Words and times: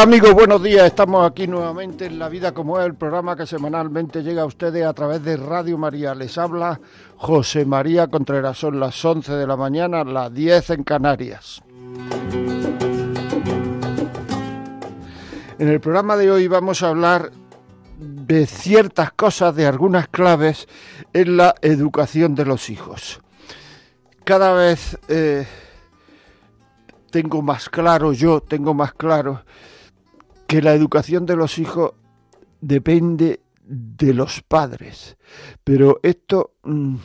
Hola 0.00 0.08
amigos, 0.08 0.32
buenos 0.32 0.62
días. 0.62 0.86
Estamos 0.86 1.30
aquí 1.30 1.46
nuevamente 1.46 2.06
en 2.06 2.18
La 2.18 2.30
Vida 2.30 2.54
como 2.54 2.80
es, 2.80 2.86
el 2.86 2.94
programa 2.94 3.36
que 3.36 3.44
semanalmente 3.44 4.22
llega 4.22 4.40
a 4.40 4.46
ustedes 4.46 4.86
a 4.86 4.94
través 4.94 5.22
de 5.22 5.36
Radio 5.36 5.76
María. 5.76 6.14
Les 6.14 6.38
habla 6.38 6.80
José 7.16 7.66
María 7.66 8.06
Contreras. 8.06 8.56
Son 8.56 8.80
las 8.80 9.04
11 9.04 9.30
de 9.34 9.46
la 9.46 9.58
mañana, 9.58 10.02
las 10.02 10.32
10 10.32 10.70
en 10.70 10.84
Canarias. 10.84 11.62
En 15.58 15.68
el 15.68 15.80
programa 15.80 16.16
de 16.16 16.30
hoy 16.30 16.48
vamos 16.48 16.82
a 16.82 16.88
hablar 16.88 17.30
de 17.98 18.46
ciertas 18.46 19.12
cosas, 19.12 19.54
de 19.54 19.66
algunas 19.66 20.08
claves 20.08 20.66
en 21.12 21.36
la 21.36 21.54
educación 21.60 22.34
de 22.34 22.46
los 22.46 22.70
hijos. 22.70 23.20
Cada 24.24 24.54
vez 24.54 24.98
eh, 25.08 25.46
tengo 27.10 27.42
más 27.42 27.68
claro, 27.68 28.14
yo 28.14 28.40
tengo 28.40 28.72
más 28.72 28.94
claro 28.94 29.42
que 30.50 30.60
la 30.60 30.74
educación 30.74 31.26
de 31.26 31.36
los 31.36 31.60
hijos 31.60 31.92
depende 32.60 33.38
de 33.62 34.12
los 34.12 34.42
padres. 34.42 35.16
Pero 35.62 36.00
esto 36.02 36.54
mm, 36.64 36.96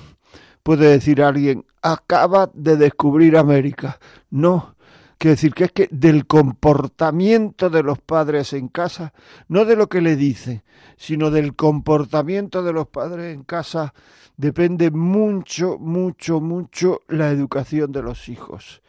puede 0.63 0.89
decir 0.89 1.21
alguien, 1.21 1.63
acaba 1.83 2.49
de 2.55 2.75
descubrir 2.75 3.38
América. 3.38 3.99
No, 4.31 4.75
quiere 5.19 5.35
decir 5.35 5.53
que 5.53 5.66
es 5.66 5.71
que 5.73 5.88
del 5.91 6.25
comportamiento 6.25 7.69
de 7.69 7.83
los 7.83 7.99
padres 7.99 8.51
en 8.53 8.67
casa, 8.67 9.13
no 9.47 9.66
de 9.66 9.75
lo 9.75 9.89
que 9.89 10.01
le 10.01 10.16
dicen, 10.16 10.63
sino 10.97 11.29
del 11.29 11.55
comportamiento 11.55 12.63
de 12.63 12.73
los 12.73 12.88
padres 12.88 13.31
en 13.31 13.43
casa, 13.43 13.93
depende 14.38 14.89
mucho, 14.89 15.77
mucho, 15.77 16.41
mucho 16.41 17.01
la 17.09 17.29
educación 17.29 17.91
de 17.91 18.01
los 18.01 18.27
hijos 18.27 18.81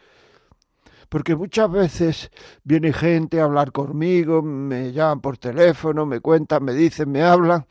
porque 1.09 1.35
muchas 1.35 1.71
veces 1.71 2.31
viene 2.63 2.93
gente 2.93 3.39
a 3.39 3.45
hablar 3.45 3.71
conmigo, 3.71 4.41
me 4.41 4.91
llaman 4.91 5.21
por 5.21 5.37
teléfono, 5.37 6.05
me 6.05 6.19
cuentan, 6.19 6.63
me 6.63 6.73
dicen, 6.73 7.11
me 7.11 7.23
hablan, 7.23 7.65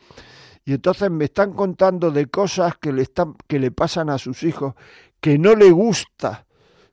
y 0.65 0.75
entonces 0.75 1.11
me 1.11 1.27
están 1.27 1.53
contando 1.53 2.11
de 2.11 2.27
cosas 2.27 2.77
que 2.79 2.93
le, 2.93 3.03
están, 3.03 3.35
que 3.47 3.59
le 3.59 3.71
pasan 3.71 4.11
a 4.11 4.19
sus 4.19 4.43
hijos, 4.43 4.75
que 5.21 5.39
no 5.39 5.55
le 5.55 5.71
gusta 5.71 6.47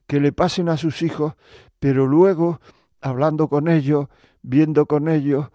que 0.06 0.20
le 0.20 0.32
pasen 0.32 0.68
a 0.68 0.76
sus 0.76 1.02
hijos, 1.02 1.34
pero 1.78 2.06
luego, 2.06 2.60
hablando 3.00 3.48
con 3.48 3.68
ellos, 3.68 4.08
viendo 4.42 4.86
con 4.86 5.08
ellos, 5.08 5.48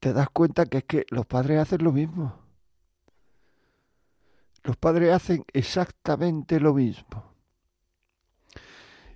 te 0.00 0.12
das 0.12 0.28
cuenta 0.30 0.66
que 0.66 0.78
es 0.78 0.84
que 0.84 1.06
los 1.10 1.26
padres 1.26 1.60
hacen 1.60 1.84
lo 1.84 1.92
mismo. 1.92 2.34
Los 4.62 4.76
padres 4.76 5.12
hacen 5.12 5.44
exactamente 5.52 6.60
lo 6.60 6.74
mismo. 6.74 7.29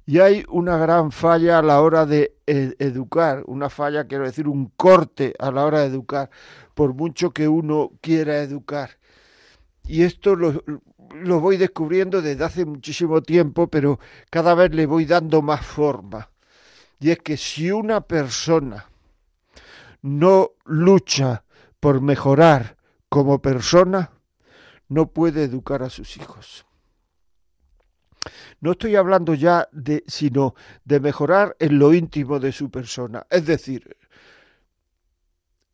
Y 0.07 0.19
hay 0.19 0.45
una 0.49 0.77
gran 0.77 1.13
falla 1.13 1.59
a 1.59 1.63
la 1.63 1.81
hora 1.81 2.05
de 2.05 2.35
educar, 2.47 3.43
una 3.47 3.71
falla, 3.71 4.07
quiero 4.07 4.25
decir, 4.25 4.49
un 4.49 4.67
corte 4.77 5.35
a 5.39 5.51
la 5.51 5.65
hora 5.65 5.81
de 5.81 5.87
educar, 5.87 6.31
por 6.75 6.93
mucho 6.93 7.31
que 7.31 7.49
uno 7.49 7.93
quiera 8.03 8.43
educar. 8.43 8.91
Y 9.87 10.03
esto 10.03 10.37
lo, 10.37 10.63
lo 11.15 11.41
voy 11.41 11.57
descubriendo 11.57 12.21
desde 12.21 12.45
hace 12.45 12.65
muchísimo 12.67 13.23
tiempo, 13.23 13.69
pero 13.69 13.99
cada 14.31 14.55
vez 14.55 14.75
le 14.75 14.87
voy 14.87 15.07
dando 15.07 15.41
más 15.41 15.65
forma. 15.65 16.31
Y 17.01 17.11
es 17.11 17.19
que 17.19 17.37
si 17.37 17.71
una 17.71 18.03
persona 18.03 18.87
no 20.03 20.51
lucha 20.65 21.45
por 21.81 22.01
mejorar 22.03 22.77
como 23.09 23.41
persona, 23.41 24.11
no 24.89 25.07
puede 25.07 25.45
educar 25.45 25.83
a 25.83 25.91
sus 25.91 26.17
hijos. 26.17 26.67
No 28.65 28.73
estoy 28.73 28.97
hablando 28.97 29.35
ya 29.35 29.69
de, 29.73 30.05
sino 30.07 30.55
de 30.87 30.99
mejorar 30.99 31.55
en 31.59 31.79
lo 31.79 31.93
íntimo 31.93 32.41
de 32.41 32.51
su 32.51 32.71
persona. 32.71 33.27
Es 33.29 33.45
decir, 33.45 33.95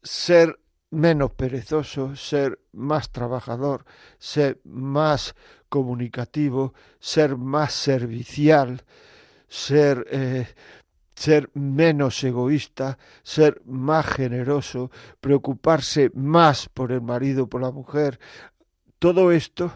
ser 0.03 0.59
menos 0.91 1.31
perezoso, 1.31 2.17
ser 2.17 2.59
más 2.73 3.13
trabajador, 3.13 3.85
ser 4.19 4.61
más 4.65 5.37
comunicativo, 5.69 6.75
ser 6.99 7.37
más 7.37 7.75
servicial, 7.75 8.83
ser, 9.47 10.05
eh, 10.11 10.49
ser 11.15 11.49
menos 11.55 12.25
egoísta, 12.25 12.99
ser 13.23 13.63
más 13.67 14.05
generoso, 14.05 14.91
preocuparse 15.21 16.11
más 16.13 16.69
por 16.69 16.91
el 16.91 17.03
marido, 17.03 17.47
por 17.47 17.63
la 17.63 17.71
mujer. 17.71 18.19
Todo 18.99 19.31
esto 19.31 19.73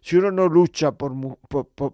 si 0.00 0.16
uno 0.16 0.30
no 0.30 0.48
lucha 0.48 0.92
por, 0.92 1.12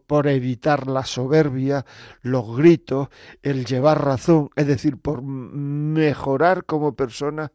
por, 0.06 0.26
evitar 0.28 0.86
la 0.86 1.04
soberbia, 1.04 1.84
los 2.22 2.56
gritos, 2.56 3.08
el 3.42 3.64
llevar 3.64 4.04
razón, 4.04 4.50
es 4.54 4.66
decir, 4.66 4.96
por 4.96 5.22
mejorar 5.22 6.64
como 6.64 6.94
persona, 6.94 7.52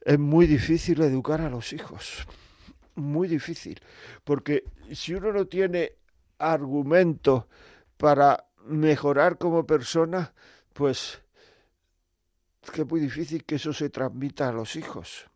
es 0.00 0.18
muy 0.18 0.46
difícil 0.46 1.00
educar 1.02 1.40
a 1.40 1.48
los 1.48 1.72
hijos. 1.72 2.26
Muy 2.96 3.28
difícil. 3.28 3.80
Porque 4.24 4.64
si 4.92 5.14
uno 5.14 5.32
no 5.32 5.46
tiene 5.46 5.92
argumentos 6.38 7.44
para 7.96 8.46
mejorar 8.66 9.38
como 9.38 9.66
persona, 9.66 10.34
pues 10.72 11.22
es 12.62 12.70
que 12.70 12.82
es 12.82 12.88
muy 12.88 13.00
difícil 13.00 13.44
que 13.44 13.56
eso 13.56 13.72
se 13.72 13.90
transmita 13.90 14.48
a 14.48 14.52
los 14.52 14.76
hijos. 14.76 15.26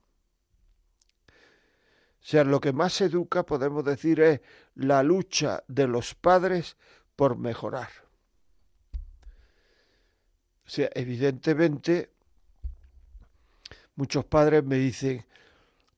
Sea, 2.29 2.45
lo 2.45 2.61
que 2.61 2.75
más 2.75 3.01
educa, 3.01 3.47
podemos 3.47 3.83
decir, 3.87 4.21
es 4.21 4.43
la 4.75 5.03
lucha 5.03 5.65
de 5.67 5.89
los 5.89 6.15
padres 6.15 6.77
por 7.17 7.39
mejorar. 7.39 7.89
O 10.67 10.69
sea, 10.69 10.91
evidentemente, 10.95 12.11
muchos 13.97 14.27
padres 14.27 14.63
me 14.63 14.77
dicen, 14.77 15.25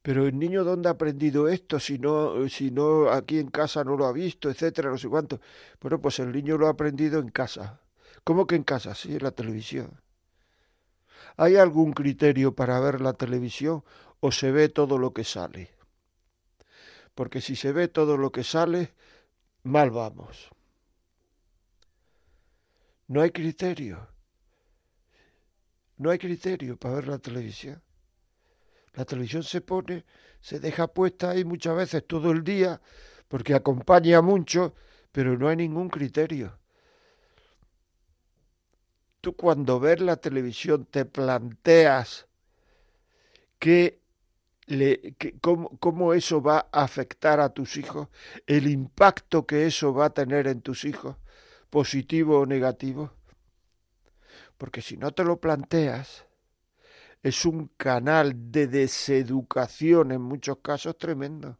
pero 0.02 0.24
el 0.24 0.38
niño 0.38 0.62
dónde 0.62 0.88
ha 0.88 0.92
aprendido 0.92 1.48
esto 1.48 1.80
si 1.80 1.98
no, 1.98 2.48
si 2.48 2.70
no 2.70 3.10
aquí 3.10 3.40
en 3.40 3.50
casa 3.50 3.82
no 3.82 3.96
lo 3.96 4.06
ha 4.06 4.12
visto, 4.12 4.48
etcétera, 4.48 4.88
no 4.88 4.98
sé 4.98 5.08
cuánto. 5.08 5.40
Bueno, 5.80 6.00
pues 6.00 6.20
el 6.20 6.30
niño 6.30 6.56
lo 6.56 6.68
ha 6.68 6.70
aprendido 6.70 7.18
en 7.18 7.30
casa. 7.30 7.80
¿Cómo 8.22 8.46
que 8.46 8.54
en 8.54 8.62
casa? 8.62 8.94
Sí, 8.94 9.16
en 9.16 9.24
la 9.24 9.32
televisión. 9.32 10.00
¿Hay 11.36 11.56
algún 11.56 11.92
criterio 11.92 12.54
para 12.54 12.78
ver 12.78 13.00
la 13.00 13.14
televisión 13.14 13.82
o 14.20 14.30
se 14.30 14.52
ve 14.52 14.68
todo 14.68 14.96
lo 14.96 15.12
que 15.12 15.24
sale? 15.24 15.79
Porque 17.20 17.42
si 17.42 17.54
se 17.54 17.72
ve 17.72 17.88
todo 17.88 18.16
lo 18.16 18.32
que 18.32 18.42
sale, 18.42 18.94
mal 19.64 19.90
vamos. 19.90 20.48
No 23.08 23.20
hay 23.20 23.30
criterio. 23.30 24.08
No 25.98 26.08
hay 26.08 26.18
criterio 26.18 26.78
para 26.78 26.94
ver 26.94 27.08
la 27.08 27.18
televisión. 27.18 27.82
La 28.94 29.04
televisión 29.04 29.42
se 29.42 29.60
pone, 29.60 30.06
se 30.40 30.60
deja 30.60 30.86
puesta 30.86 31.28
ahí 31.28 31.44
muchas 31.44 31.76
veces 31.76 32.06
todo 32.06 32.30
el 32.30 32.42
día, 32.42 32.80
porque 33.28 33.52
acompaña 33.52 34.22
mucho, 34.22 34.74
pero 35.12 35.36
no 35.36 35.48
hay 35.48 35.56
ningún 35.56 35.90
criterio. 35.90 36.58
Tú 39.20 39.36
cuando 39.36 39.78
ves 39.78 40.00
la 40.00 40.16
televisión 40.16 40.86
te 40.86 41.04
planteas 41.04 42.26
cómo, 45.40 46.14
eso 46.14 46.42
va 46.42 46.68
a 46.72 46.82
afectar 46.82 47.40
a 47.40 47.50
tus 47.50 47.76
hijos, 47.76 48.08
el 48.46 48.68
impacto 48.68 49.46
que 49.46 49.66
eso 49.66 49.92
va 49.92 50.06
a 50.06 50.14
tener 50.14 50.46
en 50.46 50.62
tus 50.62 50.84
hijos, 50.84 51.16
positivo 51.70 52.40
o 52.40 52.46
negativo. 52.46 53.12
Porque 54.56 54.82
si 54.82 54.96
no 54.96 55.12
te 55.12 55.24
lo 55.24 55.40
planteas, 55.40 56.26
es 57.22 57.44
un 57.44 57.68
canal 57.76 58.52
de 58.52 58.66
deseducación 58.66 60.12
en 60.12 60.22
muchos 60.22 60.58
casos 60.58 60.96
tremendo. 60.98 61.58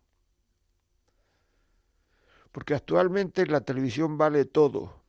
Porque 2.53 2.75
actualmente 2.75 3.47
la 3.47 3.61
televisión 3.61 4.19
vale 4.19 4.45
todo. 4.45 5.00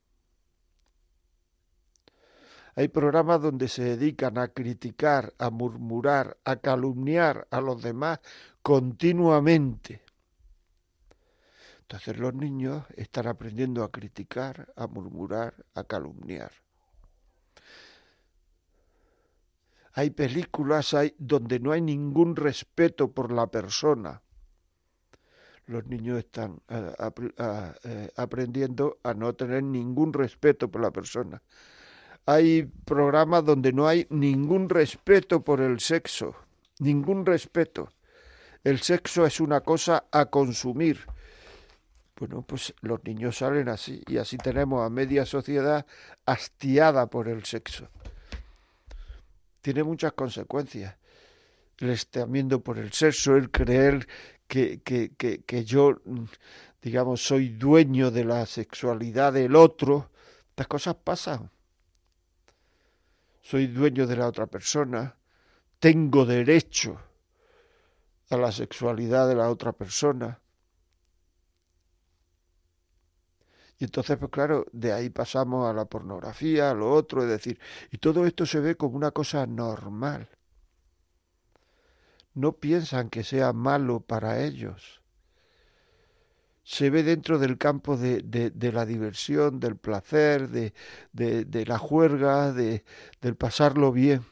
Hay 2.81 2.87
programas 2.87 3.39
donde 3.39 3.67
se 3.67 3.83
dedican 3.83 4.39
a 4.39 4.47
criticar, 4.47 5.35
a 5.37 5.51
murmurar, 5.51 6.39
a 6.43 6.55
calumniar 6.55 7.47
a 7.51 7.61
los 7.61 7.79
demás 7.83 8.19
continuamente. 8.63 10.01
Entonces 11.81 12.17
los 12.17 12.33
niños 12.33 12.83
están 12.95 13.27
aprendiendo 13.27 13.83
a 13.83 13.91
criticar, 13.91 14.73
a 14.75 14.87
murmurar, 14.87 15.53
a 15.75 15.83
calumniar. 15.83 16.51
Hay 19.93 20.09
películas 20.09 20.95
hay, 20.95 21.13
donde 21.19 21.59
no 21.59 21.73
hay 21.73 21.81
ningún 21.81 22.35
respeto 22.35 23.11
por 23.11 23.31
la 23.31 23.45
persona. 23.45 24.23
Los 25.67 25.85
niños 25.85 26.17
están 26.17 26.59
eh, 26.67 26.95
eh, 27.83 28.09
aprendiendo 28.15 28.97
a 29.03 29.13
no 29.13 29.35
tener 29.35 29.61
ningún 29.61 30.13
respeto 30.13 30.71
por 30.71 30.81
la 30.81 30.89
persona. 30.89 31.43
Hay 32.25 32.63
programas 32.85 33.45
donde 33.45 33.73
no 33.73 33.87
hay 33.87 34.07
ningún 34.09 34.69
respeto 34.69 35.43
por 35.43 35.61
el 35.61 35.79
sexo, 35.79 36.35
ningún 36.79 37.25
respeto. 37.25 37.89
El 38.63 38.79
sexo 38.79 39.25
es 39.25 39.39
una 39.39 39.61
cosa 39.61 40.05
a 40.11 40.25
consumir 40.27 40.99
bueno, 42.21 42.43
pues 42.43 42.75
los 42.81 43.03
niños 43.03 43.37
salen 43.39 43.67
así 43.67 44.03
y 44.05 44.17
así 44.17 44.37
tenemos 44.37 44.85
a 44.85 44.91
media 44.91 45.25
sociedad 45.25 45.87
hastiada 46.27 47.07
por 47.07 47.27
el 47.27 47.45
sexo. 47.45 47.89
Tiene 49.59 49.83
muchas 49.83 50.13
consecuencias. 50.13 50.97
El 51.79 51.89
estamiento 51.89 52.61
por 52.61 52.77
el 52.77 52.93
sexo, 52.93 53.35
el 53.35 53.49
creer 53.49 54.07
que, 54.47 54.81
que, 54.83 55.15
que, 55.17 55.41
que 55.41 55.65
yo, 55.65 55.99
digamos, 56.83 57.23
soy 57.23 57.49
dueño 57.49 58.11
de 58.11 58.23
la 58.23 58.45
sexualidad 58.45 59.33
del 59.33 59.55
otro. 59.55 60.11
Estas 60.49 60.67
cosas 60.67 60.95
pasan. 61.03 61.49
Soy 63.51 63.67
dueño 63.67 64.07
de 64.07 64.15
la 64.15 64.27
otra 64.27 64.47
persona. 64.47 65.17
Tengo 65.77 66.25
derecho 66.25 66.97
a 68.29 68.37
la 68.37 68.49
sexualidad 68.49 69.27
de 69.27 69.35
la 69.35 69.49
otra 69.49 69.73
persona 69.73 70.39
Y 73.77 73.85
entonces, 73.85 74.15
pues 74.19 74.29
claro, 74.29 74.67
de 74.71 74.93
ahí 74.93 75.09
pasamos 75.09 75.67
a 75.67 75.73
la 75.73 75.85
pornografía, 75.85 76.69
a 76.69 76.75
lo 76.75 76.93
otro, 76.93 77.23
es 77.23 77.29
decir, 77.29 77.59
y 77.89 77.97
todo 77.97 78.27
esto 78.27 78.45
se 78.45 78.59
ve 78.59 78.77
como 78.77 78.95
una 78.95 79.09
cosa 79.09 79.47
normal. 79.47 80.29
No 82.35 82.53
piensan 82.53 83.09
que 83.09 83.23
sea 83.23 83.53
malo 83.53 83.99
para 83.99 84.43
ellos. 84.43 85.00
Se 86.71 86.89
ve 86.89 87.03
dentro 87.03 87.37
del 87.37 87.57
campo 87.57 87.97
de, 87.97 88.21
de, 88.21 88.71
la 88.71 88.85
diversión, 88.85 89.59
del 89.59 89.75
placer, 89.75 90.47
de, 90.47 90.73
de 91.11 91.65
la 91.65 91.77
juerga, 91.77 92.53
de, 92.53 92.85
del 93.19 93.35
pasarlo 93.35 93.91
bien. 93.91 94.25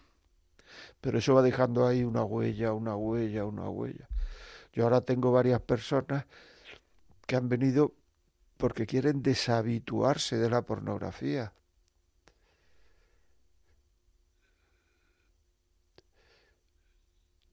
Pero 1.01 1.18
eso 1.18 1.33
va 1.33 1.41
dejando 1.41 1.86
ahí 1.86 2.06
una 2.06 2.24
huella, 2.24 2.71
una 2.71 2.95
huella, 2.95 3.44
una 3.44 3.69
huella. 3.69 4.07
Yo 4.71 4.86
ahora 4.86 5.01
tengo 5.01 5.33
varias 5.33 5.59
personas 5.59 6.27
que 7.27 7.36
han 7.36 7.50
venido 7.50 7.94
porque 8.56 8.86
quieren 8.86 9.21
deshabituarse 9.21 10.38
de 10.38 10.50
la 10.50 10.62
pornografía. 10.62 11.51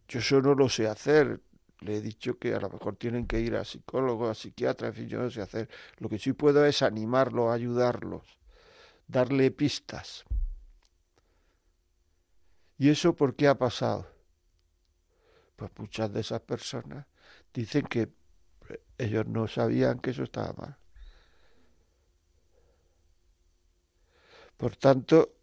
Yo 0.06 0.20
eso 0.20 0.40
no 0.40 0.54
lo 0.54 0.68
sé 0.68 0.86
hacer. 0.86 1.40
Le 1.80 1.96
he 1.96 2.00
dicho 2.00 2.38
que 2.38 2.54
a 2.54 2.60
lo 2.60 2.70
mejor 2.70 2.96
tienen 2.96 3.26
que 3.26 3.40
ir 3.40 3.56
a 3.56 3.64
psicólogos, 3.64 4.30
a 4.30 4.34
psiquiatras, 4.34 4.90
en 4.90 4.94
fin, 4.94 5.08
yo 5.08 5.20
no 5.20 5.30
sé 5.30 5.42
hacer. 5.42 5.68
Lo 5.98 6.08
que 6.08 6.18
sí 6.18 6.32
puedo 6.32 6.64
es 6.64 6.82
animarlos, 6.82 7.52
ayudarlos, 7.52 8.38
darle 9.06 9.50
pistas. 9.50 10.24
¿Y 12.78 12.90
eso 12.90 13.14
por 13.14 13.34
qué 13.34 13.48
ha 13.48 13.56
pasado? 13.56 14.06
Pues 15.56 15.70
muchas 15.78 16.12
de 16.12 16.20
esas 16.20 16.40
personas 16.40 17.06
dicen 17.52 17.86
que 17.86 18.10
ellos 18.98 19.26
no 19.26 19.48
sabían 19.48 19.98
que 19.98 20.10
eso 20.10 20.22
estaba 20.22 20.52
mal. 20.54 20.76
Por 24.56 24.76
tanto, 24.76 25.34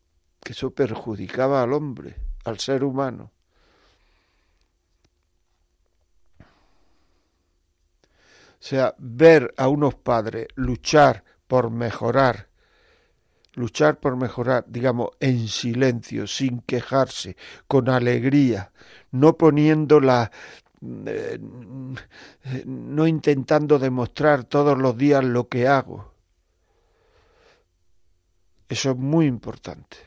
que 0.44 0.54
eso 0.54 0.72
perjudicaba 0.72 1.62
al 1.62 1.74
hombre, 1.74 2.16
al 2.46 2.60
ser 2.60 2.84
humano. 2.84 3.33
Sea, 8.66 8.96
ver 8.98 9.54
a 9.58 9.68
unos 9.68 9.96
padres 9.96 10.48
luchar 10.56 11.26
por 11.48 11.70
mejorar, 11.70 12.48
luchar 13.56 14.00
por 14.00 14.16
mejorar, 14.16 14.64
digamos, 14.68 15.10
en 15.20 15.50
silencio, 15.50 16.28
sin 16.28 16.62
quejarse, 16.62 17.36
con 17.68 17.90
alegría, 17.90 18.72
no 19.12 19.38
poniendo 19.38 20.00
la, 20.00 20.32
eh, 20.82 21.40
no 22.66 23.06
intentando 23.06 23.80
demostrar 23.80 24.46
todos 24.46 24.78
los 24.78 24.98
días 24.98 25.26
lo 25.26 25.50
que 25.50 25.68
hago, 25.68 26.14
eso 28.70 28.92
es 28.92 28.98
muy 28.98 29.26
importante. 29.26 29.98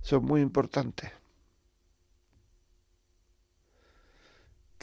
Eso 0.00 0.18
es 0.18 0.22
muy 0.22 0.42
importante. 0.42 1.23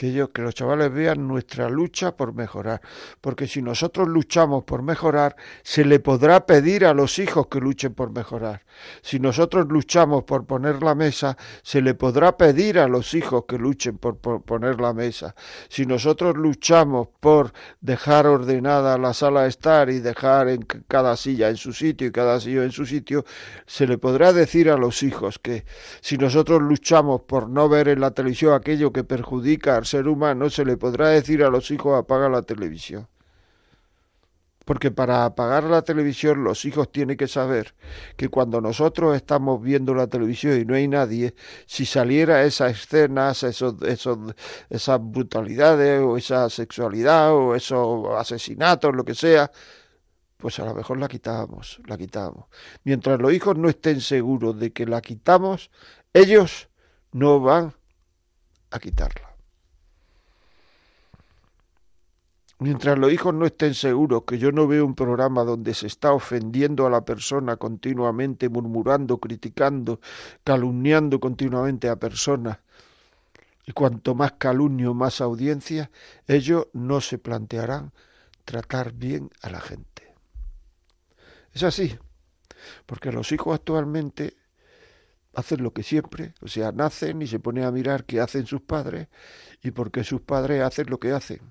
Que 0.01 0.27
que 0.33 0.41
los 0.41 0.55
chavales 0.55 0.91
vean 0.91 1.27
nuestra 1.27 1.69
lucha 1.69 2.17
por 2.17 2.33
mejorar, 2.33 2.81
porque 3.21 3.45
si 3.45 3.61
nosotros 3.61 4.07
luchamos 4.07 4.63
por 4.63 4.81
mejorar, 4.81 5.35
se 5.61 5.85
le 5.85 5.99
podrá 5.99 6.47
pedir 6.47 6.85
a 6.85 6.93
los 6.95 7.19
hijos 7.19 7.45
que 7.47 7.59
luchen 7.59 7.93
por 7.93 8.11
mejorar. 8.11 8.63
Si 9.03 9.19
nosotros 9.19 9.67
luchamos 9.69 10.23
por 10.23 10.45
poner 10.45 10.81
la 10.81 10.95
mesa, 10.95 11.37
se 11.61 11.83
le 11.83 11.93
podrá 11.93 12.35
pedir 12.35 12.79
a 12.79 12.87
los 12.87 13.13
hijos 13.13 13.43
que 13.47 13.59
luchen 13.59 13.99
por, 13.99 14.17
poner 14.17 14.81
la 14.81 14.93
mesa. 14.93 15.35
Si 15.69 15.85
nosotros 15.85 16.35
luchamos 16.35 17.09
por 17.19 17.53
dejar 17.79 18.25
ordenada 18.25 18.97
la 18.97 19.13
sala 19.13 19.43
de 19.43 19.49
estar 19.49 19.91
y 19.91 19.99
dejar 19.99 20.49
en 20.49 20.63
cada 20.87 21.15
silla 21.15 21.49
en 21.49 21.57
su 21.57 21.73
sitio 21.73 22.07
y 22.07 22.11
cada 22.11 22.39
silla 22.39 22.63
en 22.63 22.71
su 22.71 22.87
sitio, 22.87 23.23
se 23.67 23.85
le 23.85 23.99
podrá 23.99 24.33
decir 24.33 24.71
a 24.71 24.77
los 24.77 25.03
hijos 25.03 25.37
que 25.37 25.63
si 26.01 26.17
nosotros 26.17 26.59
luchamos 26.59 27.21
por 27.21 27.49
no 27.49 27.69
ver 27.69 27.87
en 27.87 27.99
la 27.99 28.11
televisión 28.11 28.55
aquello 28.55 28.91
que 28.91 29.03
perjudica 29.03 29.77
al 29.77 29.85
ser 29.91 30.07
humano, 30.07 30.49
se 30.49 30.65
le 30.65 30.77
podrá 30.77 31.09
decir 31.09 31.43
a 31.43 31.49
los 31.49 31.69
hijos 31.71 31.99
apaga 31.99 32.29
la 32.29 32.41
televisión. 32.41 33.07
Porque 34.65 34.91
para 34.91 35.25
apagar 35.25 35.63
la 35.63 35.81
televisión 35.81 36.43
los 36.43 36.65
hijos 36.65 36.91
tienen 36.91 37.17
que 37.17 37.27
saber 37.27 37.73
que 38.15 38.29
cuando 38.29 38.61
nosotros 38.61 39.15
estamos 39.15 39.61
viendo 39.61 39.93
la 39.93 40.07
televisión 40.07 40.59
y 40.59 40.65
no 40.65 40.75
hay 40.75 40.87
nadie, 40.87 41.35
si 41.65 41.85
saliera 41.85 42.43
esas 42.43 42.71
escenas, 42.71 43.43
esos, 43.43 43.81
esos, 43.81 44.17
esas 44.69 44.99
brutalidades 45.01 46.01
o 46.01 46.15
esa 46.15 46.49
sexualidad 46.49 47.33
o 47.33 47.55
esos 47.55 48.07
asesinatos, 48.17 48.95
lo 48.95 49.03
que 49.03 49.15
sea, 49.15 49.51
pues 50.37 50.59
a 50.59 50.65
lo 50.65 50.73
mejor 50.75 50.99
la 50.99 51.07
quitábamos, 51.07 51.81
la 51.87 51.97
quitábamos. 51.97 52.45
Mientras 52.83 53.19
los 53.19 53.33
hijos 53.33 53.57
no 53.57 53.67
estén 53.67 53.99
seguros 53.99 54.59
de 54.59 54.71
que 54.71 54.85
la 54.85 55.01
quitamos, 55.01 55.69
ellos 56.13 56.69
no 57.11 57.39
van 57.41 57.73
a 58.69 58.79
quitarla. 58.79 59.30
Mientras 62.61 62.95
los 62.99 63.11
hijos 63.11 63.33
no 63.33 63.47
estén 63.47 63.73
seguros 63.73 64.21
que 64.27 64.37
yo 64.37 64.51
no 64.51 64.67
veo 64.67 64.85
un 64.85 64.93
programa 64.93 65.43
donde 65.43 65.73
se 65.73 65.87
está 65.87 66.13
ofendiendo 66.13 66.85
a 66.85 66.91
la 66.91 67.03
persona 67.03 67.57
continuamente, 67.57 68.49
murmurando, 68.49 69.17
criticando, 69.17 69.99
calumniando 70.43 71.19
continuamente 71.19 71.89
a 71.89 71.95
personas, 71.95 72.59
y 73.65 73.71
cuanto 73.71 74.13
más 74.13 74.33
calumnio, 74.33 74.93
más 74.93 75.21
audiencia, 75.21 75.89
ellos 76.27 76.67
no 76.73 77.01
se 77.01 77.17
plantearán 77.17 77.93
tratar 78.45 78.93
bien 78.93 79.31
a 79.41 79.49
la 79.49 79.59
gente. 79.59 80.13
Es 81.53 81.63
así, 81.63 81.97
porque 82.85 83.11
los 83.11 83.31
hijos 83.31 83.55
actualmente 83.55 84.35
hacen 85.33 85.63
lo 85.63 85.73
que 85.73 85.81
siempre, 85.81 86.35
o 86.41 86.47
sea, 86.47 86.71
nacen 86.71 87.23
y 87.23 87.27
se 87.27 87.39
ponen 87.39 87.63
a 87.63 87.71
mirar 87.71 88.05
qué 88.05 88.21
hacen 88.21 88.45
sus 88.45 88.61
padres 88.61 89.07
y 89.63 89.71
porque 89.71 90.03
sus 90.03 90.21
padres 90.21 90.61
hacen 90.61 90.91
lo 90.91 90.99
que 90.99 91.11
hacen 91.11 91.41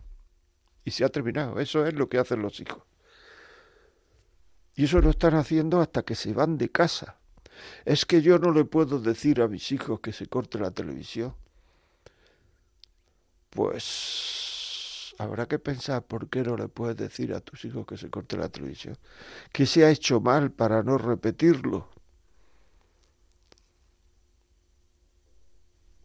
y 0.85 0.91
se 0.91 1.05
ha 1.05 1.09
terminado. 1.09 1.61
Eso 1.61 1.87
es 1.87 1.95
lo 1.95 2.09
que 2.09 2.19
hacen 2.19 2.43
los 2.43 2.61
hijos. 2.61 2.83
Y 4.75 4.85
eso 4.85 5.01
lo 5.01 5.11
están 5.11 5.35
haciendo 5.35 5.81
hasta 5.81 6.03
que 6.03 6.15
se 6.15 6.33
van 6.33 6.57
de 6.57 6.71
casa. 6.71 7.19
Es 7.85 8.07
que 8.07 8.23
yo 8.23 8.39
no 8.39 8.53
le 8.53 8.65
puedo 8.65 8.99
decir 8.99 9.41
a 9.43 9.49
mis 9.49 9.73
hijos 9.73 10.01
que 10.01 10.13
se 10.13 10.27
corte 10.27 10.59
la 10.59 10.71
televisión. 10.71 11.35
Pues 13.51 15.15
habrá 15.19 15.47
que 15.47 15.59
pensar 15.59 16.07
por 16.07 16.29
qué 16.31 16.43
no 16.43 16.57
le 16.57 16.69
puedes 16.69 16.97
decir 16.97 17.35
a 17.35 17.41
tus 17.41 17.65
hijos 17.65 17.87
que 17.87 17.99
se 17.99 18.09
corte 18.09 18.37
la 18.37 18.49
televisión. 18.49 18.97
¿Qué 19.53 19.67
se 19.67 19.85
ha 19.85 19.91
hecho 19.91 20.21
mal 20.21 20.51
para 20.51 20.83
no 20.83 20.97
repetirlo? 20.97 21.91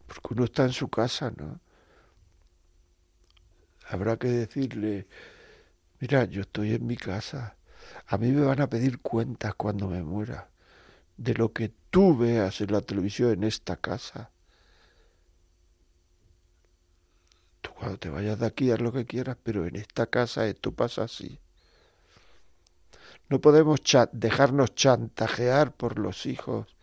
Porque 0.06 0.34
uno 0.34 0.44
está 0.44 0.64
en 0.64 0.72
su 0.72 0.88
casa, 0.88 1.32
¿no? 1.36 1.60
Habrá 3.88 4.16
que 4.16 4.28
decirle, 4.28 5.06
mira, 6.00 6.24
yo 6.24 6.42
estoy 6.42 6.74
en 6.74 6.86
mi 6.86 6.96
casa, 6.96 7.56
a 8.06 8.18
mí 8.18 8.32
me 8.32 8.44
van 8.44 8.60
a 8.60 8.68
pedir 8.68 9.00
cuentas 9.00 9.54
cuando 9.54 9.88
me 9.88 10.02
muera 10.02 10.48
de 11.16 11.34
lo 11.34 11.52
que 11.52 11.72
tú 11.90 12.16
veas 12.16 12.60
en 12.60 12.72
la 12.72 12.80
televisión 12.80 13.32
en 13.32 13.44
esta 13.44 13.76
casa. 13.76 14.30
Tú 17.62 17.70
cuando 17.78 17.98
te 17.98 18.10
vayas 18.10 18.38
de 18.38 18.46
aquí 18.46 18.70
haz 18.70 18.80
lo 18.80 18.92
que 18.92 19.06
quieras, 19.06 19.36
pero 19.42 19.66
en 19.66 19.76
esta 19.76 20.06
casa 20.06 20.46
esto 20.46 20.72
pasa 20.72 21.04
así. 21.04 21.38
No 23.28 23.40
podemos 23.40 23.80
dejarnos 24.12 24.74
chantajear 24.74 25.72
por 25.72 25.98
los 25.98 26.26
hijos. 26.26 26.76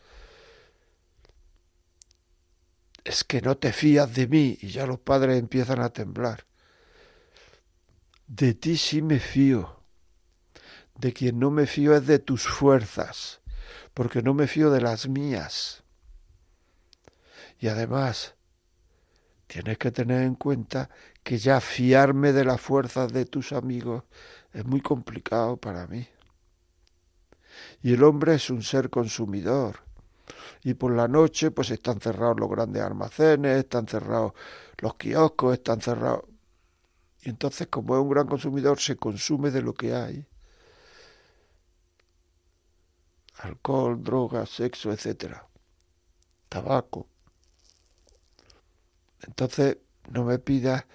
Es 3.04 3.24
que 3.24 3.42
no 3.42 3.58
te 3.58 3.72
fías 3.74 4.14
de 4.14 4.28
mí 4.28 4.58
y 4.62 4.70
ya 4.70 4.86
los 4.86 5.00
padres 5.00 5.38
empiezan 5.38 5.82
a 5.82 5.90
temblar. 5.90 6.46
De 8.28 8.54
ti 8.54 8.78
sí 8.78 9.02
me 9.02 9.20
fío. 9.20 9.80
De 10.96 11.14
quien 11.14 11.40
no 11.40 11.52
me 11.52 11.68
fío 11.68 11.96
es 11.96 12.06
de 12.08 12.20
tus 12.20 12.48
fuerzas 12.48 13.42
porque 13.94 14.22
no 14.22 14.34
me 14.34 14.48
fío 14.48 14.72
de 14.72 14.82
las 14.82 15.08
mías. 15.08 15.84
Y 17.60 17.68
además, 17.68 18.36
tienes 19.48 19.78
que 19.78 19.92
tener 19.92 20.24
en 20.24 20.36
cuenta 20.36 20.90
que 21.24 21.38
ya 21.38 21.62
fiarme 21.62 22.34
de 22.34 22.44
las 22.44 22.60
fuerzas 22.60 23.14
de 23.14 23.26
tus 23.26 23.54
amigos 23.54 24.04
es 24.52 24.66
muy 24.66 24.82
complicado 24.82 25.58
para 25.58 25.88
mí. 25.88 26.08
Y 27.82 27.94
el 27.94 28.04
hombre 28.04 28.36
es 28.36 28.50
un 28.50 28.64
ser 28.64 28.90
consumidor. 28.90 29.80
Y 30.64 30.74
por 30.74 30.94
la 30.94 31.08
noche 31.08 31.52
pues 31.52 31.70
están 31.72 32.00
cerrados 32.00 32.40
los 32.40 32.50
grandes 32.50 32.82
almacenes, 32.82 33.60
están 33.60 33.88
cerrados 33.88 34.34
los 34.80 34.96
kioscos, 34.96 35.54
están 35.54 35.82
cerrados. 35.82 36.24
Y 37.24 37.30
entonces 37.30 37.68
como 37.68 37.96
es 37.96 38.02
un 38.02 38.10
gran 38.10 38.28
consumidor 38.28 38.80
se 38.80 38.98
consume 38.98 39.50
de 39.50 39.62
lo 39.62 39.74
que 39.74 39.96
hay 39.96 40.28
alcohol, 43.40 44.04
drogas, 44.04 44.50
sexo, 44.50 44.92
etcétera, 44.92 45.48
tabaco. 46.50 47.08
Entonces 49.22 49.78
no 50.10 50.26
me 50.26 50.38
pidas 50.38 50.86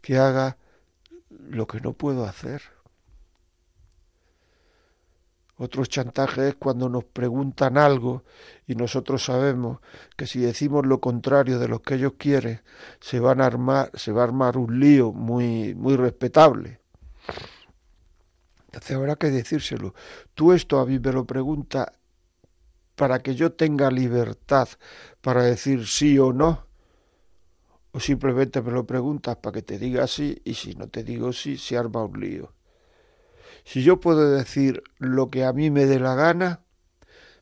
que 0.00 0.16
haga 0.16 0.56
lo 1.28 1.66
que 1.66 1.80
no 1.80 1.92
puedo 1.92 2.24
hacer. 2.24 2.62
Otro 5.60 5.84
chantaje 5.84 6.48
es 6.48 6.54
cuando 6.54 6.88
nos 6.88 7.04
preguntan 7.04 7.78
algo 7.78 8.22
y 8.64 8.76
nosotros 8.76 9.24
sabemos 9.24 9.80
que 10.16 10.28
si 10.28 10.38
decimos 10.38 10.86
lo 10.86 11.00
contrario 11.00 11.58
de 11.58 11.66
lo 11.66 11.82
que 11.82 11.94
ellos 11.94 12.12
quieren, 12.16 12.62
se 13.00 13.18
van 13.18 13.40
a 13.40 13.46
armar, 13.46 13.90
se 13.94 14.12
va 14.12 14.20
a 14.20 14.24
armar 14.24 14.56
un 14.56 14.78
lío 14.78 15.12
muy, 15.12 15.74
muy 15.74 15.96
respetable. 15.96 16.80
Entonces 18.66 18.96
habrá 18.96 19.16
que 19.16 19.30
decírselo. 19.30 19.94
Tú 20.34 20.52
esto 20.52 20.78
a 20.78 20.86
mí 20.86 21.00
me 21.00 21.12
lo 21.12 21.26
pregunta 21.26 21.92
para 22.94 23.18
que 23.18 23.34
yo 23.34 23.50
tenga 23.52 23.90
libertad 23.90 24.68
para 25.20 25.42
decir 25.42 25.88
sí 25.88 26.20
o 26.20 26.32
no. 26.32 26.68
O 27.90 27.98
simplemente 27.98 28.62
me 28.62 28.70
lo 28.70 28.86
preguntas 28.86 29.36
para 29.36 29.54
que 29.54 29.62
te 29.62 29.76
diga 29.76 30.06
sí 30.06 30.40
y 30.44 30.54
si 30.54 30.76
no 30.76 30.86
te 30.86 31.02
digo 31.02 31.32
sí, 31.32 31.58
se 31.58 31.76
arma 31.76 32.04
un 32.04 32.20
lío. 32.20 32.57
Si 33.68 33.82
yo 33.82 34.00
puedo 34.00 34.30
decir 34.30 34.82
lo 34.96 35.28
que 35.28 35.44
a 35.44 35.52
mí 35.52 35.70
me 35.70 35.84
dé 35.84 36.00
la 36.00 36.14
gana, 36.14 36.62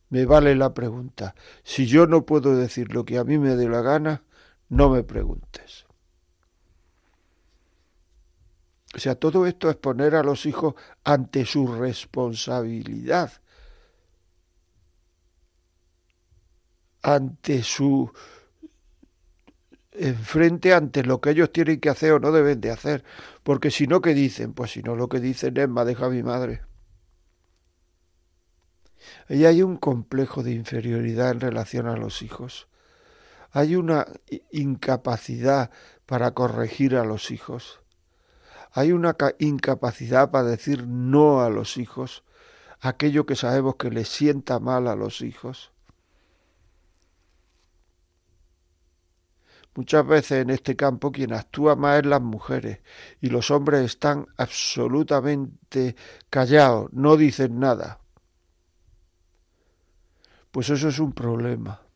me 0.08 0.24
vale 0.24 0.56
la 0.56 0.74
pregunta. 0.74 1.36
Si 1.62 1.86
yo 1.86 2.08
no 2.08 2.26
puedo 2.26 2.56
decir 2.56 2.92
lo 2.92 3.04
que 3.04 3.18
a 3.18 3.22
mí 3.22 3.38
me 3.38 3.54
dé 3.54 3.68
la 3.68 3.80
gana, 3.80 4.24
no 4.68 4.90
me 4.90 5.04
preguntes. 5.04 5.86
O 8.92 8.98
sea, 8.98 9.14
todo 9.14 9.46
esto 9.46 9.70
es 9.70 9.76
poner 9.76 10.16
a 10.16 10.24
los 10.24 10.46
hijos 10.46 10.74
ante 11.04 11.46
su 11.46 11.68
responsabilidad, 11.68 13.30
ante 17.02 17.62
su 17.62 18.10
enfrente 19.92 20.74
ante 20.74 21.04
lo 21.04 21.20
que 21.20 21.30
ellos 21.30 21.52
tienen 21.52 21.80
que 21.80 21.88
hacer 21.88 22.12
o 22.12 22.18
no 22.18 22.32
deben 22.32 22.60
de 22.60 22.70
hacer, 22.70 23.04
porque 23.46 23.70
si 23.70 23.86
no, 23.86 24.00
¿qué 24.00 24.12
dicen? 24.12 24.54
Pues 24.54 24.72
si 24.72 24.82
no, 24.82 24.96
lo 24.96 25.08
que 25.08 25.20
dicen 25.20 25.56
es, 25.56 25.68
me 25.68 25.84
deja 25.84 26.08
mi 26.08 26.20
madre. 26.24 26.62
Y 29.28 29.44
hay 29.44 29.62
un 29.62 29.76
complejo 29.76 30.42
de 30.42 30.50
inferioridad 30.50 31.30
en 31.30 31.38
relación 31.38 31.86
a 31.86 31.96
los 31.96 32.22
hijos. 32.22 32.66
Hay 33.52 33.76
una 33.76 34.04
incapacidad 34.50 35.70
para 36.06 36.32
corregir 36.32 36.96
a 36.96 37.04
los 37.04 37.30
hijos. 37.30 37.78
Hay 38.72 38.90
una 38.90 39.16
incapacidad 39.38 40.32
para 40.32 40.48
decir 40.48 40.84
no 40.88 41.42
a 41.42 41.48
los 41.48 41.76
hijos, 41.76 42.24
aquello 42.80 43.26
que 43.26 43.36
sabemos 43.36 43.76
que 43.76 43.90
les 43.90 44.08
sienta 44.08 44.58
mal 44.58 44.88
a 44.88 44.96
los 44.96 45.20
hijos. 45.20 45.70
Muchas 49.76 50.06
veces 50.06 50.42
en 50.42 50.50
este 50.50 50.74
campo 50.74 51.12
quien 51.12 51.32
actúa 51.32 51.76
más 51.76 52.00
es 52.00 52.06
las 52.06 52.22
mujeres 52.22 52.80
y 53.20 53.28
los 53.28 53.50
hombres 53.50 53.84
están 53.84 54.26
absolutamente 54.36 55.94
callados, 56.30 56.92
no 56.92 57.16
dicen 57.16 57.60
nada. 57.60 58.00
Pues 60.50 60.70
eso 60.70 60.88
es 60.88 60.98
un 60.98 61.12
problema 61.12 61.86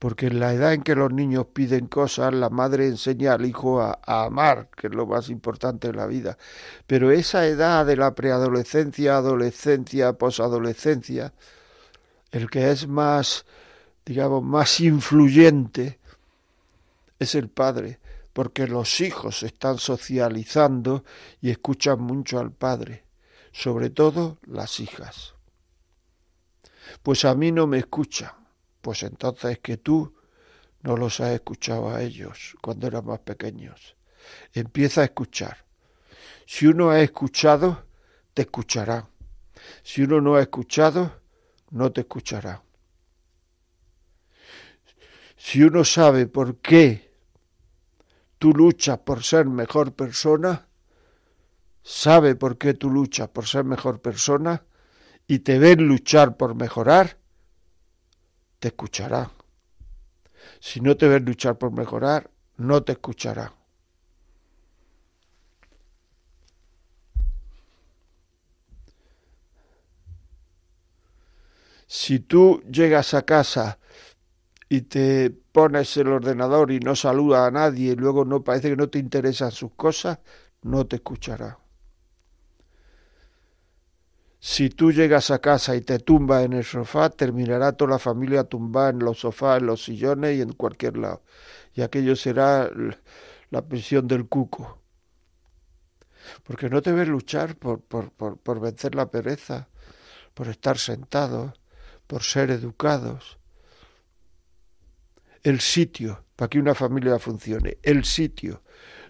porque 0.00 0.28
en 0.28 0.40
la 0.40 0.54
edad 0.54 0.72
en 0.72 0.82
que 0.82 0.94
los 0.94 1.12
niños 1.12 1.48
piden 1.52 1.86
cosas, 1.86 2.32
la 2.32 2.48
madre 2.48 2.86
enseña 2.86 3.34
al 3.34 3.44
hijo 3.44 3.82
a, 3.82 4.00
amar, 4.06 4.70
que 4.74 4.86
es 4.86 4.94
lo 4.94 5.06
más 5.06 5.28
importante 5.28 5.88
en 5.88 5.96
la 5.96 6.06
vida. 6.06 6.38
Pero 6.86 7.10
esa 7.10 7.46
edad 7.46 7.84
de 7.84 7.98
la 7.98 8.14
preadolescencia, 8.14 9.16
adolescencia, 9.16 10.14
posadolescencia, 10.14 11.34
el 12.32 12.48
que 12.48 12.70
es 12.70 12.88
más, 12.88 13.44
digamos, 14.06 14.42
más 14.42 14.80
influyente 14.80 15.99
es 17.20 17.36
el 17.36 17.48
padre, 17.48 18.00
porque 18.32 18.66
los 18.66 19.00
hijos 19.00 19.44
están 19.44 19.78
socializando 19.78 21.04
y 21.40 21.50
escuchan 21.50 22.00
mucho 22.00 22.40
al 22.40 22.50
padre, 22.50 23.04
sobre 23.52 23.90
todo 23.90 24.38
las 24.46 24.80
hijas. 24.80 25.34
Pues 27.04 27.24
a 27.24 27.36
mí 27.36 27.52
no 27.52 27.68
me 27.68 27.78
escuchan 27.78 28.40
pues 28.80 29.02
entonces 29.02 29.58
que 29.58 29.76
tú 29.76 30.14
no 30.82 30.96
los 30.96 31.20
has 31.20 31.30
escuchado 31.30 31.90
a 31.90 32.02
ellos 32.02 32.56
cuando 32.60 32.86
eran 32.86 33.04
más 33.04 33.20
pequeños. 33.20 33.96
Empieza 34.52 35.02
a 35.02 35.04
escuchar. 35.04 35.64
Si 36.46 36.66
uno 36.66 36.90
ha 36.90 37.00
escuchado, 37.00 37.84
te 38.34 38.42
escuchará. 38.42 39.08
Si 39.82 40.02
uno 40.02 40.20
no 40.20 40.36
ha 40.36 40.42
escuchado, 40.42 41.20
no 41.70 41.92
te 41.92 42.02
escuchará. 42.02 42.62
Si 45.36 45.62
uno 45.62 45.84
sabe 45.84 46.26
por 46.26 46.56
qué 46.58 47.09
tú 48.40 48.54
luchas 48.54 48.98
por 49.00 49.22
ser 49.22 49.44
mejor 49.44 49.92
persona, 49.92 50.66
sabe 51.82 52.34
por 52.34 52.56
qué 52.56 52.72
tú 52.72 52.88
luchas 52.88 53.28
por 53.28 53.46
ser 53.46 53.64
mejor 53.64 54.00
persona 54.00 54.64
y 55.26 55.40
te 55.40 55.58
ven 55.58 55.86
luchar 55.86 56.38
por 56.38 56.54
mejorar, 56.54 57.18
te 58.58 58.68
escuchará. 58.68 59.30
Si 60.58 60.80
no 60.80 60.96
te 60.96 61.06
ves 61.06 61.20
luchar 61.20 61.58
por 61.58 61.70
mejorar, 61.70 62.30
no 62.56 62.82
te 62.82 62.92
escuchará. 62.92 63.54
Si 71.86 72.20
tú 72.20 72.62
llegas 72.62 73.12
a 73.12 73.26
casa 73.26 73.79
y 74.72 74.82
te 74.82 75.30
pones 75.30 75.96
el 75.96 76.06
ordenador 76.06 76.70
y 76.70 76.78
no 76.78 76.94
saluda 76.94 77.44
a 77.44 77.50
nadie 77.50 77.92
y 77.92 77.96
luego 77.96 78.24
no 78.24 78.44
parece 78.44 78.70
que 78.70 78.76
no 78.76 78.88
te 78.88 79.00
interesan 79.00 79.50
sus 79.50 79.72
cosas, 79.72 80.20
no 80.62 80.86
te 80.86 80.96
escuchará. 80.96 81.58
Si 84.38 84.70
tú 84.70 84.92
llegas 84.92 85.32
a 85.32 85.40
casa 85.40 85.74
y 85.74 85.80
te 85.80 85.98
tumbas 85.98 86.44
en 86.44 86.52
el 86.52 86.64
sofá, 86.64 87.10
terminará 87.10 87.72
toda 87.72 87.90
la 87.90 87.98
familia 87.98 88.44
tumbada 88.44 88.90
en 88.90 89.00
los 89.00 89.18
sofás, 89.18 89.58
en 89.60 89.66
los 89.66 89.82
sillones 89.82 90.38
y 90.38 90.40
en 90.40 90.52
cualquier 90.52 90.96
lado. 90.96 91.22
Y 91.74 91.82
aquello 91.82 92.14
será 92.14 92.70
la 93.50 93.62
prisión 93.62 94.06
del 94.06 94.28
cuco. 94.28 94.78
Porque 96.44 96.70
no 96.70 96.80
te 96.80 96.92
ves 96.92 97.08
luchar 97.08 97.56
por, 97.56 97.80
por, 97.80 98.12
por, 98.12 98.38
por 98.38 98.60
vencer 98.60 98.94
la 98.94 99.10
pereza, 99.10 99.68
por 100.32 100.46
estar 100.46 100.78
sentados, 100.78 101.60
por 102.06 102.22
ser 102.22 102.52
educados. 102.52 103.39
El 105.42 105.60
sitio 105.60 106.24
para 106.36 106.48
que 106.48 106.58
una 106.58 106.74
familia 106.74 107.18
funcione, 107.18 107.76
el 107.82 108.04
sitio 108.04 108.62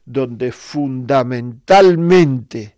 donde 0.05 0.53
fundamentalmente 0.53 2.77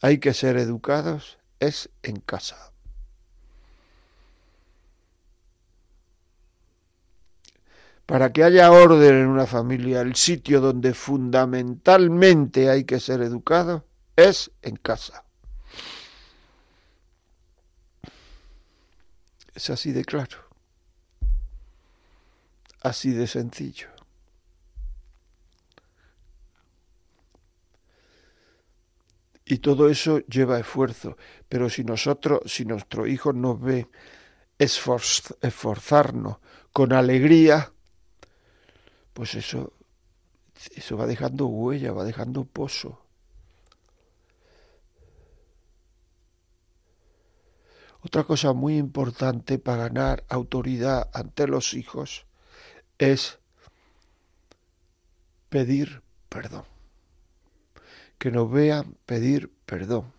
hay 0.00 0.18
que 0.18 0.32
ser 0.32 0.56
educados 0.56 1.38
es 1.58 1.90
en 2.02 2.20
casa. 2.20 2.72
Para 8.06 8.32
que 8.32 8.42
haya 8.42 8.70
orden 8.70 9.14
en 9.14 9.26
una 9.26 9.46
familia, 9.46 10.00
el 10.00 10.14
sitio 10.14 10.62
donde 10.62 10.94
fundamentalmente 10.94 12.70
hay 12.70 12.84
que 12.84 13.00
ser 13.00 13.20
educado 13.20 13.84
es 14.16 14.50
en 14.62 14.76
casa. 14.76 15.24
Es 19.54 19.68
así 19.68 19.92
de 19.92 20.04
claro, 20.04 20.47
así 22.82 23.12
de 23.12 23.26
sencillo. 23.26 23.88
Y 29.44 29.58
todo 29.58 29.88
eso 29.88 30.18
lleva 30.26 30.60
esfuerzo. 30.60 31.16
Pero 31.48 31.70
si 31.70 31.82
nosotros, 31.82 32.40
si 32.46 32.66
nuestro 32.66 33.06
hijo 33.06 33.32
nos 33.32 33.58
ve 33.60 33.88
esforzarnos 34.58 36.36
con 36.72 36.92
alegría, 36.92 37.72
pues 39.14 39.34
eso, 39.34 39.72
eso 40.74 40.96
va 40.98 41.06
dejando 41.06 41.46
huella, 41.46 41.92
va 41.92 42.04
dejando 42.04 42.44
pozo. 42.44 43.00
Otra 48.00 48.24
cosa 48.24 48.52
muy 48.52 48.76
importante 48.76 49.58
para 49.58 49.88
ganar 49.88 50.24
autoridad 50.28 51.08
ante 51.12 51.48
los 51.48 51.74
hijos 51.74 52.27
es 52.98 53.38
pedir 55.48 56.02
perdón 56.28 56.64
que 58.18 58.30
nos 58.32 58.50
vean 58.50 58.96
pedir 59.06 59.50
perdón, 59.64 60.12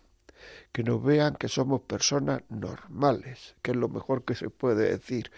que 0.72 0.82
nos 0.82 1.02
vean 1.02 1.36
que 1.36 1.48
somos 1.48 1.82
personas 1.82 2.42
normales, 2.48 3.54
que 3.62 3.72
es 3.72 3.76
lo 3.76 3.88
mejor 3.88 4.24
que 4.24 4.34
se 4.34 4.48
puede 4.48 4.90
decir 4.90 5.30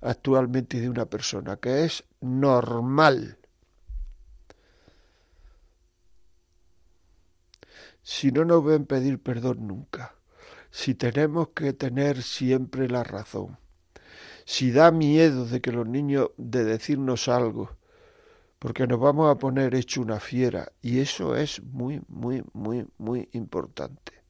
actualmente 0.00 0.80
de 0.80 0.90
una 0.90 1.06
persona, 1.06 1.56
que 1.56 1.84
es 1.84 2.04
normal. 2.20 3.38
Si 8.02 8.32
no 8.32 8.44
nos 8.44 8.64
ven 8.64 8.86
pedir 8.86 9.22
perdón 9.22 9.68
nunca, 9.68 10.14
si 10.70 10.94
tenemos 10.94 11.50
que 11.50 11.72
tener 11.72 12.22
siempre 12.22 12.88
la 12.88 13.04
razón, 13.04 13.58
si 14.48 14.72
da 14.72 14.90
miedo 14.90 15.44
de 15.44 15.60
que 15.60 15.72
los 15.72 15.86
niños 15.86 16.30
de 16.38 16.64
decirnos 16.64 17.28
algo, 17.28 17.76
porque 18.58 18.86
nos 18.86 18.98
vamos 18.98 19.30
a 19.30 19.38
poner 19.38 19.74
hecho 19.74 20.00
una 20.00 20.20
fiera 20.20 20.72
y 20.80 21.00
eso 21.00 21.36
es 21.36 21.62
muy, 21.62 22.00
muy, 22.08 22.42
muy, 22.54 22.86
muy 22.96 23.28
importante. 23.32 24.24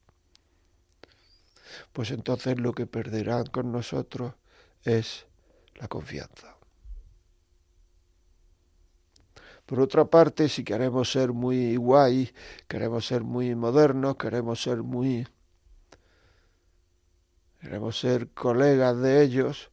Pues 1.93 2.11
entonces 2.11 2.59
lo 2.59 2.73
que 2.73 2.89
perderán 2.89 3.47
con 3.47 3.71
nosotros 3.71 4.35
es 4.83 5.25
la 5.77 5.87
confianza. 5.87 6.57
Por 9.67 9.79
otra 9.79 10.05
parte, 10.05 10.49
si 10.49 10.65
queremos 10.65 11.13
ser 11.13 11.33
muy 11.33 11.77
guay, 11.77 12.35
queremos 12.67 13.07
ser 13.07 13.23
muy 13.23 13.55
modernos, 13.55 14.17
queremos 14.17 14.61
ser 14.61 14.79
muy... 14.79 15.29
queremos 17.61 17.97
ser 18.01 18.31
colegas 18.31 18.99
de 18.99 19.23
ellos, 19.23 19.71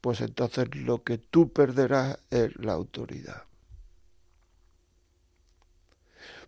pues 0.00 0.20
entonces 0.20 0.74
lo 0.74 1.02
que 1.02 1.18
tú 1.18 1.52
perderás 1.52 2.18
es 2.30 2.56
la 2.56 2.72
autoridad. 2.72 3.44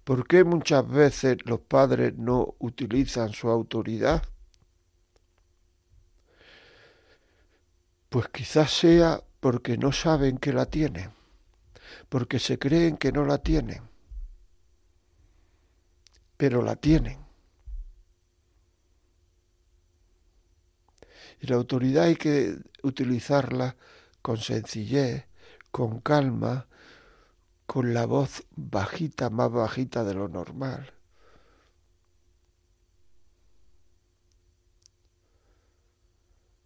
¿Por 0.04 0.26
qué 0.26 0.42
muchas 0.42 0.88
veces 0.88 1.38
los 1.44 1.60
padres 1.60 2.16
no 2.16 2.56
utilizan 2.58 3.32
su 3.32 3.48
autoridad? 3.48 4.22
Pues 8.08 8.28
quizás 8.28 8.70
sea 8.72 9.22
porque 9.40 9.78
no 9.78 9.92
saben 9.92 10.38
que 10.38 10.52
la 10.52 10.66
tienen, 10.66 11.12
porque 12.08 12.38
se 12.38 12.58
creen 12.58 12.96
que 12.96 13.12
no 13.12 13.24
la 13.24 13.38
tienen, 13.38 13.82
pero 16.36 16.62
la 16.62 16.76
tienen. 16.76 17.21
Y 21.42 21.48
la 21.48 21.56
autoridad 21.56 22.04
hay 22.04 22.14
que 22.14 22.56
utilizarla 22.84 23.74
con 24.22 24.36
sencillez, 24.36 25.24
con 25.72 26.00
calma, 26.00 26.68
con 27.66 27.92
la 27.92 28.06
voz 28.06 28.44
bajita, 28.54 29.28
más 29.28 29.50
bajita 29.50 30.04
de 30.04 30.14
lo 30.14 30.28
normal. 30.28 30.94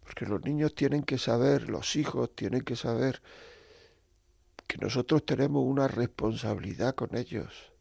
Porque 0.01 0.27
los 0.27 0.45
niños 0.45 0.75
tienen 0.75 1.01
que 1.01 1.17
saber, 1.17 1.71
los 1.71 1.95
hijos 1.95 2.35
tienen 2.35 2.61
que 2.61 2.75
saber 2.75 3.23
que 4.67 4.77
nosotros 4.77 5.25
tenemos 5.25 5.63
una 5.65 5.87
responsabilidad 5.87 6.93
con 6.93 7.17
ellos. 7.17 7.71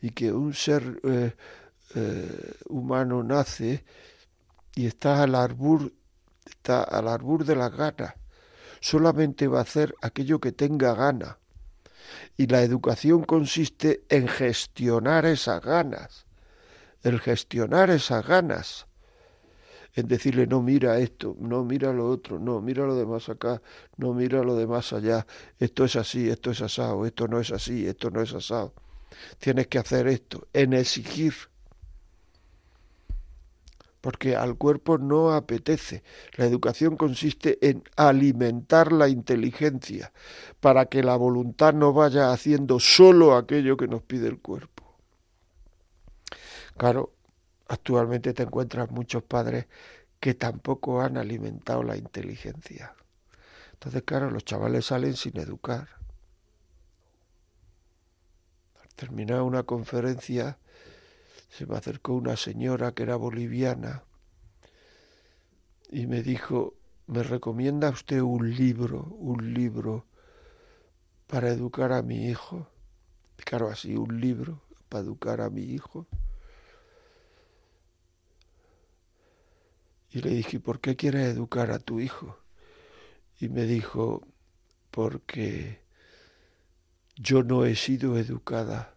Y 0.00 0.10
que 0.10 0.32
un 0.32 0.54
ser 0.54 1.00
eh, 1.04 1.36
eh, 1.94 2.54
humano 2.68 3.22
nace 3.22 3.84
y 4.74 4.86
está 4.86 5.22
al 5.22 5.34
arbur, 5.34 5.92
está 6.46 6.82
al 6.82 7.08
arbur 7.08 7.44
de 7.44 7.56
las 7.56 7.72
ganas 7.72 8.14
solamente 8.82 9.46
va 9.46 9.60
a 9.60 9.62
hacer 9.62 9.94
aquello 10.02 10.40
que 10.40 10.52
tenga 10.52 10.94
gana. 10.94 11.38
Y 12.36 12.48
la 12.48 12.62
educación 12.62 13.22
consiste 13.22 14.02
en 14.08 14.28
gestionar 14.28 15.24
esas 15.24 15.62
ganas, 15.62 16.26
el 17.02 17.20
gestionar 17.20 17.90
esas 17.90 18.26
ganas, 18.26 18.86
en 19.94 20.08
decirle 20.08 20.46
no 20.46 20.62
mira 20.62 20.98
esto, 20.98 21.36
no 21.38 21.64
mira 21.64 21.92
lo 21.92 22.08
otro, 22.08 22.38
no 22.38 22.60
mira 22.60 22.84
lo 22.84 22.96
demás 22.96 23.28
acá, 23.28 23.62
no 23.96 24.14
mira 24.14 24.42
lo 24.42 24.56
demás 24.56 24.92
allá, 24.92 25.26
esto 25.58 25.84
es 25.84 25.96
así, 25.96 26.28
esto 26.28 26.50
es 26.50 26.60
asado, 26.60 27.06
esto 27.06 27.28
no 27.28 27.38
es 27.38 27.52
así, 27.52 27.86
esto 27.86 28.10
no 28.10 28.20
es 28.20 28.34
asado. 28.34 28.74
Tienes 29.38 29.68
que 29.68 29.78
hacer 29.78 30.08
esto, 30.08 30.48
en 30.52 30.72
exigir 30.72 31.34
porque 34.02 34.36
al 34.36 34.58
cuerpo 34.58 34.98
no 34.98 35.32
apetece. 35.32 36.02
La 36.36 36.44
educación 36.44 36.96
consiste 36.96 37.58
en 37.66 37.84
alimentar 37.96 38.92
la 38.92 39.08
inteligencia 39.08 40.12
para 40.60 40.86
que 40.86 41.02
la 41.02 41.16
voluntad 41.16 41.72
no 41.72 41.92
vaya 41.94 42.32
haciendo 42.32 42.80
solo 42.80 43.36
aquello 43.36 43.76
que 43.76 43.86
nos 43.86 44.02
pide 44.02 44.26
el 44.26 44.40
cuerpo. 44.40 44.98
Claro, 46.76 47.12
actualmente 47.68 48.34
te 48.34 48.42
encuentras 48.42 48.90
muchos 48.90 49.22
padres 49.22 49.66
que 50.18 50.34
tampoco 50.34 51.00
han 51.00 51.16
alimentado 51.16 51.84
la 51.84 51.96
inteligencia. 51.96 52.94
Entonces, 53.74 54.02
claro, 54.02 54.30
los 54.30 54.44
chavales 54.44 54.86
salen 54.86 55.14
sin 55.14 55.38
educar. 55.38 55.88
Al 58.82 58.88
terminar 58.96 59.42
una 59.42 59.62
conferencia, 59.62 60.58
se 61.52 61.66
me 61.66 61.76
acercó 61.76 62.14
una 62.14 62.36
señora 62.36 62.92
que 62.92 63.02
era 63.02 63.16
boliviana 63.16 64.04
y 65.90 66.06
me 66.06 66.22
dijo, 66.22 66.74
¿me 67.06 67.22
recomienda 67.22 67.90
usted 67.90 68.20
un 68.20 68.54
libro, 68.56 69.02
un 69.18 69.52
libro 69.52 70.06
para 71.26 71.50
educar 71.50 71.92
a 71.92 72.00
mi 72.00 72.28
hijo? 72.28 72.68
Claro, 73.36 73.68
así, 73.68 73.94
un 73.94 74.18
libro 74.18 74.62
para 74.88 75.04
educar 75.04 75.42
a 75.42 75.50
mi 75.50 75.60
hijo. 75.60 76.06
Y 80.10 80.22
le 80.22 80.30
dije, 80.30 80.58
¿por 80.58 80.80
qué 80.80 80.96
quieres 80.96 81.34
educar 81.34 81.70
a 81.70 81.78
tu 81.78 82.00
hijo? 82.00 82.38
Y 83.38 83.50
me 83.50 83.66
dijo, 83.66 84.26
porque 84.90 85.82
yo 87.16 87.42
no 87.42 87.66
he 87.66 87.76
sido 87.76 88.16
educada 88.16 88.96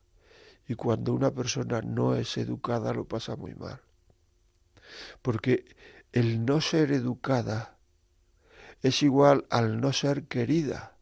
y 0.67 0.75
cuando 0.75 1.13
una 1.13 1.31
persona 1.31 1.81
no 1.81 2.15
es 2.15 2.37
educada 2.37 2.93
lo 2.93 3.05
pasa 3.05 3.35
muy 3.35 3.53
mal. 3.55 3.81
Porque 5.21 5.65
el 6.11 6.45
no 6.45 6.61
ser 6.61 6.91
educada 6.91 7.77
es 8.81 9.03
igual 9.03 9.45
al 9.49 9.79
no 9.79 9.93
ser 9.93 10.27
querida. 10.27 10.97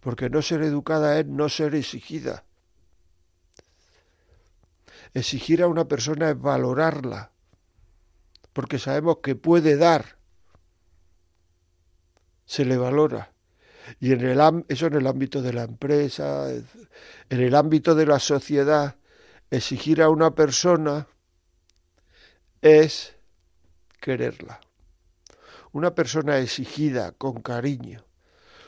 Porque 0.00 0.30
no 0.30 0.40
ser 0.40 0.62
educada 0.62 1.18
es 1.18 1.26
no 1.26 1.48
ser 1.48 1.74
exigida. 1.74 2.44
Exigir 5.12 5.62
a 5.62 5.68
una 5.68 5.86
persona 5.86 6.30
es 6.30 6.40
valorarla, 6.40 7.32
porque 8.52 8.78
sabemos 8.78 9.18
que 9.22 9.36
puede 9.36 9.76
dar. 9.76 10.18
Se 12.46 12.64
le 12.64 12.76
valora. 12.76 13.33
Y 14.00 14.12
en 14.12 14.20
el, 14.22 14.64
eso 14.68 14.86
en 14.86 14.94
el 14.94 15.06
ámbito 15.06 15.42
de 15.42 15.52
la 15.52 15.64
empresa, 15.64 16.50
en 16.50 16.64
el 17.40 17.54
ámbito 17.54 17.94
de 17.94 18.06
la 18.06 18.18
sociedad, 18.18 18.96
exigir 19.50 20.02
a 20.02 20.08
una 20.08 20.34
persona 20.34 21.06
es 22.62 23.14
quererla. 24.00 24.60
Una 25.72 25.94
persona 25.94 26.38
exigida 26.38 27.12
con 27.12 27.42
cariño 27.42 28.04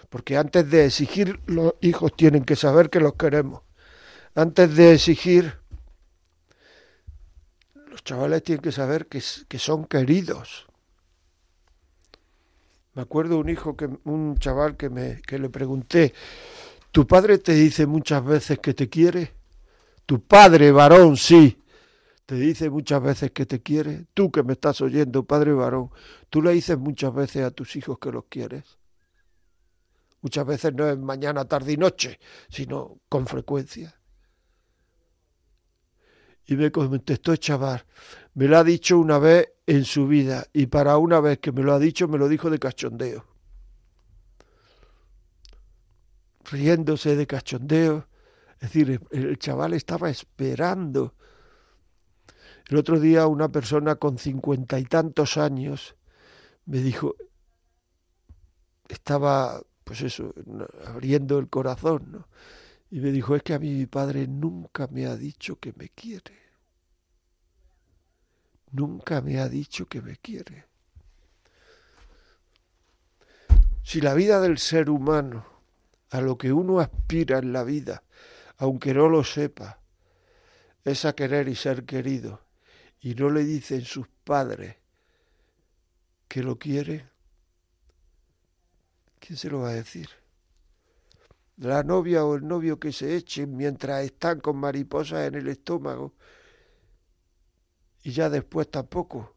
Porque 0.08 0.36
antes 0.36 0.68
de 0.70 0.86
exigir, 0.86 1.40
los 1.46 1.74
hijos 1.80 2.14
tienen 2.16 2.44
que 2.44 2.56
saber 2.56 2.90
que 2.90 3.00
los 3.00 3.14
queremos. 3.14 3.62
Antes 4.34 4.74
de 4.76 4.94
exigir, 4.94 5.58
los 7.74 8.02
chavales 8.04 8.42
tienen 8.42 8.62
que 8.62 8.72
saber 8.72 9.06
que, 9.06 9.22
que 9.48 9.58
son 9.58 9.84
queridos. 9.86 10.65
Me 12.96 13.02
acuerdo 13.02 13.38
un 13.38 13.50
hijo 13.50 13.76
que 13.76 13.90
un 14.04 14.38
chaval 14.38 14.78
que 14.78 14.88
me 14.88 15.20
que 15.20 15.38
le 15.38 15.50
pregunté, 15.50 16.14
¿tu 16.90 17.06
padre 17.06 17.36
te 17.36 17.52
dice 17.52 17.86
muchas 17.86 18.24
veces 18.24 18.58
que 18.58 18.72
te 18.72 18.88
quiere? 18.88 19.34
Tu 20.06 20.22
padre 20.22 20.72
varón, 20.72 21.18
sí. 21.18 21.62
Te 22.24 22.36
dice 22.36 22.70
muchas 22.70 23.02
veces 23.02 23.32
que 23.32 23.44
te 23.44 23.60
quiere. 23.60 24.06
Tú 24.14 24.32
que 24.32 24.42
me 24.42 24.54
estás 24.54 24.80
oyendo, 24.80 25.24
padre 25.24 25.52
varón, 25.52 25.90
tú 26.30 26.40
le 26.40 26.52
dices 26.52 26.78
muchas 26.78 27.12
veces 27.12 27.44
a 27.44 27.50
tus 27.50 27.76
hijos 27.76 27.98
que 27.98 28.10
los 28.10 28.24
quieres. 28.30 28.78
Muchas 30.22 30.46
veces 30.46 30.72
no 30.72 30.88
es 30.88 30.96
mañana, 30.96 31.44
tarde 31.44 31.72
y 31.72 31.76
noche, 31.76 32.18
sino 32.48 32.98
con 33.10 33.26
frecuencia. 33.26 33.94
Y 36.46 36.56
me 36.56 36.72
contestó 36.72 37.32
el 37.32 37.40
chaval, 37.40 37.84
me 38.32 38.48
lo 38.48 38.56
ha 38.56 38.64
dicho 38.64 38.98
una 38.98 39.18
vez 39.18 39.52
en 39.66 39.84
su 39.84 40.06
vida 40.06 40.46
y 40.52 40.66
para 40.66 40.96
una 40.98 41.20
vez 41.20 41.38
que 41.38 41.52
me 41.52 41.62
lo 41.62 41.74
ha 41.74 41.78
dicho 41.78 42.08
me 42.08 42.18
lo 42.18 42.28
dijo 42.28 42.50
de 42.50 42.58
cachondeo. 42.58 43.24
Riéndose 46.50 47.16
de 47.16 47.26
cachondeo. 47.26 48.06
Es 48.54 48.72
decir, 48.72 49.00
el 49.10 49.38
chaval 49.38 49.74
estaba 49.74 50.08
esperando 50.08 51.14
el 52.68 52.78
otro 52.78 52.98
día 52.98 53.26
una 53.28 53.48
persona 53.48 53.94
con 53.94 54.18
cincuenta 54.18 54.78
y 54.80 54.84
tantos 54.84 55.36
años 55.36 55.94
me 56.64 56.78
dijo, 56.78 57.14
estaba, 58.88 59.62
pues 59.84 60.02
eso, 60.02 60.34
abriendo 60.84 61.38
el 61.38 61.48
corazón, 61.48 62.10
¿no? 62.10 62.28
Y 62.90 63.00
me 63.00 63.12
dijo, 63.12 63.36
es 63.36 63.44
que 63.44 63.54
a 63.54 63.60
mí 63.60 63.70
mi 63.70 63.86
padre 63.86 64.26
nunca 64.26 64.88
me 64.88 65.06
ha 65.06 65.16
dicho 65.16 65.60
que 65.60 65.72
me 65.76 65.90
quiere. 65.90 66.45
Nunca 68.76 69.22
me 69.22 69.40
ha 69.40 69.48
dicho 69.48 69.86
que 69.86 70.02
me 70.02 70.18
quiere. 70.18 70.66
Si 73.82 74.02
la 74.02 74.12
vida 74.12 74.38
del 74.38 74.58
ser 74.58 74.90
humano, 74.90 75.46
a 76.10 76.20
lo 76.20 76.36
que 76.36 76.52
uno 76.52 76.78
aspira 76.78 77.38
en 77.38 77.54
la 77.54 77.64
vida, 77.64 78.02
aunque 78.58 78.92
no 78.92 79.08
lo 79.08 79.24
sepa, 79.24 79.78
es 80.84 81.06
a 81.06 81.14
querer 81.14 81.48
y 81.48 81.54
ser 81.54 81.86
querido, 81.86 82.42
y 83.00 83.14
no 83.14 83.30
le 83.30 83.44
dicen 83.44 83.80
sus 83.80 84.08
padres 84.24 84.76
que 86.28 86.42
lo 86.42 86.58
quiere, 86.58 87.08
¿quién 89.18 89.38
se 89.38 89.48
lo 89.48 89.60
va 89.60 89.70
a 89.70 89.74
decir? 89.74 90.10
La 91.56 91.82
novia 91.82 92.26
o 92.26 92.34
el 92.34 92.46
novio 92.46 92.78
que 92.78 92.92
se 92.92 93.16
echen 93.16 93.56
mientras 93.56 94.04
están 94.04 94.40
con 94.40 94.58
mariposas 94.58 95.28
en 95.28 95.36
el 95.36 95.48
estómago 95.48 96.12
y 98.06 98.12
ya 98.12 98.30
después 98.30 98.70
tampoco. 98.70 99.34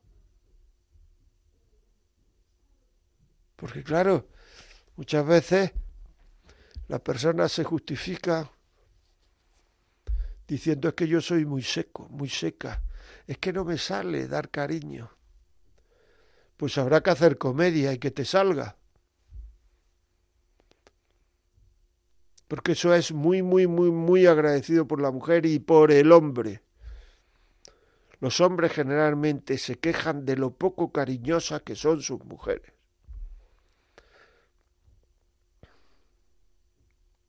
Porque 3.55 3.83
claro, 3.83 4.27
muchas 4.95 5.25
veces 5.25 5.71
la 6.87 6.99
persona 6.99 7.49
se 7.49 7.63
justifica 7.63 8.51
diciendo 10.47 10.89
es 10.89 10.93
que 10.93 11.07
yo 11.07 11.19
soy 11.19 11.45
muy 11.45 11.63
seco, 11.63 12.07
muy 12.09 12.29
seca, 12.29 12.83
es 13.25 13.39
que 13.39 13.51
no 13.51 13.65
me 13.65 13.79
sale 13.79 14.27
dar 14.27 14.51
cariño. 14.51 15.09
Pues 16.55 16.77
habrá 16.77 17.01
que 17.01 17.09
hacer 17.09 17.39
comedia 17.39 17.91
y 17.91 17.97
que 17.97 18.11
te 18.11 18.23
salga. 18.23 18.77
Porque 22.47 22.73
eso 22.73 22.93
es 22.93 23.13
muy, 23.13 23.41
muy, 23.41 23.65
muy, 23.65 23.89
muy 23.89 24.27
agradecido 24.27 24.87
por 24.87 25.01
la 25.01 25.09
mujer 25.09 25.47
y 25.47 25.57
por 25.57 25.91
el 25.91 26.11
hombre. 26.11 26.61
Los 28.19 28.41
hombres 28.41 28.73
generalmente 28.73 29.57
se 29.57 29.79
quejan 29.79 30.25
de 30.25 30.35
lo 30.35 30.51
poco 30.51 30.91
cariñosas 30.91 31.61
que 31.61 31.75
son 31.75 32.01
sus 32.01 32.23
mujeres. 32.25 32.73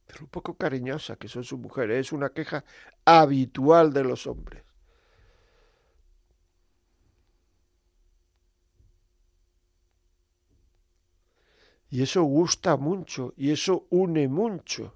De 0.09 0.18
lo 0.20 0.26
poco 0.26 0.55
cariñosas 0.55 1.16
que 1.16 1.29
son 1.29 1.44
sus 1.44 1.61
mujeres. 1.61 2.07
Es 2.07 2.12
una 2.12 2.31
queja 2.31 2.64
habitual 3.05 3.92
de 3.92 4.03
los 4.03 4.26
hombres. 4.26 4.64
Y 11.88 12.03
eso 12.03 12.22
gusta 12.22 12.76
mucho 12.76 13.35
y 13.37 13.50
eso 13.50 13.87
une 13.90 14.29
mucho. 14.29 14.94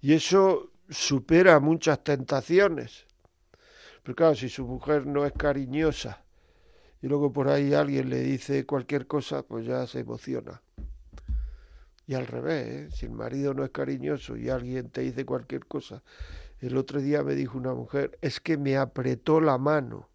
Y 0.00 0.12
eso 0.12 0.70
supera 0.88 1.60
muchas 1.60 2.02
tentaciones. 2.02 3.06
Pero 4.02 4.16
claro, 4.16 4.34
si 4.34 4.48
su 4.48 4.66
mujer 4.66 5.06
no 5.06 5.26
es 5.26 5.32
cariñosa 5.32 6.22
y 7.02 7.08
luego 7.08 7.32
por 7.32 7.48
ahí 7.48 7.74
alguien 7.74 8.08
le 8.10 8.20
dice 8.20 8.66
cualquier 8.66 9.06
cosa, 9.06 9.42
pues 9.42 9.66
ya 9.66 9.86
se 9.86 10.00
emociona. 10.00 10.62
Y 12.06 12.14
al 12.14 12.26
revés, 12.26 12.66
¿eh? 12.66 12.88
si 12.90 13.06
el 13.06 13.12
marido 13.12 13.52
no 13.52 13.64
es 13.64 13.70
cariñoso 13.70 14.36
y 14.36 14.48
alguien 14.48 14.88
te 14.88 15.02
dice 15.02 15.26
cualquier 15.26 15.66
cosa. 15.66 16.02
El 16.60 16.76
otro 16.76 17.00
día 17.00 17.22
me 17.22 17.34
dijo 17.34 17.58
una 17.58 17.74
mujer, 17.74 18.18
es 18.22 18.40
que 18.40 18.56
me 18.56 18.76
apretó 18.76 19.40
la 19.40 19.58
mano. 19.58 20.08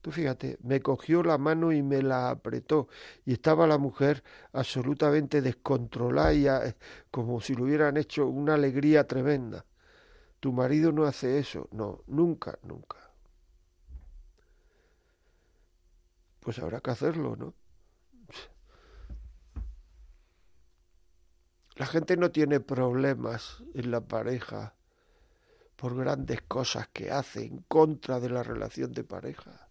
Tú 0.00 0.10
fíjate, 0.12 0.56
me 0.62 0.80
cogió 0.80 1.22
la 1.22 1.36
mano 1.36 1.72
y 1.72 1.82
me 1.82 2.00
la 2.00 2.30
apretó. 2.30 2.88
Y 3.26 3.32
estaba 3.32 3.66
la 3.66 3.76
mujer 3.76 4.22
absolutamente 4.52 5.42
descontrolada, 5.42 6.32
y 6.32 6.46
eh, 6.46 6.76
como 7.10 7.40
si 7.40 7.54
le 7.54 7.62
hubieran 7.64 7.96
hecho 7.96 8.26
una 8.26 8.54
alegría 8.54 9.06
tremenda. 9.06 9.66
Tu 10.40 10.52
marido 10.52 10.90
no 10.90 11.04
hace 11.04 11.38
eso. 11.38 11.68
No, 11.70 12.02
nunca, 12.06 12.58
nunca. 12.62 12.96
Pues 16.40 16.58
habrá 16.58 16.80
que 16.80 16.90
hacerlo, 16.90 17.36
¿no? 17.36 17.54
La 21.76 21.86
gente 21.86 22.16
no 22.16 22.30
tiene 22.30 22.60
problemas 22.60 23.62
en 23.74 23.90
la 23.90 24.02
pareja 24.02 24.74
por 25.76 25.96
grandes 25.96 26.42
cosas 26.42 26.88
que 26.88 27.10
hace 27.10 27.44
en 27.44 27.58
contra 27.60 28.20
de 28.20 28.28
la 28.28 28.42
relación 28.42 28.92
de 28.92 29.02
pareja. 29.02 29.68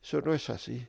Eso 0.00 0.20
no 0.20 0.32
es 0.34 0.50
así. 0.50 0.88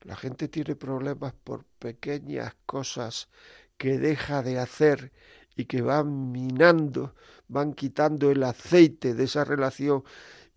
La 0.00 0.16
gente 0.16 0.48
tiene 0.48 0.74
problemas 0.74 1.34
por 1.34 1.64
pequeñas 1.78 2.56
cosas 2.66 3.28
que 3.76 3.98
deja 3.98 4.42
de 4.42 4.58
hacer 4.58 5.12
y 5.60 5.66
que 5.66 5.82
van 5.82 6.32
minando, 6.32 7.14
van 7.48 7.74
quitando 7.74 8.30
el 8.30 8.42
aceite 8.42 9.14
de 9.14 9.24
esa 9.24 9.44
relación 9.44 10.02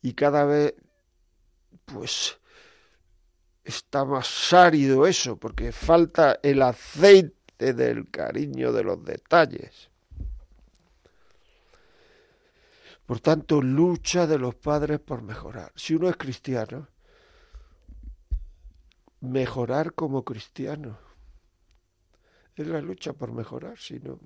y 0.02 0.14
cada 0.14 0.46
vez 0.46 0.76
pues 1.86 2.40
está 3.64 4.06
más 4.06 4.54
árido 4.54 5.06
eso, 5.06 5.38
porque 5.38 5.72
falta 5.72 6.40
el 6.42 6.62
aceite 6.62 7.74
del 7.74 8.10
cariño 8.10 8.72
de 8.72 8.84
los 8.84 9.04
detalles. 9.04 9.90
Por 13.06 13.20
tanto, 13.20 13.62
lucha 13.62 14.26
de 14.28 14.40
los 14.40 14.56
padres 14.56 15.00
por 15.00 15.22
mejorar. 15.22 15.74
Si 15.76 15.94
uno 15.94 16.10
es 16.10 16.16
cristiano, 16.16 16.88
mejorar 19.20 19.94
como 19.94 20.24
cristiano. 20.24 20.98
Es 22.56 22.68
la 22.68 22.82
lucha 22.82 23.14
por 23.14 23.34
mejorar, 23.34 23.78
sino 23.78 24.20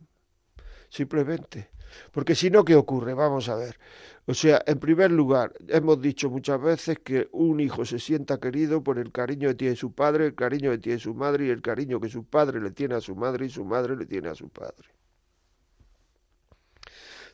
simplemente. 0.90 1.70
Porque 2.12 2.36
si 2.36 2.50
no, 2.50 2.66
¿qué 2.66 2.76
ocurre? 2.76 3.14
Vamos 3.14 3.50
a 3.50 3.56
ver. 3.56 3.80
O 4.26 4.34
sea, 4.34 4.62
en 4.68 4.80
primer 4.80 5.12
lugar, 5.12 5.54
hemos 5.70 6.02
dicho 6.02 6.30
muchas 6.30 6.62
veces 6.62 7.00
que 7.00 7.30
un 7.32 7.60
hijo 7.60 7.86
se 7.86 7.98
sienta 7.98 8.40
querido 8.40 8.84
por 8.84 9.00
el 9.00 9.12
cariño 9.12 9.48
que 9.50 9.56
tiene 9.56 9.76
su 9.76 9.94
padre, 9.94 10.26
el 10.26 10.36
cariño 10.36 10.72
que 10.72 10.80
tiene 10.80 11.00
su 11.00 11.14
madre 11.14 11.48
y 11.48 11.50
el 11.50 11.62
cariño 11.62 12.02
que 12.02 12.10
su 12.10 12.26
padre 12.26 12.60
le 12.62 12.72
tiene 12.72 12.96
a 12.96 13.02
su 13.02 13.16
madre 13.16 13.46
y 13.46 13.50
su 13.50 13.64
madre 13.64 13.96
le 13.96 14.06
tiene 14.06 14.28
a 14.30 14.36
su 14.36 14.50
padre. 14.50 14.90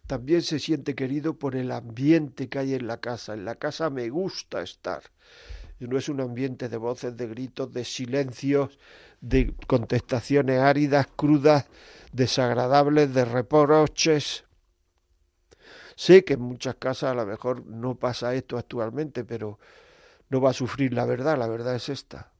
También 0.05 0.41
se 0.41 0.59
siente 0.59 0.95
querido 0.95 1.33
por 1.33 1.55
el 1.55 1.71
ambiente 1.71 2.49
que 2.49 2.59
hay 2.59 2.73
en 2.75 2.87
la 2.87 2.97
casa. 2.97 3.33
En 3.33 3.45
la 3.45 3.55
casa 3.55 3.89
me 3.89 4.09
gusta 4.09 4.61
estar 4.61 5.01
no 5.87 5.97
es 5.97 6.09
un 6.09 6.21
ambiente 6.21 6.69
de 6.69 6.77
voces, 6.77 7.15
de 7.17 7.27
gritos, 7.27 7.71
de 7.73 7.85
silencios, 7.85 8.79
de 9.21 9.53
contestaciones 9.67 10.59
áridas, 10.59 11.07
crudas, 11.15 11.65
desagradables, 12.13 13.13
de 13.13 13.25
reproches. 13.25 14.45
Sé 15.95 16.23
que 16.23 16.33
en 16.33 16.41
muchas 16.41 16.75
casas 16.75 17.11
a 17.11 17.15
lo 17.15 17.25
mejor 17.25 17.65
no 17.65 17.95
pasa 17.95 18.33
esto 18.35 18.57
actualmente, 18.57 19.23
pero 19.25 19.57
no 20.29 20.41
va 20.41 20.51
a 20.51 20.53
sufrir 20.53 20.93
la 20.93 21.05
verdad, 21.05 21.37
la 21.37 21.47
verdad 21.47 21.75
es 21.75 21.89
esta. 21.89 22.31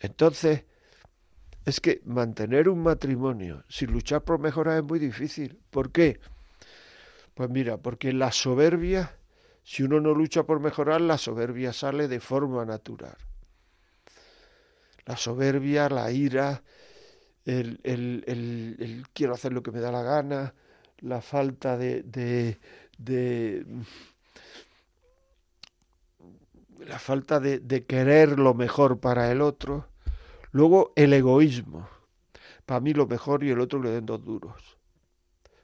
Entonces, 0.00 0.64
es 1.64 1.80
que 1.80 2.00
mantener 2.04 2.68
un 2.68 2.82
matrimonio 2.82 3.64
sin 3.68 3.92
luchar 3.92 4.22
por 4.24 4.38
mejorar 4.38 4.78
es 4.78 4.84
muy 4.84 4.98
difícil. 4.98 5.60
¿Por 5.70 5.90
qué? 5.92 6.20
Pues 7.34 7.50
mira, 7.50 7.76
porque 7.78 8.12
la 8.12 8.32
soberbia 8.32 9.16
Si 9.64 9.84
uno 9.84 10.00
no 10.00 10.14
lucha 10.14 10.44
por 10.44 10.60
mejorar, 10.60 11.02
la 11.02 11.18
soberbia 11.18 11.72
sale 11.74 12.08
de 12.08 12.20
forma 12.20 12.64
natural. 12.64 13.18
La 15.06 15.16
soberbia, 15.16 15.88
la 15.88 16.10
ira, 16.10 16.62
el, 17.44 17.80
el, 17.84 18.24
el, 18.26 19.04
quiero 19.12 19.34
hacer 19.34 19.52
lo 19.52 19.62
que 19.62 19.70
me 19.70 19.80
da 19.80 19.92
la 19.92 20.02
gana, 20.02 20.54
la 20.98 21.20
falta 21.20 21.76
de, 21.76 22.02
de, 22.02 22.58
de 22.98 23.64
la 26.80 26.98
falta 26.98 27.40
de, 27.40 27.60
de, 27.60 27.84
querer 27.84 28.38
lo 28.38 28.52
mejor 28.54 28.98
para 28.98 29.30
el 29.30 29.40
otro. 29.40 29.88
Luego 30.50 30.92
el 30.96 31.12
egoísmo. 31.12 31.88
Para 32.64 32.80
mí 32.80 32.92
lo 32.92 33.06
mejor 33.06 33.44
y 33.44 33.50
el 33.50 33.60
otro 33.60 33.80
le 33.80 33.90
den 33.90 34.06
dos 34.06 34.24
duros. 34.24 34.76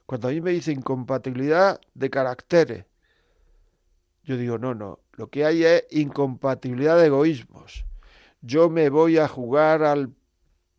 Cuando 0.07 0.28
a 0.28 0.31
mí 0.31 0.40
me 0.40 0.52
dice 0.52 0.72
incompatibilidad 0.72 1.81
de 1.94 2.11
caracteres, 2.11 2.87
yo 4.24 4.37
digo, 4.37 4.59
no, 4.59 4.74
no, 4.74 5.00
lo 5.12 5.28
que 5.28 5.44
hay 5.44 5.64
es 5.64 5.85
incompatibilidad 5.90 6.96
de 6.96 7.07
egoísmos. 7.07 7.85
Yo 8.42 8.68
me 8.68 8.90
voy 8.90 9.18
a 9.18 9.28
jugar 9.28 9.85
al 9.85 10.12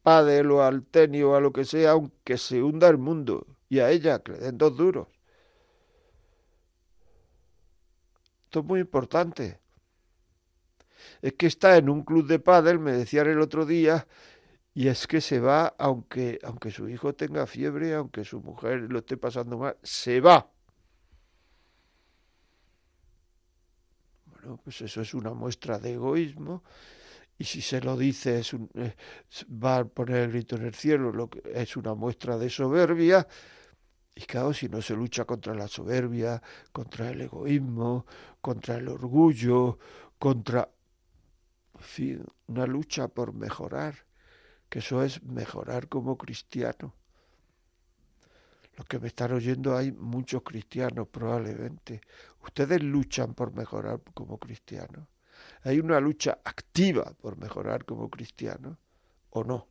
pádel 0.04 0.52
o 0.52 0.62
al 0.62 0.84
tenis 0.84 1.24
o 1.24 1.36
a 1.36 1.40
lo 1.40 1.54
que 1.54 1.64
sea, 1.64 1.92
aunque 1.92 2.38
se 2.38 2.62
hunda 2.62 2.90
el 2.90 2.98
mundo, 2.98 3.48
y 3.70 3.80
a 3.80 3.90
ella 3.90 4.20
que 4.20 4.34
le 4.34 4.40
den 4.40 4.58
dos 4.58 4.76
duros. 4.76 5.08
Esto 8.44 8.60
es 8.60 8.66
muy 8.66 8.82
importante. 8.82 9.60
Es 11.22 11.34
que 11.34 11.48
está 11.48 11.78
en 11.78 11.90
un 11.90 12.04
club 12.04 12.28
de 12.28 12.40
pádel, 12.40 12.80
me 12.80 12.92
decían 12.92 13.28
el 13.28 13.40
otro 13.40 13.66
día, 13.66 14.08
y 14.74 14.90
es 14.90 15.08
que 15.08 15.22
se 15.22 15.40
va 15.40 15.74
aunque 15.78 16.40
aunque 16.44 16.70
su 16.72 16.90
hijo 16.90 17.14
tenga 17.14 17.48
fiebre, 17.48 17.94
aunque 17.94 18.26
su 18.26 18.42
mujer 18.42 18.92
lo 18.92 19.00
esté 19.00 19.18
pasando 19.18 19.58
mal, 19.58 19.78
se 19.84 20.20
va. 20.20 20.50
Bueno, 24.26 24.60
pues 24.64 24.82
eso 24.82 25.02
es 25.02 25.14
una 25.14 25.34
muestra 25.34 25.80
de 25.80 25.94
egoísmo 25.94 26.64
y 27.38 27.46
si 27.46 27.62
se 27.62 27.82
lo 27.82 27.98
dice 27.98 28.40
es 28.40 28.54
un, 28.54 28.70
eh, 28.76 28.96
va 29.50 29.78
a 29.80 29.86
poner 29.86 30.18
el 30.18 30.32
grito 30.32 30.56
en 30.56 30.66
el 30.66 30.76
cielo, 30.76 31.12
lo 31.12 31.30
que 31.30 31.42
es 31.54 31.76
una 31.76 31.94
muestra 31.96 32.38
de 32.38 32.50
soberbia. 32.50 33.28
Y 34.16 34.22
claro, 34.22 34.54
si 34.54 34.70
no 34.70 34.82
se 34.82 34.96
lucha 34.96 35.26
contra 35.26 35.56
la 35.56 35.68
soberbia, 35.68 36.42
contra 36.72 37.10
el 37.10 37.22
egoísmo, 37.22 38.06
contra 38.42 38.78
el 38.78 38.88
orgullo, 38.88 39.80
contra, 40.20 40.70
en 41.74 41.82
fin, 41.82 42.26
una 42.48 42.68
lucha 42.68 43.08
por 43.08 43.34
mejorar, 43.34 43.96
que 44.70 44.80
eso 44.80 45.04
es 45.04 45.24
mejorar 45.24 45.90
como 45.90 46.18
cristiano. 46.18 46.94
Los 48.78 48.88
que 48.88 49.00
me 49.00 49.08
están 49.08 49.34
oyendo 49.34 49.76
hay 49.76 49.92
muchos 49.92 50.44
cristianos 50.44 51.08
probablemente. 51.08 52.02
Ustedes 52.44 52.82
luchan 52.82 53.34
por 53.34 53.54
mejorar 53.54 54.02
como 54.14 54.40
cristianos. 54.40 55.08
Hay 55.64 55.80
una 55.80 56.00
lucha 56.00 56.40
activa 56.44 57.14
por 57.22 57.38
mejorar 57.38 57.86
como 57.86 58.10
cristiano 58.10 58.78
o 59.30 59.44
no. 59.44 59.68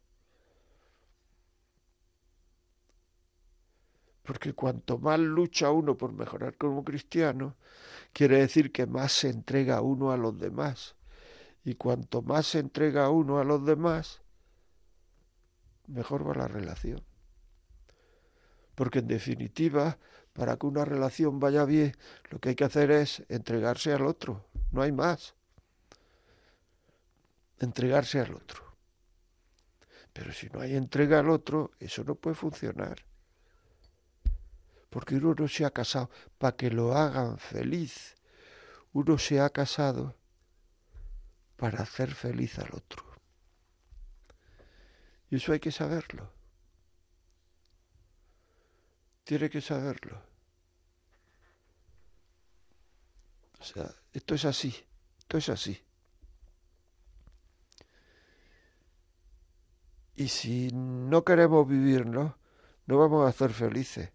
Porque 4.23 4.55
cuanto 4.55 4.99
más 4.99 5.19
lucha 5.19 5.71
uno 5.71 5.97
por 5.97 6.13
mejorar 6.13 6.57
como 6.57 6.85
cristiano, 6.85 7.57
quiere 8.13 8.39
decir 8.39 8.73
que 8.73 8.87
más 8.87 9.13
se 9.13 9.29
entrega 9.29 9.81
uno 9.81 10.13
a 10.13 10.17
los 10.17 10.39
demás. 10.39 10.95
Y 11.65 11.75
cuanto 11.75 12.23
más 12.23 12.47
se 12.47 12.61
entrega 12.61 13.11
uno 13.11 13.39
a 13.39 13.45
los 13.45 13.65
demás, 13.67 14.23
mejor 15.87 16.29
va 16.29 16.35
la 16.35 16.49
relación. 16.49 17.03
Porque 18.75 19.01
en 19.01 19.09
definitiva, 19.09 19.99
para 20.33 20.57
que 20.57 20.67
una 20.67 20.85
relación 20.85 21.39
vaya 21.39 21.65
bien, 21.65 21.93
lo 22.31 22.41
que 22.41 22.51
hay 22.51 22.55
que 22.55 22.65
hacer 22.65 22.91
es 22.91 23.25
entregarse 23.29 23.93
al 23.93 24.07
otro, 24.07 24.47
no 24.71 24.83
hay 24.83 24.93
más 24.93 25.35
entregarse 27.65 28.21
al 28.21 28.35
otro. 28.35 28.77
Pero 30.13 30.33
si 30.33 30.49
no 30.49 30.61
hay 30.61 30.77
entrega 30.77 31.21
al 31.21 31.31
otro, 31.31 31.73
eso 31.79 32.05
no 32.05 32.15
puede 32.15 32.37
funcionar. 32.37 33.05
Porque 34.91 35.17
uno 35.17 35.35
no 35.35 35.49
se 35.49 35.65
ha 35.65 35.71
casado 35.71 36.11
para 36.39 36.57
que 36.57 36.71
lo 36.71 36.95
hagan 36.95 37.39
feliz. 37.39 38.15
Uno 38.93 39.17
se 39.17 39.41
ha 39.41 39.49
casado 39.49 40.17
para 41.57 41.83
hacer 41.83 42.15
feliz 42.15 42.59
al 42.59 42.75
otro. 42.75 43.05
Y 45.31 45.37
eso 45.37 45.53
hay 45.53 45.61
que 45.61 45.73
saberlo. 45.73 46.31
Tiene 49.25 49.49
que 49.49 49.63
saberlo. 49.63 50.21
O 53.59 53.65
sea, 53.65 53.95
esto 54.13 54.35
es 54.35 54.45
así, 54.45 54.75
esto 55.21 55.39
es 55.39 55.49
así. 55.49 55.83
Y 60.15 60.29
si 60.29 60.71
no 60.73 61.25
queremos 61.25 61.67
vivirlo, 61.67 62.37
no 62.87 62.99
vamos 62.99 63.29
a 63.29 63.33
ser 63.33 63.53
felices. 63.53 64.13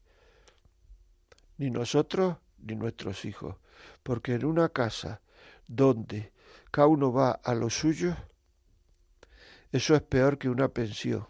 Ni 1.57 1.71
nosotros 1.71 2.38
ni 2.60 2.75
nuestros 2.75 3.25
hijos. 3.25 3.55
Porque 4.03 4.36
en 4.36 4.45
una 4.45 4.69
casa 4.69 5.21
donde 5.67 6.31
cada 6.71 6.88
uno 6.88 7.12
va 7.12 7.31
a 7.31 7.53
lo 7.55 7.69
suyo, 7.69 8.15
eso 9.71 9.95
es 9.95 10.01
peor 10.01 10.38
que 10.38 10.49
una 10.49 10.69
pensión. 10.69 11.27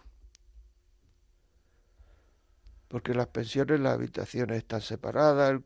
Porque 2.88 3.13
las 3.13 3.27
pensiones, 3.27 3.80
las 3.80 3.93
habitaciones 3.93 4.58
están 4.58 4.82
separadas, 4.82 5.51
en 5.51 5.63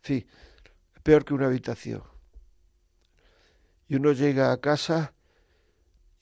fin, 0.00 0.26
es 0.94 1.02
peor 1.02 1.24
que 1.24 1.34
una 1.34 1.46
habitación. 1.46 2.02
Y 3.88 3.96
uno 3.96 4.12
llega 4.12 4.50
a 4.50 4.60
casa 4.60 5.14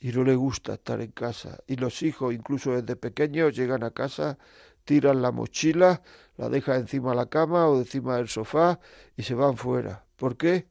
y 0.05 0.13
no 0.13 0.23
le 0.23 0.35
gusta 0.37 0.75
estar 0.75 1.01
en 1.01 1.13
casa. 1.13 1.61
Y 1.67 1.77
los 1.77 2.03
hijos, 2.03 2.35
incluso 2.35 2.73
desde 2.73 2.95
pequeños, 2.95 3.57
llegan 3.57 3.83
a 3.85 3.91
casa, 3.91 4.37
tiran 4.85 5.23
la 5.23 5.33
mochila, 5.33 6.03
la 6.37 6.51
dejan 6.51 6.83
encima 6.83 7.11
de 7.13 7.17
la 7.17 7.27
cama 7.31 7.69
o 7.69 7.79
encima 7.79 8.17
del 8.19 8.29
sofá 8.29 8.79
y 9.17 9.23
se 9.23 9.35
van 9.35 9.57
fuera. 9.57 10.05
¿Por 10.17 10.37
qué? 10.37 10.69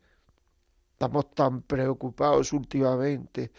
Estamos 0.91 1.33
tan 1.33 1.63
preocupados 1.63 2.53
últimamente 2.53 3.51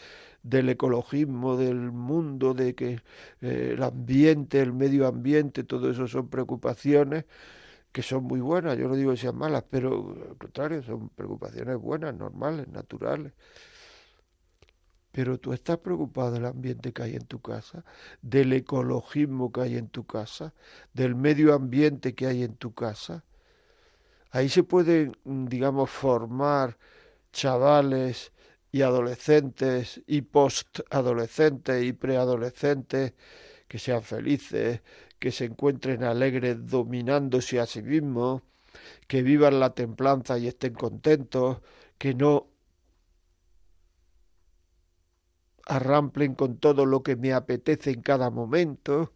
del 0.44 0.68
ecologismo, 0.68 1.56
del 1.56 1.90
mundo, 1.90 2.54
de 2.54 2.76
que 2.76 3.00
eh, 3.40 3.72
el 3.74 3.82
ambiente, 3.82 4.60
el 4.60 4.72
medio 4.72 5.08
ambiente, 5.08 5.64
todo 5.64 5.90
eso 5.90 6.06
son 6.06 6.28
preocupaciones 6.28 7.24
que 7.92 8.02
son 8.02 8.24
muy 8.24 8.40
buenas. 8.40 8.78
Yo 8.78 8.88
no 8.88 8.94
digo 8.94 9.10
que 9.12 9.16
sean 9.18 9.36
malas, 9.38 9.64
pero 9.68 10.16
al 10.30 10.36
contrario, 10.38 10.84
son 10.84 11.08
preocupaciones 11.10 11.76
buenas, 11.78 12.14
normales, 12.14 12.68
naturales. 12.68 13.32
Pero 15.14 15.38
tú 15.38 15.52
estás 15.52 15.78
preocupado 15.78 16.32
del 16.32 16.44
ambiente 16.44 16.92
que 16.92 17.04
hay 17.04 17.14
en 17.14 17.24
tu 17.24 17.40
casa, 17.40 17.84
del 18.20 18.52
ecologismo 18.52 19.52
que 19.52 19.60
hay 19.60 19.76
en 19.76 19.88
tu 19.88 20.04
casa, 20.04 20.54
del 20.92 21.14
medio 21.14 21.54
ambiente 21.54 22.16
que 22.16 22.26
hay 22.26 22.42
en 22.42 22.56
tu 22.56 22.74
casa. 22.74 23.22
Ahí 24.32 24.48
se 24.48 24.64
pueden, 24.64 25.16
mm, 25.22 25.46
digamos, 25.46 25.88
formar 25.90 26.78
chavales 27.32 28.32
y 28.72 28.82
adolescentes 28.82 30.02
y 30.08 30.22
postadolescentes 30.22 31.84
y 31.84 31.92
preadolescentes 31.92 33.14
que 33.68 33.78
sean 33.78 34.02
felices, 34.02 34.82
que 35.20 35.30
se 35.30 35.44
encuentren 35.44 36.02
alegres 36.02 36.66
dominándose 36.66 37.60
a 37.60 37.66
sí 37.66 37.82
mismos, 37.82 38.42
que 39.06 39.22
vivan 39.22 39.60
la 39.60 39.74
templanza 39.74 40.38
y 40.38 40.48
estén 40.48 40.74
contentos, 40.74 41.58
que 41.98 42.14
no 42.14 42.48
arramplen 45.66 46.34
con 46.34 46.58
todo 46.58 46.86
lo 46.86 47.02
que 47.02 47.16
me 47.16 47.32
apetece 47.32 47.90
en 47.90 48.02
cada 48.02 48.30
momento. 48.30 49.12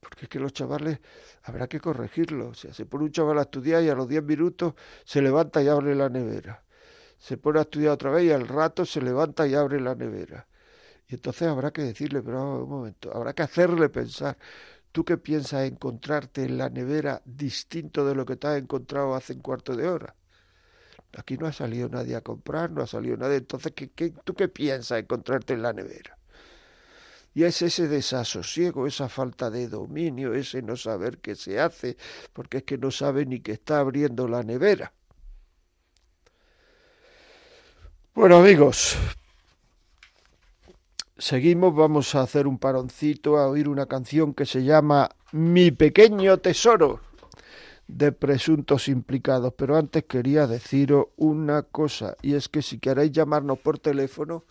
Porque 0.00 0.24
es 0.24 0.28
que 0.28 0.40
los 0.40 0.52
chavales 0.52 1.00
habrá 1.44 1.66
que 1.68 1.80
corregirlos. 1.80 2.48
O 2.48 2.54
sea, 2.54 2.74
se 2.74 2.86
pone 2.86 3.04
un 3.04 3.12
chaval 3.12 3.38
a 3.38 3.42
estudiar 3.42 3.82
y 3.82 3.88
a 3.88 3.94
los 3.94 4.08
10 4.08 4.22
minutos 4.22 4.74
se 5.04 5.22
levanta 5.22 5.62
y 5.62 5.68
abre 5.68 5.94
la 5.94 6.08
nevera. 6.08 6.64
Se 7.18 7.36
pone 7.36 7.58
a 7.58 7.62
estudiar 7.62 7.92
otra 7.92 8.10
vez 8.10 8.24
y 8.24 8.30
al 8.32 8.46
rato 8.48 8.84
se 8.84 9.02
levanta 9.02 9.46
y 9.46 9.54
abre 9.54 9.80
la 9.80 9.94
nevera. 9.94 10.46
Y 11.08 11.14
entonces 11.14 11.48
habrá 11.48 11.72
que 11.72 11.82
decirle, 11.82 12.22
pero 12.22 12.62
un 12.64 12.68
momento, 12.68 13.14
habrá 13.14 13.32
que 13.34 13.42
hacerle 13.42 13.88
pensar. 13.88 14.36
¿Tú 14.92 15.04
qué 15.04 15.18
piensas 15.18 15.64
encontrarte 15.64 16.44
en 16.44 16.58
la 16.58 16.70
nevera 16.70 17.22
distinto 17.24 18.06
de 18.06 18.14
lo 18.14 18.26
que 18.26 18.36
te 18.36 18.46
has 18.48 18.58
encontrado 18.58 19.14
hace 19.14 19.34
un 19.34 19.40
cuarto 19.40 19.76
de 19.76 19.88
hora? 19.88 20.14
Aquí 21.16 21.38
no 21.38 21.46
ha 21.46 21.52
salido 21.52 21.88
nadie 21.88 22.16
a 22.16 22.20
comprar, 22.20 22.70
no 22.70 22.82
ha 22.82 22.86
salido 22.86 23.16
nadie. 23.16 23.36
Entonces, 23.36 23.72
¿qué, 23.74 23.90
qué, 23.90 24.12
tú 24.24 24.34
qué 24.34 24.48
piensas 24.48 25.00
encontrarte 25.00 25.54
en 25.54 25.62
la 25.62 25.72
nevera? 25.72 26.18
Y 27.34 27.44
es 27.44 27.62
ese 27.62 27.88
desasosiego, 27.88 28.86
esa 28.86 29.08
falta 29.08 29.50
de 29.50 29.68
dominio, 29.68 30.34
ese 30.34 30.60
no 30.60 30.76
saber 30.76 31.18
qué 31.18 31.34
se 31.36 31.60
hace, 31.60 31.96
porque 32.32 32.58
es 32.58 32.62
que 32.64 32.78
no 32.78 32.90
sabe 32.90 33.26
ni 33.26 33.40
que 33.40 33.52
está 33.52 33.78
abriendo 33.78 34.26
la 34.26 34.42
nevera. 34.42 34.92
Bueno 38.14 38.38
amigos, 38.38 38.96
seguimos, 41.16 41.74
vamos 41.76 42.14
a 42.16 42.22
hacer 42.22 42.48
un 42.48 42.58
paroncito 42.58 43.38
a 43.38 43.46
oír 43.46 43.68
una 43.68 43.86
canción 43.86 44.34
que 44.34 44.44
se 44.44 44.64
llama 44.64 45.08
Mi 45.30 45.70
pequeño 45.70 46.38
tesoro 46.38 47.07
de 47.88 48.12
presuntos 48.12 48.88
implicados. 48.88 49.54
Pero 49.56 49.76
antes 49.76 50.04
quería 50.04 50.46
deciros 50.46 51.06
una 51.16 51.62
cosa, 51.64 52.16
y 52.22 52.34
es 52.34 52.48
que 52.48 52.62
si 52.62 52.78
queréis 52.78 53.12
llamarnos 53.12 53.58
por 53.58 53.78
teléfono, 53.78 54.44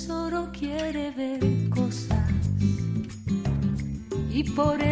Tesoro 0.00 0.48
quiere 0.50 1.10
ver 1.10 1.40
cosas. 1.68 2.30
Y 4.30 4.44
por 4.44 4.80
él 4.80 4.89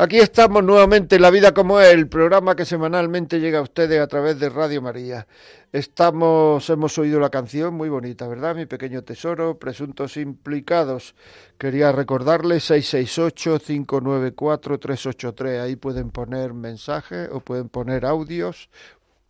Aquí 0.00 0.20
estamos 0.20 0.62
nuevamente 0.62 1.16
en 1.16 1.22
La 1.22 1.30
Vida 1.30 1.52
como 1.52 1.80
es, 1.80 1.92
el 1.92 2.06
programa 2.06 2.54
que 2.54 2.64
semanalmente 2.64 3.40
llega 3.40 3.58
a 3.58 3.62
ustedes 3.62 4.00
a 4.00 4.06
través 4.06 4.38
de 4.38 4.48
Radio 4.48 4.80
María. 4.80 5.26
Estamos, 5.72 6.70
hemos 6.70 6.96
oído 6.98 7.18
la 7.18 7.30
canción, 7.30 7.74
muy 7.74 7.88
bonita, 7.88 8.28
¿verdad? 8.28 8.54
Mi 8.54 8.66
pequeño 8.66 9.02
tesoro, 9.02 9.58
presuntos 9.58 10.16
implicados. 10.16 11.16
Quería 11.58 11.90
recordarles 11.90 12.70
668-594-383. 12.70 15.62
Ahí 15.62 15.74
pueden 15.74 16.10
poner 16.10 16.54
mensajes 16.54 17.28
o 17.32 17.40
pueden 17.40 17.68
poner 17.68 18.06
audios, 18.06 18.70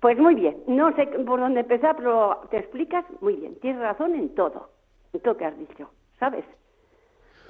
Pues 0.00 0.18
muy 0.18 0.34
bien. 0.34 0.56
No 0.66 0.94
sé 0.96 1.06
por 1.06 1.38
dónde 1.40 1.60
empezar, 1.60 1.96
pero 1.96 2.40
te 2.50 2.58
explicas 2.58 3.04
muy 3.20 3.36
bien. 3.36 3.54
Tienes 3.60 3.80
razón 3.80 4.14
en 4.14 4.34
todo. 4.34 4.70
En 5.12 5.20
todo 5.20 5.36
que 5.36 5.44
has 5.44 5.58
dicho. 5.58 5.90
¿Sabes? 6.18 6.44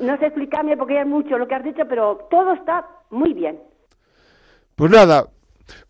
No 0.01 0.17
sé 0.19 0.27
explicarme 0.27 0.77
porque 0.77 1.01
es 1.01 1.07
mucho 1.07 1.39
lo 1.39 1.47
que 1.47 1.55
has 1.55 1.65
dicho, 1.65 1.85
pero 1.89 2.27
todo 2.31 2.53
está 2.53 2.87
muy 3.11 3.33
bien. 3.33 3.61
Pues 4.75 4.91
nada, 4.91 5.29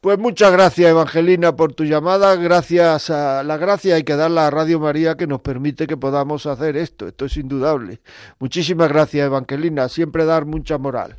pues 0.02 0.18
muchas 0.18 0.52
gracias 0.52 0.90
Evangelina 0.90 1.56
por 1.56 1.72
tu 1.72 1.84
llamada, 1.84 2.36
gracias 2.36 3.08
a 3.08 3.42
la 3.42 3.56
gracia 3.56 3.94
hay 3.94 4.04
que 4.04 4.14
darla 4.14 4.46
a 4.46 4.50
Radio 4.50 4.78
María 4.78 5.16
que 5.16 5.26
nos 5.26 5.40
permite 5.40 5.86
que 5.86 5.96
podamos 5.96 6.44
hacer 6.44 6.76
esto, 6.76 7.08
esto 7.08 7.24
es 7.24 7.36
indudable. 7.38 8.00
Muchísimas 8.38 8.90
gracias 8.90 9.24
Evangelina, 9.26 9.88
siempre 9.88 10.26
dar 10.26 10.44
mucha 10.44 10.76
moral. 10.76 11.16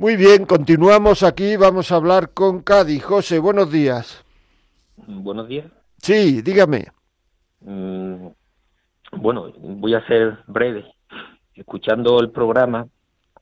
Muy 0.00 0.16
bien, 0.16 0.46
continuamos 0.46 1.22
aquí, 1.22 1.58
vamos 1.58 1.92
a 1.92 1.96
hablar 1.96 2.30
con 2.32 2.62
Cádiz. 2.62 3.04
José, 3.04 3.38
buenos 3.38 3.70
días. 3.70 4.24
Buenos 4.96 5.46
días. 5.46 5.66
Sí, 5.98 6.40
dígame. 6.40 6.86
Mm, 7.60 8.28
Bueno, 9.12 9.52
voy 9.58 9.92
a 9.92 10.06
ser 10.06 10.38
breve. 10.46 10.90
Escuchando 11.52 12.18
el 12.18 12.30
programa 12.30 12.86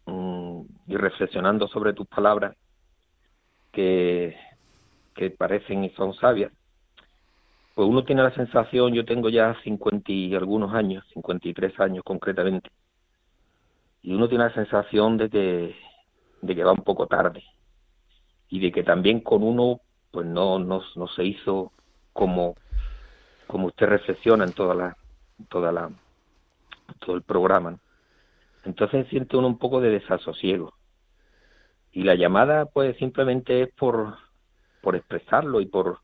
mm, 0.07 0.63
y 0.89 0.97
reflexionando 0.97 1.69
sobre 1.69 1.93
tus 1.93 2.09
palabras, 2.09 2.57
que, 3.71 4.35
que 5.15 5.31
parecen 5.31 5.85
y 5.85 5.91
son 5.91 6.13
sabias, 6.15 6.51
pues 7.77 7.89
uno 7.89 8.03
tiene 8.03 8.25
la 8.25 8.35
sensación, 8.35 8.95
yo 8.95 9.05
tengo 9.05 9.29
ya 9.29 9.55
50 9.63 10.11
y 10.11 10.35
algunos 10.35 10.75
años, 10.75 11.05
53 11.15 11.79
años 11.79 12.03
concretamente, 12.05 12.69
y 14.03 14.13
uno 14.13 14.29
tiene 14.29 14.43
la 14.43 14.55
sensación 14.55 15.19
de 15.19 15.31
que, 15.31 15.88
de 16.41 16.55
que 16.55 16.65
va 16.65 16.73
un 16.73 16.85
poco 16.85 17.07
tarde 17.07 17.43
y 18.49 18.61
de 18.61 18.73
que 18.73 18.83
también 18.83 19.21
con 19.21 19.43
uno 19.43 19.81
pues 20.11 20.27
no, 20.27 20.59
no, 20.59 20.83
no 20.97 21.09
se 21.09 21.25
hizo 21.25 21.73
como, 22.13 22.55
como 23.47 23.67
usted 23.67 23.87
reflexiona 23.87 24.45
en 24.45 24.53
toda 24.53 24.75
la, 24.75 24.97
toda 25.49 25.71
la, 25.71 25.91
todo 27.01 27.17
el 27.17 27.23
programa. 27.23 27.79
Entonces 28.65 29.07
siente 29.09 29.37
uno 29.37 29.49
un 29.49 29.59
poco 29.59 29.81
de 29.81 29.91
desasosiego. 29.91 30.75
Y 31.93 32.03
la 32.03 32.15
llamada 32.15 32.67
pues 32.67 32.97
simplemente 32.97 33.63
es 33.63 33.73
por, 33.75 34.17
por 34.81 34.97
expresarlo 34.97 35.61
y 35.61 35.67
por 35.67 35.99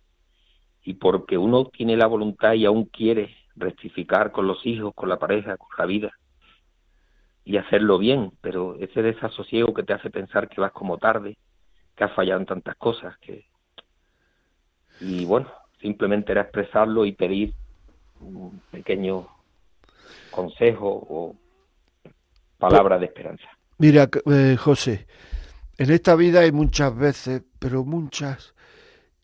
y 0.87 0.95
porque 0.95 1.39
uno 1.39 1.65
tiene 1.67 1.97
la 1.97 2.07
voluntad 2.07 2.53
y 2.53 2.67
aún 2.67 2.85
quiere 2.85 3.35
rectificar 3.57 4.33
con 4.33 4.47
los 4.47 4.67
hijos, 4.67 4.93
con 4.95 5.09
la 5.09 5.19
pareja, 5.19 5.57
con 5.57 5.69
la 5.79 5.87
vida 5.87 6.13
y 7.45 7.57
hacerlo 7.59 7.99
bien, 7.99 8.33
pero 8.41 8.77
ese 8.79 9.03
desasosiego 9.03 9.75
que 9.75 9.83
te 9.83 9.93
hace 9.93 10.11
pensar 10.11 10.49
que 10.49 10.61
vas 10.61 10.73
como 10.73 10.99
tarde, 10.99 11.37
que 11.95 12.05
has 12.05 12.13
fallado 12.13 12.41
en 12.41 12.47
tantas 12.47 12.77
cosas, 12.77 13.17
que 13.19 13.45
y 15.01 15.25
bueno, 15.25 15.51
simplemente 15.81 16.33
era 16.33 16.43
expresarlo 16.43 17.05
y 17.05 17.13
pedir 17.13 17.53
un 18.21 18.61
pequeño 18.71 19.27
consejo 20.31 20.89
o 20.89 21.37
palabra 22.59 22.99
de 22.99 23.07
esperanza. 23.07 23.45
Mira, 23.79 24.09
eh, 24.31 24.57
José, 24.57 25.07
en 25.77 25.91
esta 25.91 26.15
vida 26.15 26.41
hay 26.41 26.53
muchas 26.53 26.97
veces, 26.97 27.43
pero 27.59 27.85
muchas, 27.85 28.55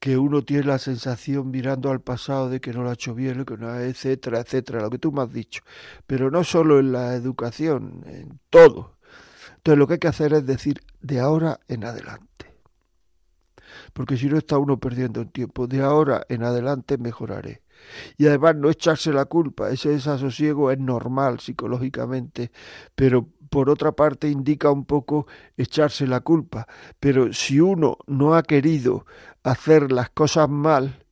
que 0.00 0.16
uno 0.16 0.42
tiene 0.42 0.64
la 0.64 0.78
sensación 0.78 1.50
mirando 1.50 1.90
al 1.90 2.00
pasado 2.00 2.48
de 2.48 2.60
que 2.60 2.72
no 2.72 2.82
lo 2.82 2.90
ha 2.90 2.94
hecho 2.94 3.14
bien, 3.14 3.44
que 3.44 3.56
no, 3.58 3.78
etcétera, 3.78 4.40
etcétera, 4.40 4.80
lo 4.80 4.90
que 4.90 4.98
tú 4.98 5.12
me 5.12 5.22
has 5.22 5.32
dicho. 5.32 5.62
Pero 6.06 6.30
no 6.30 6.42
solo 6.42 6.80
en 6.80 6.92
la 6.92 7.14
educación, 7.14 8.02
en 8.06 8.40
todo. 8.48 8.96
Entonces 9.56 9.78
lo 9.78 9.86
que 9.86 9.94
hay 9.94 9.98
que 9.98 10.08
hacer 10.08 10.32
es 10.32 10.46
decir 10.46 10.80
de 11.02 11.20
ahora 11.20 11.60
en 11.68 11.84
adelante. 11.84 12.54
Porque 13.92 14.16
si 14.16 14.26
no 14.26 14.38
está 14.38 14.56
uno 14.56 14.78
perdiendo 14.80 15.20
el 15.20 15.30
tiempo. 15.30 15.66
De 15.66 15.82
ahora 15.82 16.24
en 16.28 16.44
adelante 16.44 16.96
mejoraré. 16.96 17.62
Y 18.16 18.26
además 18.26 18.56
no 18.56 18.70
echarse 18.70 19.12
la 19.12 19.26
culpa. 19.26 19.70
Ese 19.70 19.90
desasosiego 19.90 20.70
es 20.70 20.78
normal 20.78 21.40
psicológicamente, 21.40 22.50
pero 22.94 23.28
por 23.50 23.68
otra 23.68 23.92
parte 23.92 24.28
indica 24.28 24.70
un 24.70 24.84
poco 24.84 25.26
echarse 25.56 26.06
la 26.06 26.20
culpa. 26.20 26.66
Pero 27.00 27.32
si 27.32 27.60
uno 27.60 27.98
no 28.06 28.34
ha 28.34 28.42
querido 28.42 29.06
hacer 29.42 29.92
las 29.92 30.10
cosas 30.10 30.48
mal, 30.48 31.04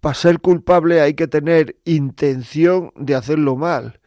para 0.00 0.14
ser 0.14 0.40
culpable 0.40 1.00
hay 1.00 1.14
que 1.14 1.28
tener 1.28 1.76
intención 1.84 2.92
de 2.96 3.14
hacerlo 3.14 3.56
mal. 3.56 3.99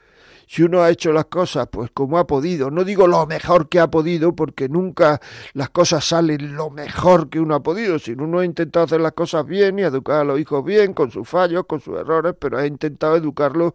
Si 0.53 0.61
uno 0.61 0.83
ha 0.83 0.91
hecho 0.91 1.11
las 1.11 1.25
cosas 1.25 1.67
pues 1.71 1.89
como 1.95 2.19
ha 2.19 2.27
podido, 2.27 2.69
no 2.69 2.83
digo 2.83 3.07
lo 3.07 3.25
mejor 3.25 3.69
que 3.69 3.79
ha 3.79 3.89
podido 3.89 4.35
porque 4.35 4.69
nunca 4.69 5.19
las 5.53 5.71
cosas 5.71 6.05
salen 6.05 6.55
lo 6.55 6.69
mejor 6.69 7.31
que 7.31 7.39
uno 7.39 7.55
ha 7.55 7.63
podido, 7.63 7.97
sino 7.97 8.25
uno 8.25 8.37
ha 8.37 8.45
intentado 8.45 8.85
hacer 8.85 9.01
las 9.01 9.13
cosas 9.13 9.47
bien 9.47 9.79
y 9.79 9.81
educar 9.81 10.17
a 10.17 10.23
los 10.23 10.39
hijos 10.39 10.63
bien, 10.63 10.93
con 10.93 11.09
sus 11.09 11.27
fallos, 11.27 11.65
con 11.65 11.81
sus 11.81 11.97
errores, 11.97 12.35
pero 12.39 12.59
ha 12.59 12.67
intentado 12.67 13.15
educarlos 13.15 13.73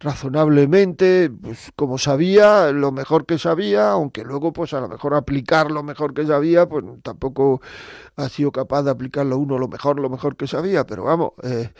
razonablemente, 0.00 1.30
pues 1.30 1.72
como 1.76 1.96
sabía, 1.96 2.70
lo 2.72 2.92
mejor 2.92 3.24
que 3.24 3.38
sabía, 3.38 3.92
aunque 3.92 4.22
luego 4.22 4.52
pues 4.52 4.74
a 4.74 4.82
lo 4.82 4.90
mejor 4.90 5.14
aplicar 5.14 5.70
lo 5.70 5.82
mejor 5.82 6.12
que 6.12 6.26
sabía, 6.26 6.68
pues 6.68 6.84
tampoco 7.02 7.62
ha 8.16 8.28
sido 8.28 8.52
capaz 8.52 8.82
de 8.82 8.90
aplicarlo 8.90 9.38
uno 9.38 9.58
lo 9.58 9.66
mejor, 9.66 9.98
lo 9.98 10.10
mejor 10.10 10.36
que 10.36 10.46
sabía, 10.46 10.84
pero 10.84 11.04
vamos, 11.04 11.30
eh, 11.42 11.70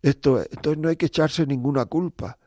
esto 0.00 0.40
es, 0.40 0.48
entonces 0.52 0.80
no 0.80 0.90
hay 0.90 0.96
que 0.96 1.06
echarse 1.06 1.44
ninguna 1.44 1.86
culpa. 1.86 2.38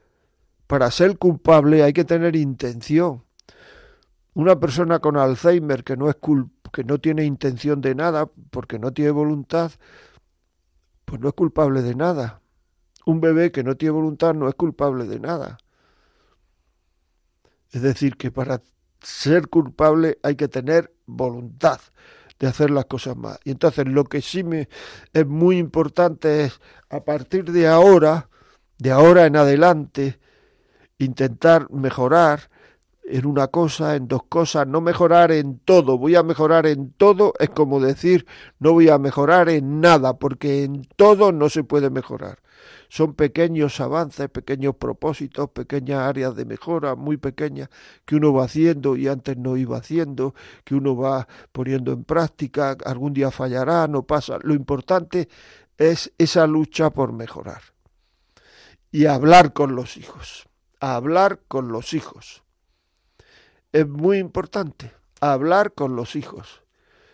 Para 0.67 0.91
ser 0.91 1.17
culpable 1.17 1.83
hay 1.83 1.93
que 1.93 2.05
tener 2.05 2.35
intención. 2.35 3.23
Una 4.33 4.59
persona 4.59 4.99
con 4.99 5.17
Alzheimer 5.17 5.83
que 5.83 5.97
no 5.97 6.09
es 6.09 6.17
que 6.71 6.83
no 6.83 6.99
tiene 6.99 7.23
intención 7.23 7.81
de 7.81 7.95
nada, 7.95 8.29
porque 8.51 8.77
no 8.77 8.91
tiene 8.91 9.11
voluntad, 9.11 9.71
pues 11.05 11.21
no 11.21 11.29
es 11.29 11.33
culpable 11.33 11.81
de 11.81 11.95
nada. 11.95 12.41
Un 13.05 13.21
bebé 13.21 13.51
que 13.51 13.63
no 13.63 13.77
tiene 13.77 13.93
voluntad 13.93 14.33
no 14.33 14.49
es 14.49 14.55
culpable 14.55 15.05
de 15.05 15.19
nada. 15.19 15.57
Es 17.71 17.81
decir, 17.81 18.17
que 18.17 18.31
para 18.31 18.61
ser 19.01 19.47
culpable 19.47 20.19
hay 20.23 20.35
que 20.35 20.47
tener 20.47 20.93
voluntad 21.05 21.79
de 22.39 22.47
hacer 22.47 22.69
las 22.69 22.85
cosas 22.85 23.15
más. 23.15 23.39
Y 23.43 23.51
entonces 23.51 23.87
lo 23.87 24.03
que 24.03 24.21
sí 24.21 24.43
me 24.43 24.69
es 25.13 25.25
muy 25.25 25.57
importante 25.57 26.43
es 26.43 26.59
a 26.89 26.99
partir 27.03 27.51
de 27.51 27.67
ahora, 27.67 28.29
de 28.77 28.91
ahora 28.91 29.25
en 29.25 29.37
adelante, 29.37 30.19
intentar 30.99 31.69
mejorar 31.71 32.49
en 33.07 33.25
una 33.25 33.47
cosa, 33.47 33.95
en 33.95 34.07
dos 34.07 34.23
cosas, 34.23 34.67
no 34.67 34.81
mejorar 34.81 35.31
en 35.31 35.59
todo, 35.59 35.97
voy 35.97 36.15
a 36.15 36.23
mejorar 36.23 36.67
en 36.67 36.91
todo, 36.91 37.33
es 37.39 37.49
como 37.49 37.79
decir, 37.79 38.25
no 38.59 38.73
voy 38.73 38.89
a 38.89 38.97
mejorar 38.97 39.47
en 39.49 39.79
nada, 39.79 40.17
porque 40.17 40.65
en 40.65 40.85
todo 40.97 41.31
no 41.31 41.49
se 41.49 41.63
puede 41.63 41.89
mejorar. 41.89 42.39
Son 42.89 43.13
pequeños 43.13 43.79
avances, 43.79 44.29
pequeños 44.29 44.75
propósitos, 44.75 45.49
pequeñas 45.51 46.01
áreas 46.01 46.35
de 46.35 46.45
mejora, 46.45 46.95
muy 46.95 47.17
pequeñas, 47.17 47.69
que 48.05 48.15
uno 48.17 48.33
va 48.33 48.45
haciendo 48.45 48.97
y 48.97 49.07
antes 49.07 49.37
no 49.37 49.55
iba 49.55 49.77
haciendo, 49.77 50.35
que 50.65 50.75
uno 50.75 50.95
va 50.95 51.27
poniendo 51.51 51.93
en 51.93 52.03
práctica, 52.03 52.75
algún 52.85 53.13
día 53.13 53.31
fallará, 53.31 53.87
no 53.87 54.03
pasa. 54.03 54.37
Lo 54.41 54.53
importante 54.53 55.29
es 55.77 56.11
esa 56.17 56.45
lucha 56.45 56.89
por 56.89 57.13
mejorar. 57.13 57.61
Y 58.91 59.05
hablar 59.05 59.53
con 59.53 59.75
los 59.75 59.97
hijos, 59.97 60.47
hablar 60.79 61.41
con 61.47 61.69
los 61.69 61.93
hijos 61.93 62.43
es 63.71 63.87
muy 63.87 64.17
importante 64.17 64.91
hablar 65.19 65.73
con 65.73 65.95
los 65.95 66.15
hijos, 66.15 66.63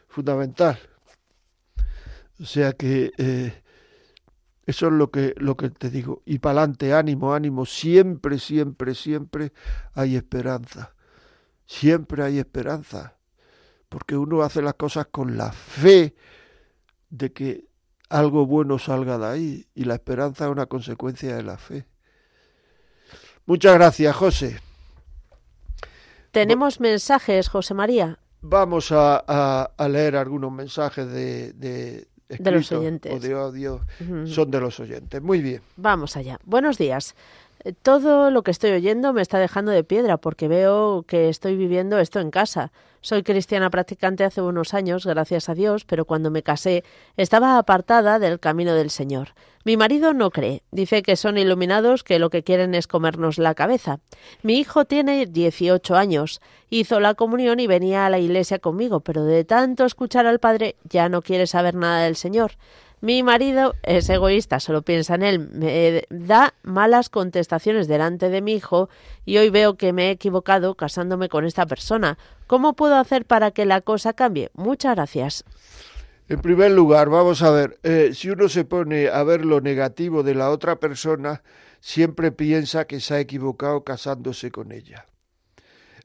fundamental. 0.08 0.78
O 2.40 2.46
sea 2.46 2.74
que 2.74 3.12
eh, 3.18 3.64
eso 4.66 4.88
es 4.88 4.94
lo 4.94 5.12
que, 5.12 5.34
lo 5.38 5.56
que 5.56 5.70
te 5.70 5.90
digo. 5.90 6.22
Y 6.26 6.40
para 6.40 6.60
adelante, 6.60 6.94
ánimo, 6.94 7.34
ánimo, 7.34 7.66
siempre, 7.66 8.40
siempre, 8.40 8.96
siempre 8.96 9.54
hay 9.94 10.16
esperanza. 10.16 10.96
Siempre 11.66 12.24
hay 12.24 12.40
esperanza. 12.40 13.18
Porque 13.90 14.18
uno 14.18 14.42
hace 14.42 14.62
las 14.62 14.74
cosas 14.74 15.08
con 15.08 15.38
la 15.38 15.52
fe 15.52 16.16
de 17.10 17.32
que 17.32 17.68
algo 18.10 18.46
bueno 18.46 18.80
salga 18.80 19.18
de 19.18 19.26
ahí. 19.26 19.68
Y 19.76 19.86
la 19.86 19.96
esperanza 19.96 20.46
es 20.46 20.52
una 20.52 20.66
consecuencia 20.66 21.36
de 21.36 21.44
la 21.44 21.58
fe. 21.58 21.86
Muchas 23.46 23.74
gracias, 23.76 24.16
José. 24.16 24.60
Tenemos 26.32 26.80
mensajes, 26.80 27.48
José 27.50 27.74
María. 27.74 28.18
Vamos 28.42 28.92
a, 28.92 29.24
a, 29.28 29.72
a 29.78 29.90
leer 29.90 30.16
algunos 30.16 30.52
mensajes 30.52 31.08
de, 31.08 31.54
de, 31.54 32.08
de 32.28 32.52
los 32.52 32.72
oyentes. 32.72 33.14
o 33.14 33.20
de 33.20 33.34
audio. 33.34 33.82
Ujú. 34.02 34.28
Son 34.28 34.50
de 34.52 34.60
los 34.60 34.80
oyentes. 34.80 35.22
Muy 35.22 35.42
bien. 35.42 35.62
Vamos 35.78 36.18
allá. 36.18 36.40
Buenos 36.44 36.78
días. 36.78 37.16
Todo 37.82 38.32
lo 38.32 38.42
que 38.42 38.52
estoy 38.52 38.72
oyendo 38.72 39.14
me 39.14 39.22
está 39.22 39.40
dejando 39.40 39.72
de 39.72 39.84
piedra 39.84 40.18
porque 40.18 40.48
veo 40.48 41.04
que 41.08 41.30
estoy 41.30 41.56
viviendo 41.56 42.00
esto 42.00 42.20
en 42.20 42.32
casa. 42.32 42.72
Soy 43.04 43.22
cristiana 43.22 43.70
practicante 43.70 44.24
hace 44.24 44.42
unos 44.42 44.74
años, 44.74 45.06
gracias 45.06 45.50
a 45.50 45.54
Dios, 45.54 45.84
pero 45.84 46.06
cuando 46.06 46.32
me 46.32 46.42
casé 46.42 46.86
estaba 47.18 47.58
apartada 47.58 48.18
del 48.18 48.40
camino 48.40 48.76
del 48.76 48.90
Señor. 48.90 49.36
Mi 49.66 49.76
marido 49.76 50.14
no 50.14 50.32
cree, 50.32 50.64
dice 50.72 51.04
que 51.04 51.18
son 51.18 51.38
iluminados 51.38 52.06
que 52.06 52.18
lo 52.18 52.30
que 52.30 52.44
quieren 52.44 52.74
es 52.74 52.88
comernos 52.88 53.40
la 53.40 53.56
cabeza. 53.56 54.00
Mi 54.42 54.58
hijo 54.58 54.86
tiene 54.86 55.26
18 55.26 55.96
años, 55.96 56.40
hizo 56.70 57.02
la 57.02 57.14
comunión 57.14 57.60
y 57.60 57.68
venía 57.68 58.06
a 58.06 58.10
la 58.10 58.20
iglesia 58.20 58.60
conmigo, 58.60 59.02
pero 59.02 59.26
de 59.26 59.44
tanto 59.44 59.84
escuchar 59.84 60.26
al 60.26 60.40
Padre 60.40 60.78
ya 60.86 61.10
no 61.10 61.22
quiere 61.22 61.46
saber 61.46 61.76
nada 61.76 62.06
del 62.06 62.16
Señor. 62.16 62.54
Mi 63.04 63.22
marido 63.22 63.76
es 63.84 64.10
egoísta, 64.10 64.62
solo 64.62 64.82
piensa 64.82 65.16
en 65.16 65.24
él, 65.24 65.40
me 65.50 66.06
da 66.10 66.54
malas 66.64 67.10
contestaciones 67.10 67.90
delante 67.90 68.30
de 68.30 68.42
mi 68.42 68.54
hijo 68.54 68.88
y 69.26 69.36
hoy 69.40 69.50
veo 69.50 69.76
que 69.76 69.92
me 69.92 70.08
he 70.08 70.12
equivocado 70.12 70.76
casándome 70.76 71.28
con 71.28 71.44
esta 71.44 71.66
persona. 71.66 72.18
¿Cómo 72.48 72.78
puedo 72.78 72.96
hacer 72.96 73.26
para 73.26 73.52
que 73.52 73.66
la 73.66 73.82
cosa 73.82 74.14
cambie? 74.14 74.52
Muchas 74.54 74.96
gracias. 74.96 75.44
En 76.30 76.40
primer 76.40 76.72
lugar, 76.72 77.10
vamos 77.10 77.42
a 77.42 77.52
ver, 77.52 77.78
eh, 77.84 78.12
si 78.14 78.30
uno 78.30 78.48
se 78.48 78.64
pone 78.64 79.10
a 79.10 79.22
ver 79.24 79.44
lo 79.44 79.60
negativo 79.60 80.24
de 80.24 80.36
la 80.36 80.50
otra 80.50 80.80
persona, 80.80 81.44
siempre 81.82 82.32
piensa 82.32 82.88
que 82.88 83.02
se 83.02 83.16
ha 83.16 83.20
equivocado 83.20 83.84
casándose 83.84 84.50
con 84.50 84.72
ella. 84.72 85.08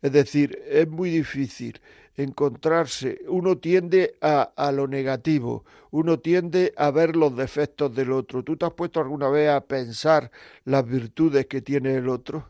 Es 0.02 0.10
decir, 0.10 0.60
es 0.68 0.88
muy 0.88 1.10
difícil 1.10 1.80
encontrarse, 2.18 3.20
uno 3.28 3.58
tiende 3.58 4.16
a, 4.20 4.42
a, 4.56 4.72
lo 4.72 4.86
negativo, 4.88 5.64
uno 5.90 6.18
tiende 6.18 6.74
a 6.76 6.90
ver 6.90 7.16
los 7.16 7.36
defectos 7.36 7.94
del 7.94 8.12
otro. 8.12 8.42
¿Tú 8.42 8.56
te 8.56 8.66
has 8.66 8.72
puesto 8.72 9.00
alguna 9.00 9.28
vez 9.28 9.50
a 9.50 9.60
pensar 9.60 10.30
las 10.64 10.84
virtudes 10.84 11.46
que 11.46 11.62
tiene 11.62 11.94
el 11.94 12.08
otro? 12.08 12.48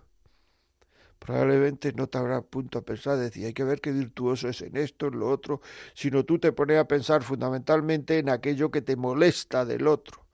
Probablemente 1.19 1.93
no 1.93 2.07
te 2.07 2.17
habrá 2.17 2.41
punto 2.41 2.79
a 2.79 2.83
pensar, 2.83 3.19
decir, 3.19 3.45
hay 3.45 3.53
que 3.53 3.65
ver 3.65 3.81
qué 3.81 3.93
virtuoso 3.93 4.49
es 4.49 4.63
en 4.63 4.77
esto, 4.77 5.09
en 5.09 5.19
lo 5.19 5.29
otro, 5.29 5.61
sino 5.93 6.25
tú 6.25 6.39
te 6.39 6.53
pones 6.53 6.79
a 6.79 6.89
pensar 6.89 7.23
fundamentalmente 7.23 8.19
en 8.19 8.31
aquello 8.31 8.71
que 8.71 8.81
te 8.83 8.97
molesta 8.97 9.65
del 9.65 9.87
otro 9.87 10.29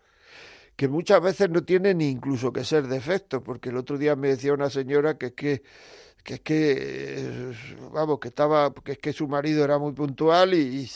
que 0.77 0.89
muchas 0.89 1.23
veces 1.23 1.51
no 1.51 1.63
tiene 1.65 1.95
ni 1.95 2.09
incluso 2.09 2.53
que 2.53 2.65
ser 2.65 2.89
defecto, 2.89 3.43
porque 3.43 3.69
el 3.69 3.77
otro 3.77 3.99
día 3.99 4.17
me 4.17 4.29
decía 4.29 4.53
una 4.53 4.71
señora 4.71 5.19
que 5.19 5.27
es 5.27 5.33
que 5.33 5.63
que 6.25 6.35
es 6.35 6.41
que 6.41 7.53
vamos 7.93 8.19
que 8.19 8.29
estaba 8.29 8.73
que 8.73 8.93
es 8.93 8.99
que 8.99 9.13
su 9.13 9.29
marido 9.29 9.63
era 9.63 9.79
muy 9.79 9.93
puntual 9.93 10.55
y, 10.55 10.89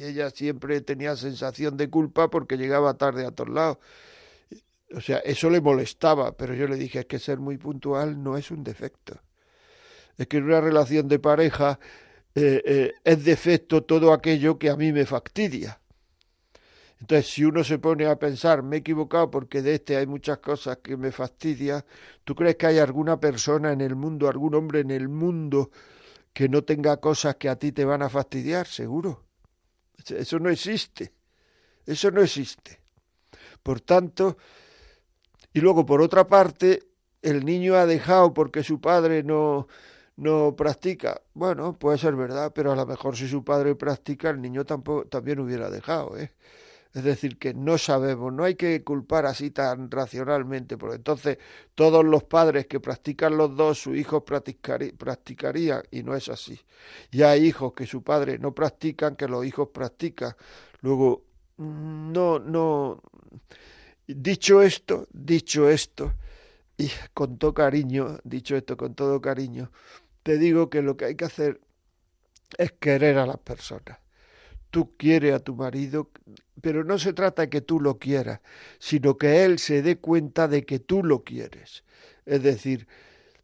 ella 0.00 0.30
siempre 0.30 0.80
tenía 0.82 1.16
sensación 1.16 1.76
de 1.76 1.90
culpa 1.90 2.30
porque 2.30 2.56
llegaba 2.56 2.94
tarde 2.94 3.26
a 3.26 3.32
todos 3.32 3.50
lados. 3.50 3.78
O 4.94 5.00
sea 5.00 5.18
eso 5.18 5.50
le 5.50 5.60
molestaba 5.60 6.36
pero 6.36 6.54
yo 6.54 6.68
le 6.68 6.76
dije 6.76 7.00
es 7.00 7.06
que 7.06 7.18
ser 7.18 7.38
muy 7.38 7.58
puntual 7.58 8.22
no 8.22 8.36
es 8.36 8.50
un 8.50 8.64
defecto. 8.64 9.20
Es 10.16 10.28
que 10.28 10.38
en 10.38 10.44
una 10.44 10.60
relación 10.60 11.08
de 11.08 11.18
pareja 11.18 11.80
eh, 12.36 12.62
eh, 12.64 12.92
es 13.04 13.24
defecto 13.24 13.82
todo 13.82 14.12
aquello 14.12 14.58
que 14.58 14.70
a 14.70 14.76
mí 14.76 14.92
me 14.92 15.06
fastidia 15.06 15.80
entonces, 17.00 17.30
si 17.30 17.44
uno 17.44 17.64
se 17.64 17.78
pone 17.78 18.06
a 18.06 18.18
pensar, 18.18 18.62
me 18.62 18.76
he 18.76 18.78
equivocado 18.78 19.30
porque 19.30 19.62
de 19.62 19.74
este 19.74 19.96
hay 19.96 20.06
muchas 20.06 20.38
cosas 20.38 20.78
que 20.78 20.96
me 20.96 21.12
fastidia, 21.12 21.84
¿tú 22.24 22.34
crees 22.34 22.56
que 22.56 22.66
hay 22.66 22.78
alguna 22.78 23.18
persona 23.20 23.72
en 23.72 23.80
el 23.80 23.94
mundo, 23.96 24.28
algún 24.28 24.54
hombre 24.54 24.80
en 24.80 24.90
el 24.90 25.08
mundo 25.08 25.70
que 26.32 26.48
no 26.48 26.62
tenga 26.64 26.96
cosas 26.98 27.36
que 27.36 27.48
a 27.48 27.56
ti 27.56 27.72
te 27.72 27.84
van 27.84 28.02
a 28.02 28.08
fastidiar? 28.08 28.66
Seguro. 28.66 29.24
Eso 30.06 30.38
no 30.38 30.50
existe. 30.50 31.12
Eso 31.84 32.10
no 32.10 32.22
existe. 32.22 32.80
Por 33.62 33.80
tanto, 33.80 34.36
y 35.52 35.60
luego 35.60 35.84
por 35.84 36.00
otra 36.00 36.26
parte, 36.26 36.82
el 37.22 37.44
niño 37.44 37.74
ha 37.74 37.86
dejado 37.86 38.32
porque 38.32 38.62
su 38.62 38.80
padre 38.80 39.22
no, 39.22 39.68
no 40.16 40.54
practica. 40.56 41.22
Bueno, 41.34 41.78
puede 41.78 41.98
ser 41.98 42.16
verdad, 42.16 42.52
pero 42.54 42.72
a 42.72 42.76
lo 42.76 42.86
mejor 42.86 43.16
si 43.16 43.28
su 43.28 43.44
padre 43.44 43.74
practica, 43.74 44.30
el 44.30 44.40
niño 44.40 44.64
tampoco, 44.64 45.06
también 45.06 45.40
hubiera 45.40 45.70
dejado, 45.70 46.16
¿eh? 46.18 46.32
Es 46.94 47.02
decir, 47.02 47.38
que 47.38 47.54
no 47.54 47.76
sabemos, 47.76 48.32
no 48.32 48.44
hay 48.44 48.54
que 48.54 48.84
culpar 48.84 49.26
así 49.26 49.50
tan 49.50 49.90
racionalmente, 49.90 50.78
porque 50.78 50.96
entonces 50.96 51.38
todos 51.74 52.04
los 52.04 52.22
padres 52.22 52.68
que 52.68 52.78
practican 52.78 53.36
los 53.36 53.56
dos, 53.56 53.80
sus 53.80 53.96
hijos 53.96 54.22
practicarían, 54.22 55.82
y 55.90 56.04
no 56.04 56.14
es 56.14 56.28
así. 56.28 56.60
Y 57.10 57.22
hay 57.22 57.46
hijos 57.46 57.72
que 57.72 57.84
su 57.86 58.04
padre 58.04 58.38
no 58.38 58.54
practican, 58.54 59.16
que 59.16 59.26
los 59.26 59.44
hijos 59.44 59.70
practican. 59.74 60.36
Luego, 60.82 61.24
no, 61.56 62.38
no. 62.38 63.02
Dicho 64.06 64.62
esto, 64.62 65.08
dicho 65.12 65.68
esto, 65.68 66.14
y 66.76 66.90
con 67.12 67.38
todo 67.38 67.54
cariño, 67.54 68.18
dicho 68.22 68.54
esto 68.56 68.76
con 68.76 68.94
todo 68.94 69.20
cariño, 69.20 69.72
te 70.22 70.38
digo 70.38 70.70
que 70.70 70.80
lo 70.80 70.96
que 70.96 71.06
hay 71.06 71.16
que 71.16 71.24
hacer 71.24 71.60
es 72.56 72.70
querer 72.72 73.18
a 73.18 73.26
las 73.26 73.38
personas 73.38 74.03
tú 74.74 74.96
quieres 74.96 75.32
a 75.32 75.38
tu 75.38 75.54
marido, 75.54 76.10
pero 76.60 76.82
no 76.82 76.98
se 76.98 77.12
trata 77.12 77.48
que 77.48 77.60
tú 77.60 77.78
lo 77.78 78.00
quieras, 78.00 78.40
sino 78.80 79.16
que 79.16 79.44
él 79.44 79.60
se 79.60 79.82
dé 79.82 79.98
cuenta 79.98 80.48
de 80.48 80.66
que 80.66 80.80
tú 80.80 81.04
lo 81.04 81.22
quieres. 81.22 81.84
Es 82.26 82.42
decir, 82.42 82.88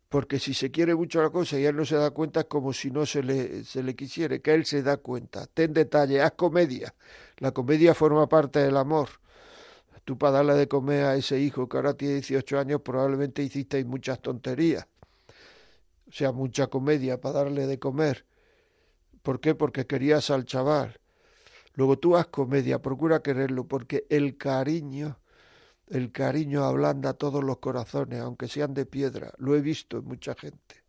porque 0.09 0.41
si 0.41 0.55
se 0.55 0.73
quiere 0.73 0.97
mucho 0.97 1.23
la 1.23 1.31
cosa 1.31 1.57
y 1.57 1.65
él 1.65 1.77
no 1.77 1.85
se 1.85 1.95
da 1.95 2.11
cuenta 2.11 2.41
es 2.41 2.47
como 2.47 2.73
si 2.73 2.91
no 2.91 3.07
se 3.07 3.23
le, 3.23 3.63
se 3.63 3.85
le 3.85 3.95
quisiera, 3.95 4.41
que 4.41 4.53
él 4.53 4.65
se 4.65 4.83
da 4.83 4.97
cuenta. 4.97 5.47
Ten 5.47 5.73
detalle, 5.73 6.21
haz 6.21 6.33
comedia. 6.33 6.97
La 7.39 7.53
comedia 7.53 7.95
forma 7.95 8.29
parte 8.29 8.59
del 8.59 8.77
amor. 8.77 9.11
Tú 10.05 10.19
para 10.19 10.39
darle 10.39 10.55
de 10.55 10.67
comer 10.67 11.05
a 11.05 11.15
ese 11.15 11.39
hijo 11.39 11.69
que 11.69 11.77
ahora 11.77 11.95
tiene 11.95 12.15
18 12.15 12.59
años 12.59 12.81
probablemente 12.81 13.41
hiciste 13.41 13.85
muchas 13.85 14.21
tonterías. 14.21 14.89
O 16.09 16.13
sea, 16.13 16.33
mucha 16.33 16.67
comedia 16.67 17.21
para 17.21 17.45
darle 17.45 17.69
de 17.69 17.79
comer. 17.79 18.27
¿Por 19.23 19.39
qué? 19.39 19.55
Porque 19.55 19.87
querías 19.87 20.31
al 20.31 20.45
chaval. 20.45 21.01
Luego 21.75 21.99
tú 21.99 22.17
haz 22.17 22.27
comedia, 22.27 22.83
procura 22.83 23.23
quererlo, 23.23 23.67
porque 23.67 24.07
el 24.11 24.37
cariño, 24.37 25.19
el 25.87 26.13
cariño 26.13 26.65
ablanda 26.65 27.15
todos 27.15 27.45
los 27.45 27.59
corazones, 27.59 28.21
aunque 28.21 28.49
sean 28.49 28.75
de 28.75 28.87
piedra. 28.87 29.33
Lo 29.39 29.55
he 29.55 29.61
visto 29.61 29.99
en 29.99 30.05
mucha 30.05 30.35
gente. 30.35 30.85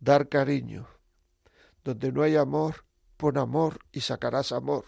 Dar 0.00 0.28
cariño. 0.28 0.88
Donde 1.84 2.12
no 2.12 2.22
hay 2.22 2.36
amor, 2.36 2.84
pon 3.16 3.38
amor 3.38 3.78
y 3.92 4.00
sacarás 4.00 4.52
amor. 4.52 4.84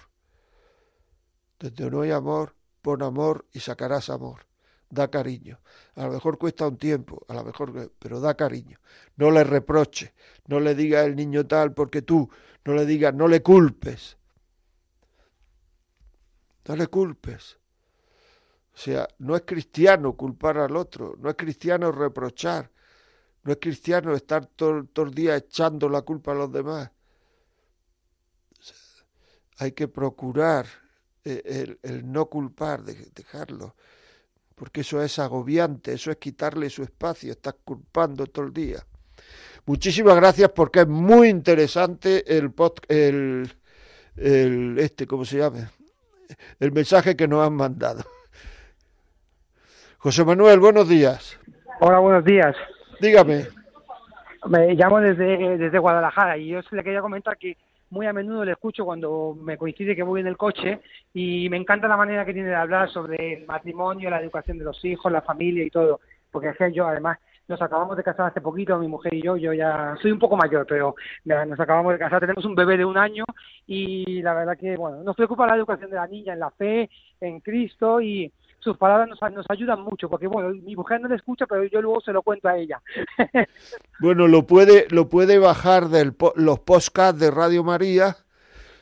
Donde 1.59 1.91
no 1.91 2.03
hay 2.03 2.11
amor, 2.11 2.55
pon 2.83 3.03
amor 3.03 3.47
y 3.53 3.61
sacarás 3.61 4.11
amor. 4.11 4.47
Da 4.91 5.09
cariño. 5.09 5.61
A 5.95 6.07
lo 6.07 6.13
mejor 6.13 6.39
cuesta 6.39 6.69
un 6.69 6.77
tiempo, 6.77 7.25
a 7.29 7.35
lo 7.35 7.45
mejor, 7.45 7.93
pero 7.99 8.21
da 8.21 8.37
cariño. 8.37 8.79
No 9.17 9.31
le 9.31 9.43
reproche, 9.43 10.15
no 10.47 10.61
le 10.61 10.75
diga 10.75 11.05
el 11.05 11.17
niño 11.17 11.47
tal 11.47 11.75
porque 11.75 12.03
tú, 12.03 12.29
no 12.65 12.75
le 12.75 12.87
digas, 12.87 13.15
no 13.15 13.27
le 13.27 13.43
culpes 13.43 14.19
no 16.67 16.77
le 16.77 16.87
culpes. 16.87 17.59
O 18.75 18.77
sea, 18.77 19.07
no 19.19 19.37
es 19.37 19.43
cristiano 19.43 20.17
culpar 20.17 20.59
al 20.59 20.77
otro, 20.77 21.15
no 21.19 21.31
es 21.31 21.37
cristiano 21.37 21.93
reprochar, 21.93 22.71
no 23.45 23.53
es 23.53 23.59
cristiano 23.61 24.15
estar 24.15 24.47
todo, 24.47 24.85
el 25.05 25.15
día 25.15 25.37
echando 25.37 25.89
la 25.89 26.03
culpa 26.03 26.33
a 26.33 26.35
los 26.35 26.53
demás. 26.53 26.91
hay 29.59 29.71
que 29.71 29.87
procurar 29.87 30.67
eh, 31.25 31.77
el, 31.83 32.11
no 32.11 32.27
culpar, 32.27 32.83
dejarlo, 32.83 33.77
porque 34.57 34.81
eso 34.81 35.01
es 35.01 35.21
agobiante, 35.21 35.93
eso 35.93 36.11
es 36.11 36.17
quitarle 36.17 36.69
su 36.69 36.83
espacio, 36.83 37.31
estás 37.31 37.55
culpando 37.65 38.27
todo 38.27 38.47
el 38.47 38.53
día. 38.53 38.85
Muchísimas 39.67 40.17
gracias 40.17 40.51
porque 40.51 40.81
es 40.81 40.89
muy 40.89 41.29
interesante 41.29 42.37
el, 42.37 42.53
el, 42.89 43.57
el 44.17 44.79
este, 44.79 45.07
¿cómo 45.07 45.25
se 45.25 45.39
llama? 45.39 45.71
El 46.61 46.73
mensaje 46.73 47.17
que 47.17 47.29
nos 47.29 47.47
han 47.47 47.55
mandado. 47.55 48.03
José 49.99 50.25
Manuel, 50.25 50.61
buenos 50.61 50.89
días. 50.89 51.39
Hola, 51.81 51.99
buenos 51.99 52.25
días. 52.25 52.55
Dígame. 53.01 53.47
Me 54.47 54.75
llamo 54.75 55.01
desde, 55.01 55.57
desde 55.57 55.79
Guadalajara 55.79 56.37
y 56.37 56.49
yo 56.49 56.61
le 56.71 56.85
quería 56.85 57.01
comentar 57.01 57.39
que 57.39 57.57
muy 57.91 58.07
a 58.07 58.13
menudo 58.13 58.45
le 58.45 58.53
escucho 58.53 58.85
cuando 58.85 59.37
me 59.41 59.57
coincide 59.57 59.97
que 59.97 60.03
voy 60.03 60.21
en 60.21 60.27
el 60.27 60.37
coche 60.37 60.81
y 61.15 61.49
me 61.49 61.57
encanta 61.57 61.89
la 61.89 61.97
manera 61.97 62.25
que 62.25 62.35
tiene 62.35 62.49
de 62.49 62.55
hablar 62.55 62.91
sobre 62.91 63.35
el 63.35 63.47
matrimonio, 63.47 64.11
la 64.11 64.21
educación 64.21 64.59
de 64.59 64.65
los 64.65 64.85
hijos, 64.85 65.11
la 65.11 65.23
familia 65.23 65.65
y 65.65 65.71
todo, 65.71 66.01
porque 66.31 66.49
es 66.49 66.57
que 66.57 66.73
yo 66.73 66.87
además 66.87 67.19
nos 67.49 67.61
acabamos 67.61 67.97
de 67.97 68.03
casar 68.03 68.27
hace 68.27 68.41
poquito, 68.41 68.79
mi 68.79 68.89
mujer 68.89 69.15
y 69.15 69.23
yo, 69.23 69.37
yo 69.37 69.53
ya 69.53 69.97
soy 70.01 70.13
un 70.13 70.19
poco 70.19 70.37
mayor, 70.37 70.67
pero 70.67 70.95
nos 71.25 71.61
acabamos 71.61 71.93
de 71.93 71.99
casar, 71.99 72.21
tenemos 72.21 72.45
un 72.45 72.55
bebé 72.55 72.77
de 72.77 72.85
un 72.85 72.97
año 72.97 73.25
y 73.67 74.23
la 74.23 74.35
verdad 74.35 74.57
que, 74.59 74.77
bueno, 74.77 75.03
nos 75.03 75.17
preocupa 75.17 75.47
la 75.47 75.57
educación 75.57 75.91
de 75.91 75.97
la 75.97 76.07
niña 76.07 76.33
en 76.33 76.41
la 76.41 76.51
fe, 76.51 76.89
en 77.21 77.41
Cristo 77.41 78.01
y 78.01 78.33
sus 78.65 78.79
palabras 78.79 79.09
nos, 79.09 79.21
nos 79.33 79.47
ayudan 79.51 79.83
mucho, 79.83 80.09
porque 80.09 80.27
bueno, 80.27 80.49
mi 80.63 80.75
mujer 80.75 81.01
no 81.01 81.09
le 81.09 81.17
escucha, 81.17 81.47
pero 81.47 81.65
yo 81.65 81.83
luego 81.83 82.01
se 82.01 82.13
lo 82.13 82.23
cuento 82.23 82.49
a 82.49 82.57
ella. 82.57 82.81
bueno, 84.01 84.27
lo 84.27 84.47
puede, 84.47 84.87
lo 84.89 85.11
puede 85.11 85.39
bajar 85.39 85.89
de 85.89 86.13
los 86.37 86.61
podcasts 86.61 87.21
de 87.21 87.31
Radio 87.31 87.63
María, 87.63 88.17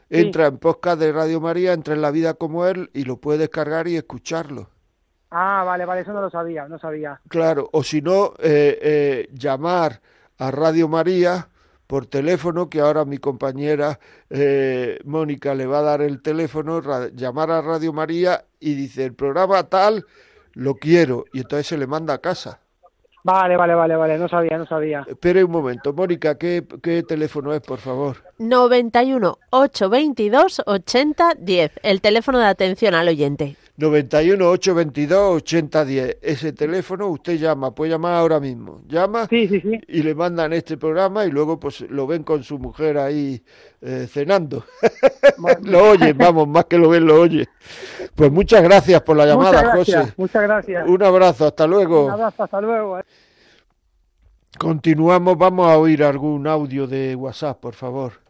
entra 0.09 0.47
en 0.47 0.59
podcast 0.59 1.01
de 1.01 1.11
Radio 1.11 1.41
María, 1.41 1.73
entra 1.73 1.95
en 1.95 2.03
La 2.03 2.13
Vida 2.13 2.35
como 2.35 2.65
Él 2.67 2.91
y 2.95 3.05
lo 3.05 3.17
puede 3.17 3.41
descargar 3.41 3.89
y 3.89 3.97
escucharlo. 3.97 4.71
Ah, 5.35 5.65
vale, 5.65 5.87
vale, 5.87 6.03
eso 6.03 6.13
no 6.13 6.21
lo 6.21 6.29
sabía, 6.29 6.69
no 6.69 6.79
sabía. 6.79 7.19
Claro, 7.29 7.67
o 7.73 7.83
si 7.83 8.03
no, 8.03 8.35
eh, 8.39 8.79
eh, 8.83 9.29
llamar 9.33 10.03
a 10.37 10.51
Radio 10.51 10.89
María 10.89 11.49
por 11.87 12.05
teléfono, 12.05 12.69
que 12.69 12.81
ahora 12.81 13.07
mi 13.07 13.17
compañera 13.17 13.99
eh, 14.29 14.99
Mónica 15.07 15.55
le 15.55 15.65
va 15.65 15.79
a 15.79 15.83
dar 15.83 16.03
el 16.03 16.21
teléfono, 16.21 16.83
llamar 17.15 17.51
a 17.51 17.63
Radio 17.63 17.95
María 17.95 18.45
y 18.61 18.75
dice, 18.75 19.07
el 19.07 19.15
programa 19.15 19.63
tal, 19.65 20.05
lo 20.53 20.75
quiero, 20.75 21.25
y 21.33 21.41
entonces 21.41 21.67
se 21.67 21.79
le 21.79 21.87
manda 21.87 22.13
a 22.13 22.19
casa. 22.19 22.61
Vale, 23.25 23.57
vale, 23.57 23.75
vale, 23.75 23.97
vale, 23.97 24.19
no 24.19 24.29
sabía, 24.29 24.59
no 24.59 24.67
sabía. 24.67 25.07
Espere 25.09 25.45
un 25.45 25.51
momento, 25.51 25.95
Mónica, 25.95 26.37
¿qué, 26.37 26.67
qué 26.83 27.05
teléfono 27.05 27.55
es, 27.55 27.61
por 27.63 27.79
favor? 27.79 28.19
91 28.39 29.39
822 29.49 30.63
8010, 30.67 31.81
el 31.85 32.01
teléfono 32.03 32.39
de 32.39 32.47
atención 32.47 32.95
al 32.95 33.09
oyente. 33.09 33.57
91 33.83 34.49
822 34.49 35.35
8010. 35.43 36.19
Ese 36.23 36.53
teléfono 36.53 37.09
usted 37.09 37.37
llama, 37.37 37.75
puede 37.75 37.91
llamar 37.91 38.15
ahora 38.15 38.39
mismo. 38.39 38.81
Llama 38.87 39.27
y 39.29 40.03
le 40.03 40.15
mandan 40.15 40.53
este 40.53 40.77
programa 40.77 41.25
y 41.25 41.31
luego 41.31 41.59
pues 41.59 41.81
lo 41.91 42.07
ven 42.07 42.23
con 42.23 42.45
su 42.45 42.61
mujer 42.61 42.97
ahí 42.97 43.43
eh, 43.81 44.07
cenando. 44.09 44.65
lo 45.65 45.91
oyen, 45.91 46.17
vamos, 46.17 46.47
más 46.47 46.67
que 46.67 46.79
lo 46.79 46.91
ven, 46.91 47.07
lo 47.07 47.21
oye. 47.21 47.49
Pues 48.15 48.31
muchas 48.31 48.63
gracias 48.63 49.03
por 49.03 49.17
la 49.17 49.27
llamada, 49.27 49.75
José. 49.75 50.13
Muchas 50.17 50.43
gracias. 50.43 50.89
Un 50.89 51.03
abrazo, 51.03 51.47
hasta 51.47 51.67
luego. 51.67 52.05
Un 52.07 52.13
abrazo, 52.13 52.45
hasta 52.45 52.61
luego. 52.61 53.01
Eh. 53.01 53.05
Continuamos, 54.59 55.37
vamos 55.37 55.69
a 55.69 55.77
oír 55.77 56.05
algún 56.05 56.47
audio 56.47 56.87
de 56.87 57.17
WhatsApp, 57.17 57.59
por 57.59 57.75
favor. 57.75 58.22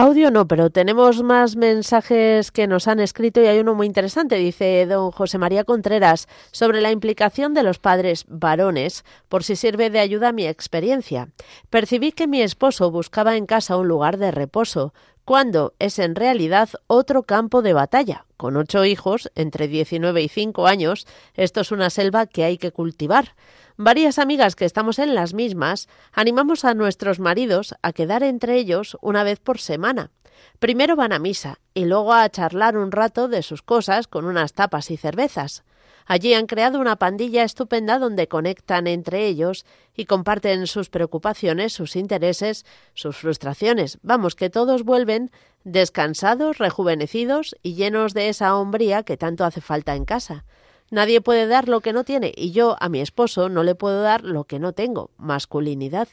Audio 0.00 0.30
no, 0.30 0.46
pero 0.46 0.70
tenemos 0.70 1.24
más 1.24 1.56
mensajes 1.56 2.52
que 2.52 2.68
nos 2.68 2.86
han 2.86 3.00
escrito 3.00 3.42
y 3.42 3.48
hay 3.48 3.58
uno 3.58 3.74
muy 3.74 3.88
interesante, 3.88 4.36
dice 4.36 4.86
don 4.86 5.10
José 5.10 5.38
María 5.38 5.64
Contreras, 5.64 6.28
sobre 6.52 6.80
la 6.80 6.92
implicación 6.92 7.52
de 7.52 7.64
los 7.64 7.80
padres 7.80 8.24
varones, 8.28 9.04
por 9.28 9.42
si 9.42 9.56
sirve 9.56 9.90
de 9.90 9.98
ayuda 9.98 10.28
a 10.28 10.32
mi 10.32 10.46
experiencia. 10.46 11.30
Percibí 11.68 12.12
que 12.12 12.28
mi 12.28 12.42
esposo 12.42 12.92
buscaba 12.92 13.36
en 13.36 13.46
casa 13.46 13.76
un 13.76 13.88
lugar 13.88 14.18
de 14.18 14.30
reposo, 14.30 14.94
cuando 15.24 15.74
es 15.80 15.98
en 15.98 16.14
realidad 16.14 16.68
otro 16.86 17.24
campo 17.24 17.60
de 17.60 17.72
batalla. 17.72 18.24
Con 18.36 18.56
ocho 18.56 18.84
hijos, 18.84 19.32
entre 19.34 19.66
19 19.66 20.22
y 20.22 20.28
5 20.28 20.68
años, 20.68 21.08
esto 21.34 21.60
es 21.60 21.72
una 21.72 21.90
selva 21.90 22.26
que 22.26 22.44
hay 22.44 22.56
que 22.56 22.70
cultivar. 22.70 23.34
Varias 23.80 24.18
amigas 24.18 24.56
que 24.56 24.64
estamos 24.64 24.98
en 24.98 25.14
las 25.14 25.34
mismas 25.34 25.88
animamos 26.12 26.64
a 26.64 26.74
nuestros 26.74 27.20
maridos 27.20 27.76
a 27.80 27.92
quedar 27.92 28.24
entre 28.24 28.56
ellos 28.56 28.98
una 29.02 29.22
vez 29.22 29.38
por 29.38 29.60
semana. 29.60 30.10
Primero 30.58 30.96
van 30.96 31.12
a 31.12 31.20
misa 31.20 31.60
y 31.74 31.84
luego 31.84 32.12
a 32.12 32.28
charlar 32.28 32.76
un 32.76 32.90
rato 32.90 33.28
de 33.28 33.44
sus 33.44 33.62
cosas 33.62 34.08
con 34.08 34.24
unas 34.24 34.52
tapas 34.52 34.90
y 34.90 34.96
cervezas. 34.96 35.62
Allí 36.06 36.34
han 36.34 36.48
creado 36.48 36.80
una 36.80 36.96
pandilla 36.96 37.44
estupenda 37.44 38.00
donde 38.00 38.26
conectan 38.26 38.88
entre 38.88 39.28
ellos 39.28 39.64
y 39.94 40.06
comparten 40.06 40.66
sus 40.66 40.90
preocupaciones, 40.90 41.72
sus 41.72 41.94
intereses, 41.94 42.66
sus 42.94 43.16
frustraciones. 43.16 43.98
Vamos, 44.02 44.34
que 44.34 44.50
todos 44.50 44.82
vuelven 44.82 45.30
descansados, 45.62 46.58
rejuvenecidos 46.58 47.54
y 47.62 47.74
llenos 47.74 48.12
de 48.12 48.28
esa 48.28 48.56
hombría 48.56 49.04
que 49.04 49.16
tanto 49.16 49.44
hace 49.44 49.60
falta 49.60 49.94
en 49.94 50.04
casa. 50.04 50.44
Nadie 50.90 51.20
puede 51.20 51.46
dar 51.46 51.68
lo 51.68 51.80
que 51.80 51.92
no 51.92 52.04
tiene 52.04 52.32
y 52.34 52.52
yo 52.52 52.76
a 52.80 52.88
mi 52.88 53.00
esposo 53.00 53.48
no 53.48 53.62
le 53.62 53.74
puedo 53.74 54.02
dar 54.02 54.24
lo 54.24 54.44
que 54.44 54.58
no 54.58 54.72
tengo, 54.72 55.10
masculinidad. 55.18 56.08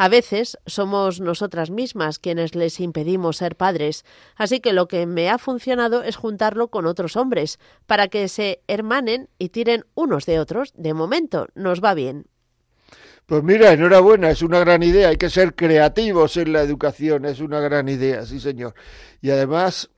A 0.00 0.08
veces 0.08 0.56
somos 0.64 1.20
nosotras 1.20 1.70
mismas 1.70 2.20
quienes 2.20 2.54
les 2.54 2.78
impedimos 2.78 3.38
ser 3.38 3.56
padres, 3.56 4.04
así 4.36 4.60
que 4.60 4.72
lo 4.72 4.86
que 4.86 5.06
me 5.06 5.28
ha 5.28 5.38
funcionado 5.38 6.04
es 6.04 6.14
juntarlo 6.14 6.68
con 6.68 6.86
otros 6.86 7.16
hombres, 7.16 7.58
para 7.86 8.06
que 8.06 8.28
se 8.28 8.60
hermanen 8.68 9.28
y 9.40 9.48
tiren 9.48 9.86
unos 9.96 10.24
de 10.24 10.38
otros. 10.38 10.72
De 10.76 10.94
momento 10.94 11.48
nos 11.56 11.82
va 11.82 11.94
bien. 11.94 12.26
Pues 13.26 13.42
mira, 13.42 13.72
enhorabuena, 13.72 14.30
es 14.30 14.40
una 14.40 14.60
gran 14.60 14.84
idea, 14.84 15.08
hay 15.08 15.16
que 15.16 15.30
ser 15.30 15.56
creativos 15.56 16.36
en 16.36 16.52
la 16.52 16.62
educación, 16.62 17.24
es 17.24 17.40
una 17.40 17.58
gran 17.58 17.88
idea, 17.88 18.24
sí 18.24 18.38
señor. 18.38 18.74
Y 19.20 19.30
además, 19.30 19.90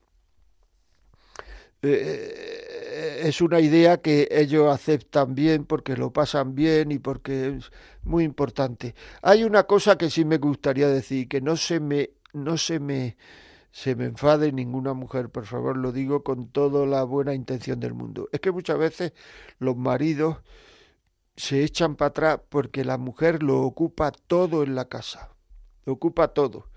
eh, 1.83 2.70
es 2.91 3.41
una 3.41 3.61
idea 3.61 4.01
que 4.01 4.29
ellos 4.31 4.73
aceptan 4.73 5.35
bien 5.35 5.65
porque 5.65 5.97
lo 5.97 6.13
pasan 6.13 6.55
bien 6.55 6.93
y 6.93 6.99
porque 6.99 7.57
es 7.57 7.71
muy 8.03 8.25
importante. 8.25 8.95
Hay 9.23 9.45
una 9.45 9.65
cosa 9.65 9.97
que 9.97 10.11
sí 10.11 10.25
me 10.25 10.39
gustaría 10.39 10.89
decir, 10.89 11.29
que 11.29 11.41
no 11.41 11.57
se 11.57 11.81
me, 11.81 12.11
no 12.33 12.57
se 12.57 12.81
me, 12.81 13.17
se 13.71 13.95
me 13.95 14.07
enfade 14.07 14.53
ninguna 14.53 14.95
mujer, 14.95 15.31
por 15.31 15.47
favor, 15.47 15.77
lo 15.77 15.93
digo 15.93 16.23
con 16.23 16.49
toda 16.49 16.87
la 16.87 17.05
buena 17.05 17.35
intención 17.35 17.81
del 17.81 17.95
mundo. 17.95 18.29
Es 18.33 18.41
que 18.41 18.51
muchas 18.51 18.79
veces 18.79 19.13
los 19.59 19.77
maridos 19.77 20.39
se 21.37 21.65
echan 21.65 21.97
para 21.97 22.09
atrás 22.09 22.41
porque 22.49 22.85
la 22.85 22.99
mujer 22.99 23.43
lo 23.43 23.63
ocupa 23.63 24.13
todo 24.13 24.63
en 24.63 24.75
la 24.75 24.89
casa, 24.89 25.31
lo 25.85 25.95
ocupa 25.95 26.29
todo 26.29 26.70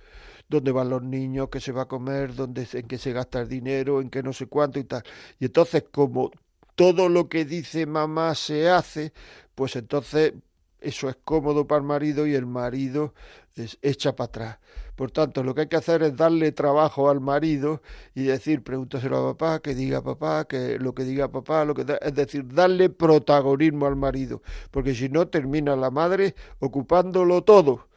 dónde 0.53 0.71
van 0.71 0.89
los 0.89 1.03
niños, 1.03 1.49
qué 1.51 1.59
se 1.59 1.71
va 1.71 1.83
a 1.83 1.87
comer, 1.87 2.35
dónde, 2.35 2.67
en 2.73 2.87
qué 2.87 2.97
se 2.97 3.11
gasta 3.11 3.41
el 3.41 3.49
dinero, 3.49 4.01
en 4.01 4.09
qué 4.09 4.23
no 4.23 4.33
sé 4.33 4.47
cuánto 4.47 4.79
y 4.79 4.83
tal. 4.83 5.03
Y 5.39 5.45
entonces, 5.45 5.85
como 5.91 6.31
todo 6.75 7.09
lo 7.09 7.29
que 7.29 7.45
dice 7.45 7.85
mamá 7.85 8.35
se 8.35 8.69
hace, 8.69 9.13
pues 9.55 9.75
entonces 9.75 10.33
eso 10.79 11.09
es 11.09 11.15
cómodo 11.23 11.65
para 11.65 11.79
el 11.79 11.87
marido 11.87 12.27
y 12.27 12.35
el 12.35 12.45
marido 12.45 13.13
es, 13.55 13.77
echa 13.81 14.15
para 14.15 14.25
atrás. 14.27 14.57
Por 14.95 15.09
tanto, 15.09 15.43
lo 15.43 15.55
que 15.55 15.61
hay 15.61 15.67
que 15.67 15.77
hacer 15.77 16.03
es 16.03 16.15
darle 16.15 16.51
trabajo 16.51 17.09
al 17.09 17.19
marido 17.19 17.81
y 18.13 18.23
decir, 18.23 18.63
pregúntaselo 18.63 19.17
a 19.17 19.33
papá, 19.33 19.59
que 19.59 19.73
diga 19.73 20.03
papá, 20.03 20.45
que 20.45 20.77
lo 20.77 20.93
que 20.93 21.03
diga 21.03 21.29
papá, 21.31 21.65
lo 21.65 21.73
que 21.73 21.85
es 21.99 22.13
decir, 22.13 22.45
darle 22.53 22.89
protagonismo 22.89 23.87
al 23.87 23.95
marido, 23.95 24.43
porque 24.69 24.93
si 24.93 25.09
no 25.09 25.27
termina 25.27 25.75
la 25.75 25.89
madre 25.89 26.35
ocupándolo 26.59 27.43
todo. 27.43 27.87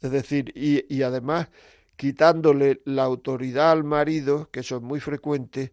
Es 0.00 0.10
decir, 0.10 0.52
y 0.54 1.02
además 1.02 1.48
quitándole 1.96 2.82
la 2.84 3.04
autoridad 3.04 3.70
al 3.72 3.84
marido, 3.84 4.50
que 4.50 4.60
es 4.60 4.72
muy 4.72 5.00
frecuente, 5.00 5.72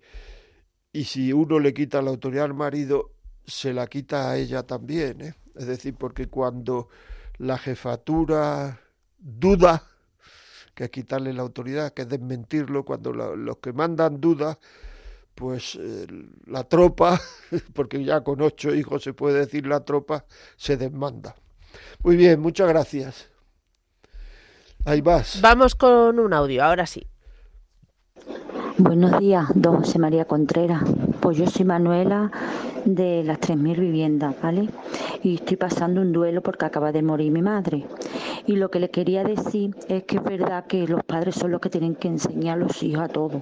y 0.94 1.06
si 1.06 1.32
uno 1.34 1.60
le 1.60 1.74
quita 1.74 2.02
la 2.02 2.10
autoridad 2.10 2.46
al 2.46 2.54
marido, 2.54 3.12
se 3.46 3.74
la 3.74 3.88
quita 3.88 4.30
a 4.30 4.38
ella 4.38 4.64
también. 4.64 5.22
¿eh? 5.22 5.36
Es 5.56 5.68
decir, 5.68 5.96
porque 5.96 6.28
cuando 6.28 6.90
la 7.38 7.58
jefatura 7.58 8.80
duda, 9.18 9.84
que 10.76 10.86
es 10.86 10.90
quitarle 10.90 11.34
la 11.34 11.42
autoridad, 11.42 11.94
que 11.94 12.04
es 12.04 12.10
desmentirlo, 12.10 12.84
cuando 12.84 13.14
los 13.14 13.58
que 13.58 13.74
mandan 13.74 14.20
duda, 14.20 14.60
pues 15.34 15.78
eh, 15.80 16.08
la 16.46 16.64
tropa, 16.66 17.20
porque 17.74 18.04
ya 18.04 18.22
con 18.22 18.42
ocho 18.42 18.74
hijos 18.74 19.04
se 19.04 19.14
puede 19.14 19.40
decir 19.40 19.66
la 19.66 19.84
tropa, 19.86 20.26
se 20.58 20.78
desmanda. 20.78 21.36
Muy 22.04 22.18
bien, 22.18 22.40
muchas 22.40 22.68
gracias. 22.68 23.31
Ahí 24.86 25.02
vas. 25.02 25.40
Vamos 25.42 25.76
con 25.76 26.20
un 26.20 26.34
audio, 26.34 26.64
ahora 26.64 26.86
sí. 26.86 27.08
Buenos 28.78 29.20
días, 29.20 29.46
don 29.54 29.78
José 29.78 30.00
María 30.00 30.26
Contreras. 30.26 30.84
Pues 31.20 31.38
yo 31.38 31.46
soy 31.48 31.66
Manuela 31.66 32.32
de 32.86 33.24
las 33.24 33.40
3.000 33.40 33.80
viviendas, 33.80 34.36
¿vale? 34.42 34.70
Y 35.24 35.36
estoy 35.36 35.58
pasando 35.58 36.02
un 36.02 36.12
duelo 36.12 36.42
porque 36.42 36.66
acaba 36.66 36.92
de 36.92 37.02
morir 37.02 37.32
mi 37.32 37.42
madre. 37.42 37.86
Y 38.48 38.56
lo 38.56 38.72
que 38.72 38.80
le 38.80 38.90
quería 38.90 39.24
decir 39.24 39.76
es 39.88 40.04
que 40.04 40.18
es 40.18 40.24
verdad 40.24 40.66
que 40.66 40.88
los 40.88 41.04
padres 41.04 41.36
son 41.36 41.52
los 41.52 41.62
que 41.62 41.70
tienen 41.70 41.96
que 41.96 42.08
enseñar 42.08 42.58
a 42.58 42.62
los 42.62 42.82
hijos 42.82 43.04
a 43.04 43.08
todo, 43.08 43.40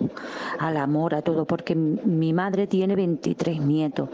al 0.60 0.78
amor, 0.78 1.16
a 1.16 1.22
todo, 1.22 1.46
porque 1.46 1.76
mi 1.76 2.34
madre 2.34 2.68
tiene 2.68 2.96
23 2.96 3.62
nietos, 3.62 4.10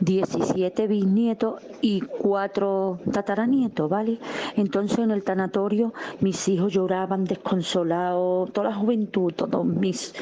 17 0.00 0.86
bisnietos 0.86 1.62
y 1.80 2.00
4 2.00 3.00
tataranietos, 3.12 3.88
¿vale? 3.88 4.18
Entonces 4.56 4.98
en 4.98 5.10
el 5.10 5.22
tanatorio 5.22 5.94
mis 6.20 6.48
hijos 6.48 6.72
lloraban 6.72 7.24
desconsolados, 7.24 8.52
toda 8.52 8.70
la 8.70 8.76
juventud, 8.76 9.32
todos 9.34 9.64
mis, 9.64 10.14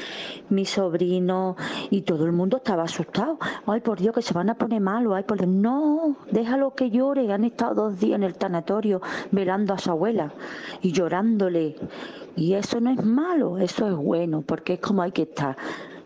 mis 0.49 0.71
sobrinos 0.71 1.57
y 1.91 2.03
todo 2.03 2.25
el 2.25 2.33
mundo 2.33 2.59
estaba 2.59 2.85
asustado. 2.85 3.39
Ay, 3.67 3.81
por 3.81 3.99
Dios, 3.99 4.15
que 4.15 4.23
se 4.29 4.35
van 4.35 4.51
a 4.51 4.55
poner 4.55 4.83
malos. 4.83 5.15
Ay, 5.17 5.23
por. 5.23 5.47
No, 5.47 6.17
déjalo 6.31 6.75
que 6.75 6.91
llore. 6.91 7.33
Han 7.33 7.45
estado 7.45 7.75
dos 7.75 7.99
días 7.99 8.17
en 8.17 8.25
el 8.25 8.35
tanatorio 8.35 9.01
velando 9.31 9.73
a 9.73 9.79
su 9.79 9.91
abuela 9.91 10.35
y 10.83 10.93
llorándole. 10.93 11.77
Y 12.37 12.53
eso 12.53 12.79
no 12.79 12.91
es 12.91 13.03
malo, 13.03 13.57
eso 13.57 13.89
es 13.89 13.97
bueno, 13.97 14.43
porque 14.43 14.75
es 14.75 14.81
como 14.81 15.01
hay 15.01 15.13
que 15.13 15.23
estar 15.23 15.57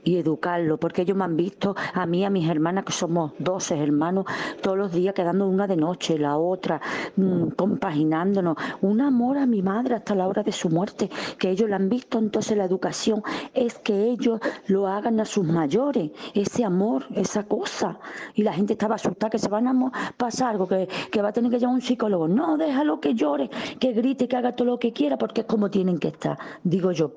y 0.04 0.16
educarlo, 0.16 0.78
porque 0.78 1.02
ellos 1.02 1.16
me 1.16 1.24
han 1.24 1.36
visto, 1.36 1.74
a 1.94 2.06
mí, 2.06 2.24
a 2.24 2.30
mis 2.30 2.48
hermanas, 2.48 2.84
que 2.84 2.92
somos 2.92 3.32
12 3.38 3.78
hermanos, 3.78 4.26
todos 4.60 4.76
los 4.76 4.92
días 4.92 5.14
quedando 5.14 5.48
una 5.48 5.66
de 5.66 5.76
noche, 5.76 6.18
la 6.18 6.36
otra, 6.36 6.80
mm, 7.16 7.48
compaginándonos. 7.50 8.56
Un 8.80 9.00
amor 9.00 9.38
a 9.38 9.46
mi 9.46 9.62
madre 9.62 9.94
hasta 9.94 10.14
la 10.14 10.26
hora 10.26 10.42
de 10.42 10.52
su 10.52 10.68
muerte, 10.68 11.10
que 11.38 11.50
ellos 11.50 11.68
la 11.68 11.76
han 11.76 11.88
visto, 11.88 12.18
entonces 12.18 12.56
la 12.56 12.64
educación 12.64 13.22
es 13.54 13.78
que 13.78 14.10
ellos 14.10 14.40
lo 14.66 14.86
hagan 14.86 15.20
a 15.20 15.24
sus 15.24 15.44
mayores, 15.44 16.10
ese 16.34 16.64
amor, 16.64 17.06
esa 17.14 17.44
cosa. 17.44 17.98
Y 18.34 18.42
la 18.42 18.52
gente 18.52 18.74
estaba 18.74 18.96
asustada 18.96 19.30
que 19.30 19.38
se 19.38 19.48
van 19.48 19.68
a 19.68 19.92
pasar 20.16 20.50
algo, 20.50 20.66
que, 20.66 20.88
que 21.10 21.22
va 21.22 21.28
a 21.28 21.32
tener 21.32 21.50
que 21.50 21.58
llamar 21.58 21.76
un 21.76 21.82
psicólogo. 21.82 22.28
No, 22.28 22.56
déjalo 22.56 23.00
que 23.00 23.14
llore, 23.14 23.50
que 23.78 23.92
grite, 23.92 24.28
que 24.28 24.36
haga 24.36 24.54
todo 24.54 24.66
lo 24.66 24.78
que 24.78 24.92
quiera, 24.92 25.16
porque 25.16 25.42
es 25.42 25.46
como 25.46 25.70
tienen 25.70 25.98
que 25.98 26.08
estar, 26.08 26.38
digo 26.62 26.92
yo. 26.92 27.12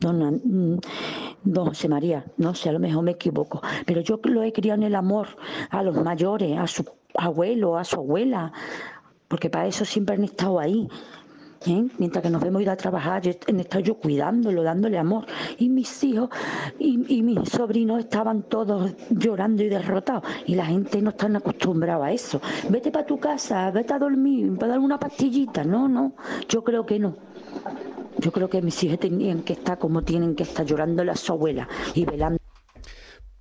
Don, 0.00 0.40
mm, 0.44 1.54
José 1.54 1.88
María, 1.88 2.24
no 2.36 2.54
sé, 2.54 2.68
a 2.68 2.72
lo 2.72 2.78
mejor 2.78 3.04
me 3.04 3.12
equivoco, 3.12 3.62
pero 3.86 4.00
yo 4.00 4.20
lo 4.24 4.42
he 4.42 4.52
criado 4.52 4.80
en 4.80 4.86
el 4.86 4.94
amor 4.94 5.28
a 5.70 5.82
los 5.82 5.96
mayores, 6.02 6.58
a 6.58 6.66
su 6.66 6.84
abuelo, 7.14 7.76
a 7.76 7.84
su 7.84 7.96
abuela, 7.96 8.52
porque 9.28 9.50
para 9.50 9.66
eso 9.66 9.84
siempre 9.84 10.16
han 10.16 10.24
estado 10.24 10.58
ahí. 10.58 10.88
¿eh? 11.66 11.86
Mientras 11.98 12.22
que 12.22 12.30
nos 12.30 12.42
vemos 12.42 12.62
ir 12.62 12.70
a 12.70 12.76
trabajar, 12.76 13.22
yo 13.22 13.30
he 13.30 13.60
estado 13.60 13.82
yo 13.82 13.94
cuidándolo, 13.94 14.62
dándole 14.62 14.98
amor. 14.98 15.26
Y 15.58 15.68
mis 15.68 16.04
hijos 16.04 16.30
y, 16.78 17.22
mis 17.22 17.48
sobrinos 17.48 18.00
estaban 18.00 18.42
todos 18.42 18.92
llorando 19.10 19.62
y 19.62 19.68
derrotados. 19.68 20.24
Y 20.46 20.54
la 20.54 20.66
gente 20.66 21.00
no 21.00 21.10
está 21.10 21.26
acostumbrada 21.26 22.06
a 22.06 22.12
eso. 22.12 22.40
Vete 22.68 22.90
para 22.90 23.06
tu 23.06 23.18
casa, 23.18 23.70
vete 23.70 23.94
a 23.94 23.98
dormir, 23.98 24.56
para 24.58 24.72
dar 24.72 24.78
una 24.78 24.98
pastillita. 24.98 25.64
No, 25.64 25.88
no, 25.88 26.12
yo 26.48 26.62
creo 26.62 26.84
que 26.84 26.98
no. 26.98 27.16
Yo 28.18 28.32
creo 28.32 28.48
que 28.48 28.62
mis 28.62 28.82
hijos 28.82 29.00
tenían 29.00 29.42
que 29.42 29.54
estar 29.54 29.78
como 29.78 30.02
tienen 30.02 30.34
que 30.34 30.44
estar 30.44 30.64
llorando 30.64 31.02
a 31.10 31.16
su 31.16 31.32
abuela 31.32 31.68
y 31.94 32.04
velando. 32.04 32.38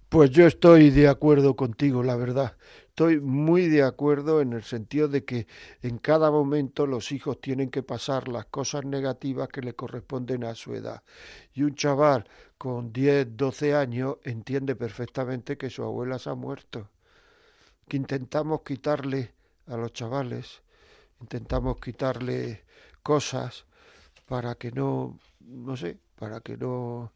Pues 0.10 0.30
yo 0.30 0.46
estoy 0.46 0.92
de 0.92 1.08
acuerdo 1.08 1.56
contigo, 1.56 2.04
la 2.04 2.16
verdad. 2.16 2.56
Estoy 2.90 3.20
muy 3.20 3.68
de 3.70 3.82
acuerdo 3.82 4.42
en 4.42 4.54
el 4.54 4.62
sentido 4.62 5.08
de 5.08 5.26
que 5.26 5.48
en 5.82 5.98
cada 5.98 6.30
momento 6.30 6.86
los 6.86 7.12
hijos 7.12 7.42
tienen 7.42 7.72
que 7.72 7.82
pasar 7.82 8.28
las 8.28 8.46
cosas 8.46 8.86
negativas 8.86 9.48
que 9.48 9.62
le 9.62 9.74
corresponden 9.74 10.44
a 10.44 10.54
su 10.54 10.76
edad. 10.76 11.02
Y 11.56 11.64
un 11.64 11.74
chaval 11.74 12.26
con 12.60 12.94
10, 12.94 13.36
12 13.36 13.74
años 13.74 14.18
entiende 14.24 14.76
perfectamente 14.76 15.58
que 15.58 15.72
su 15.72 15.82
abuela 15.82 16.20
se 16.20 16.30
ha 16.30 16.36
muerto. 16.36 16.90
Que 17.88 17.98
intentamos 17.98 18.62
quitarle 18.62 19.34
a 19.66 19.76
los 19.76 19.94
chavales, 19.94 20.62
intentamos 21.20 21.78
quitarle 21.80 22.66
cosas 23.02 23.66
para 24.34 24.56
que 24.56 24.72
no, 24.72 25.20
no 25.42 25.78
sé, 25.78 26.00
para 26.16 26.40
que 26.40 26.58
no 26.58 27.12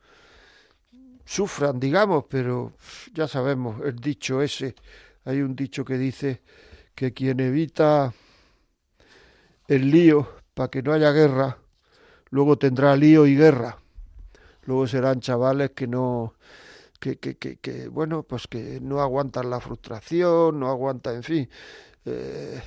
sufran, 1.25 1.79
digamos, 1.79 2.25
pero 2.29 2.73
ya 3.11 3.27
sabemos 3.27 3.81
el 3.83 3.95
dicho 3.95 4.39
ese 4.39 4.75
hay 5.25 5.41
un 5.41 5.55
dicho 5.55 5.83
que 5.83 5.97
dice 5.97 6.43
que 6.93 7.13
quien 7.13 7.39
evita 7.39 8.13
el 9.67 9.89
lío 9.89 10.29
para 10.53 10.69
que 10.69 10.83
no 10.83 10.93
haya 10.93 11.11
guerra, 11.11 11.57
luego 12.29 12.59
tendrá 12.59 12.95
lío 12.95 13.25
y 13.25 13.35
guerra. 13.35 13.79
Luego 14.65 14.85
serán 14.85 15.19
chavales 15.19 15.71
que 15.71 15.87
no, 15.87 16.35
que, 16.99 17.17
que, 17.17 17.35
que, 17.35 17.87
bueno, 17.87 18.21
pues 18.21 18.45
que 18.45 18.79
no 18.79 19.01
aguantan 19.01 19.49
la 19.49 19.59
frustración, 19.59 20.59
no 20.59 20.69
aguantan, 20.69 21.15
en 21.15 21.23
fin. 21.23 21.49
Eh, 22.05 22.61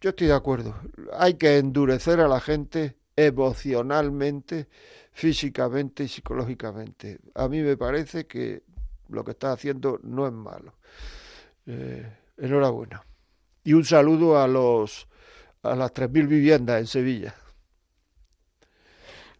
yo 0.00 0.10
estoy 0.10 0.28
de 0.28 0.34
acuerdo. 0.34 0.74
Hay 1.18 1.34
que 1.34 1.58
endurecer 1.58 2.20
a 2.20 2.28
la 2.28 2.40
gente 2.40 2.96
emocionalmente, 3.16 4.68
físicamente 5.12 6.04
y 6.04 6.08
psicológicamente. 6.08 7.18
A 7.34 7.48
mí 7.48 7.60
me 7.60 7.76
parece 7.76 8.26
que 8.26 8.62
lo 9.08 9.24
que 9.24 9.32
está 9.32 9.52
haciendo 9.52 10.00
no 10.02 10.26
es 10.26 10.32
malo. 10.32 10.74
Eh, 11.66 12.10
enhorabuena. 12.38 13.04
Y 13.64 13.74
un 13.74 13.84
saludo 13.84 14.40
a 14.40 14.48
los 14.48 15.06
a 15.62 15.76
las 15.76 15.92
3.000 15.92 16.26
viviendas 16.26 16.80
en 16.80 16.86
Sevilla. 16.86 17.34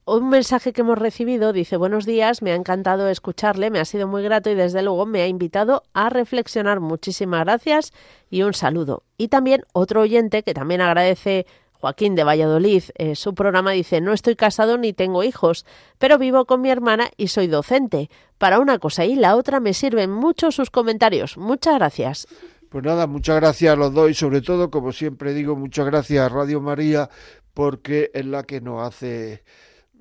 Un 0.06 0.28
mensaje 0.28 0.72
que 0.72 0.80
hemos 0.80 0.98
recibido 0.98 1.52
dice 1.52 1.76
buenos 1.76 2.06
días, 2.06 2.42
me 2.42 2.52
ha 2.52 2.56
encantado 2.56 3.08
escucharle, 3.08 3.70
me 3.70 3.78
ha 3.78 3.84
sido 3.84 4.08
muy 4.08 4.22
grato 4.22 4.50
y 4.50 4.54
desde 4.54 4.82
luego 4.82 5.06
me 5.06 5.22
ha 5.22 5.26
invitado 5.26 5.82
a 5.92 6.08
reflexionar. 6.08 6.80
Muchísimas 6.80 7.44
gracias 7.44 7.92
y 8.30 8.42
un 8.42 8.54
saludo. 8.54 9.04
Y 9.18 9.28
también 9.28 9.64
otro 9.72 10.00
oyente 10.00 10.42
que 10.42 10.54
también 10.54 10.80
agradece 10.80 11.46
Joaquín 11.72 12.14
de 12.14 12.24
Valladolid, 12.24 12.82
eh, 12.96 13.14
su 13.14 13.34
programa 13.34 13.70
dice, 13.72 14.00
no 14.00 14.12
estoy 14.12 14.36
casado 14.36 14.76
ni 14.76 14.92
tengo 14.92 15.22
hijos, 15.22 15.64
pero 15.98 16.18
vivo 16.18 16.44
con 16.44 16.60
mi 16.60 16.70
hermana 16.70 17.10
y 17.16 17.28
soy 17.28 17.46
docente. 17.46 18.10
Para 18.36 18.58
una 18.58 18.78
cosa 18.78 19.04
y 19.06 19.16
la 19.16 19.36
otra 19.36 19.60
me 19.60 19.72
sirven 19.72 20.10
mucho 20.10 20.50
sus 20.50 20.70
comentarios. 20.70 21.38
Muchas 21.38 21.76
gracias. 21.76 22.26
Pues 22.68 22.84
nada, 22.84 23.06
muchas 23.06 23.36
gracias 23.36 23.72
a 23.72 23.76
los 23.76 23.94
dos 23.94 24.10
y 24.10 24.14
sobre 24.14 24.42
todo, 24.42 24.70
como 24.70 24.92
siempre 24.92 25.32
digo, 25.32 25.56
muchas 25.56 25.86
gracias 25.86 26.24
a 26.24 26.28
Radio 26.28 26.60
María 26.60 27.08
porque 27.54 28.10
es 28.12 28.26
la 28.26 28.44
que 28.44 28.60
nos 28.60 28.86
hace 28.86 29.42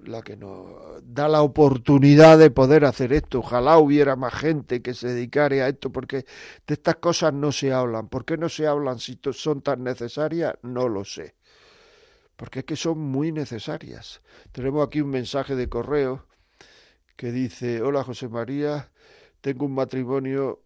la 0.06 0.22
que 0.22 0.36
nos 0.38 1.04
da 1.04 1.28
la 1.28 1.42
oportunidad 1.42 2.38
de 2.38 2.52
poder 2.52 2.86
hacer 2.86 3.14
esto. 3.14 3.40
Ojalá 3.40 3.78
hubiera 3.78 4.16
más 4.16 4.34
gente 4.34 4.82
que 4.82 4.94
se 4.94 5.10
dedicara 5.10 5.56
a 5.66 5.70
esto, 5.70 5.92
porque 5.92 6.26
de 6.68 6.74
estas 6.74 6.96
cosas 6.96 7.34
no 7.34 7.52
se 7.52 7.74
hablan. 7.74 8.08
¿Por 8.08 8.26
qué 8.26 8.38
no 8.38 8.50
se 8.50 8.68
hablan 8.68 9.00
si 9.00 9.20
son 9.34 9.62
tan 9.62 9.84
necesarias? 9.84 10.56
No 10.64 10.88
lo 10.88 11.04
sé 11.06 11.36
porque 12.40 12.60
es 12.60 12.66
que 12.66 12.78
son 12.78 12.98
muy 13.00 13.34
necesarias. 13.34 14.22
Tenemos 14.54 14.88
aquí 14.88 15.02
un 15.02 15.10
mensaje 15.10 15.58
de 15.58 15.68
correo 15.68 16.26
que 17.18 17.34
dice, 17.34 17.82
hola 17.82 18.02
José 18.02 18.30
María, 18.30 18.90
tengo 19.42 19.66
un 19.66 19.74
matrimonio, 19.74 20.62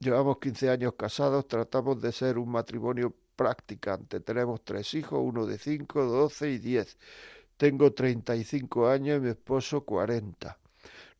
llevamos 0.00 0.38
15 0.38 0.70
años 0.70 0.94
casados, 0.98 1.46
tratamos 1.46 2.02
de 2.02 2.10
ser 2.10 2.38
un 2.38 2.50
matrimonio 2.50 3.14
practicante. 3.36 4.18
Tenemos 4.18 4.64
tres 4.64 4.94
hijos, 4.94 5.20
uno 5.22 5.46
de 5.46 5.58
5, 5.58 6.04
12 6.06 6.50
y 6.50 6.58
10. 6.58 6.98
Tengo 7.62 7.92
35 7.92 8.88
años 8.88 9.18
y 9.18 9.20
mi 9.20 9.28
esposo 9.28 9.82
40. 9.82 10.58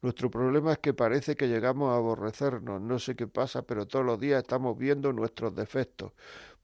Nuestro 0.00 0.28
problema 0.28 0.72
es 0.72 0.78
que 0.78 0.92
parece 0.92 1.36
que 1.36 1.46
llegamos 1.46 1.92
a 1.92 1.94
aborrecernos. 1.94 2.80
No 2.80 2.98
sé 2.98 3.14
qué 3.14 3.28
pasa, 3.28 3.62
pero 3.62 3.86
todos 3.86 4.04
los 4.04 4.18
días 4.18 4.42
estamos 4.42 4.76
viendo 4.76 5.12
nuestros 5.12 5.54
defectos. 5.54 6.10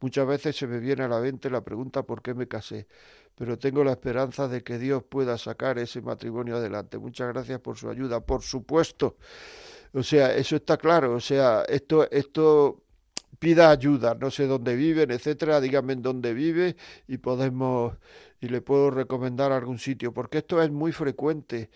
Muchas 0.01 0.27
veces 0.27 0.57
se 0.57 0.67
me 0.67 0.81
viene 0.81 1.05
a 1.05 1.09
la 1.09 1.21
mente 1.21 1.49
la 1.49 1.61
pregunta 1.61 2.03
por 2.03 2.23
qué 2.23 2.35
me 2.35 2.49
casé 2.49 2.89
pero 3.37 3.57
tengo 3.57 3.85
la 3.85 3.93
esperanza 3.93 4.49
de 4.49 4.65
que 4.65 4.81
Dios 4.81 5.05
pueda 5.05 5.39
sacar 5.39 5.79
ese 5.79 6.03
matrimonio 6.03 6.57
adelante. 6.57 6.99
Muchas 6.99 7.29
gracias 7.29 7.61
por 7.61 7.77
su 7.77 7.89
ayuda, 7.89 8.19
por 8.19 8.43
supuesto. 8.43 9.17
O 9.93 10.03
sea, 10.03 10.35
eso 10.35 10.57
está 10.57 10.77
claro, 10.77 11.15
o 11.15 11.21
sea, 11.21 11.63
esto 11.69 12.11
esto 12.11 12.83
pida 13.39 13.71
ayuda, 13.71 14.15
no 14.15 14.31
sé 14.31 14.47
dónde 14.47 14.77
viven, 14.77 15.11
etcétera, 15.11 15.61
díganme 15.61 15.95
en 15.95 16.03
dónde 16.03 16.35
vive 16.35 16.77
y 17.07 17.19
podemos 17.19 17.95
y 18.41 18.49
le 18.49 18.61
puedo 18.61 18.91
recomendar 18.91 19.53
algún 19.53 19.79
sitio, 19.79 20.13
porque 20.13 20.39
esto 20.39 20.63
es 20.63 20.71
muy 20.71 20.93
frecuente. 20.93 21.71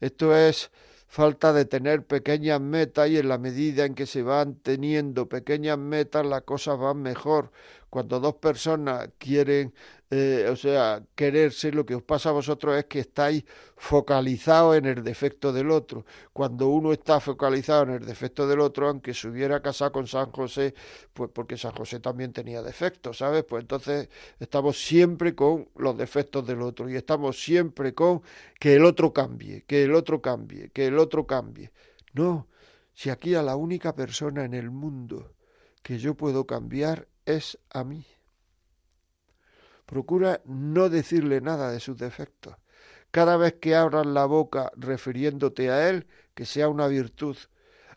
Esto 0.00 0.36
es 0.36 0.70
falta 1.08 1.52
de 1.52 1.64
tener 1.66 2.06
pequeñas 2.06 2.60
metas 2.60 3.08
y 3.10 3.18
en 3.18 3.28
la 3.28 3.38
medida 3.38 3.84
en 3.84 3.94
que 3.94 4.06
se 4.06 4.22
van 4.22 4.56
teniendo 4.56 5.28
pequeñas 5.28 5.78
metas 5.78 6.26
las 6.26 6.42
cosas 6.42 6.78
van 6.78 7.02
mejor. 7.02 7.52
Cuando 7.92 8.18
dos 8.20 8.36
personas 8.36 9.10
quieren 9.18 9.74
eh, 10.14 10.46
o 10.50 10.56
sea, 10.56 11.02
quererse, 11.14 11.72
lo 11.72 11.86
que 11.86 11.94
os 11.94 12.02
pasa 12.02 12.28
a 12.28 12.32
vosotros 12.32 12.76
es 12.76 12.84
que 12.84 13.00
estáis 13.00 13.44
focalizados 13.76 14.76
en 14.76 14.84
el 14.84 15.02
defecto 15.02 15.54
del 15.54 15.70
otro. 15.70 16.04
Cuando 16.34 16.68
uno 16.68 16.92
está 16.92 17.18
focalizado 17.18 17.84
en 17.84 17.90
el 17.92 18.04
defecto 18.04 18.46
del 18.46 18.60
otro, 18.60 18.88
aunque 18.88 19.14
se 19.14 19.28
hubiera 19.28 19.62
casado 19.62 19.92
con 19.92 20.06
San 20.06 20.30
José, 20.30 20.74
pues 21.14 21.30
porque 21.32 21.56
San 21.56 21.72
José 21.72 22.00
también 22.00 22.30
tenía 22.32 22.62
defectos, 22.62 23.18
¿sabes? 23.18 23.44
Pues 23.44 23.62
entonces 23.62 24.10
estamos 24.38 24.82
siempre 24.84 25.34
con 25.34 25.68
los 25.76 25.96
defectos 25.96 26.46
del 26.46 26.60
otro 26.60 26.90
y 26.90 26.96
estamos 26.96 27.42
siempre 27.42 27.94
con 27.94 28.22
que 28.60 28.74
el 28.74 28.84
otro 28.84 29.14
cambie, 29.14 29.64
que 29.66 29.84
el 29.84 29.94
otro 29.94 30.20
cambie, 30.20 30.70
que 30.70 30.86
el 30.88 30.98
otro 30.98 31.26
cambie. 31.26 31.72
No, 32.12 32.48
si 32.92 33.08
aquí 33.08 33.34
a 33.34 33.42
la 33.42 33.56
única 33.56 33.94
persona 33.94 34.44
en 34.44 34.52
el 34.52 34.70
mundo 34.70 35.32
que 35.82 35.98
yo 35.98 36.14
puedo 36.14 36.46
cambiar 36.46 37.08
es 37.26 37.58
a 37.70 37.84
mí. 37.84 38.06
Procura 39.86 40.40
no 40.44 40.88
decirle 40.88 41.40
nada 41.40 41.70
de 41.70 41.80
sus 41.80 41.98
defectos. 41.98 42.56
Cada 43.10 43.36
vez 43.36 43.54
que 43.60 43.74
abras 43.74 44.06
la 44.06 44.24
boca 44.24 44.72
refiriéndote 44.76 45.70
a 45.70 45.90
él, 45.90 46.06
que 46.34 46.46
sea 46.46 46.68
una 46.68 46.86
virtud. 46.86 47.36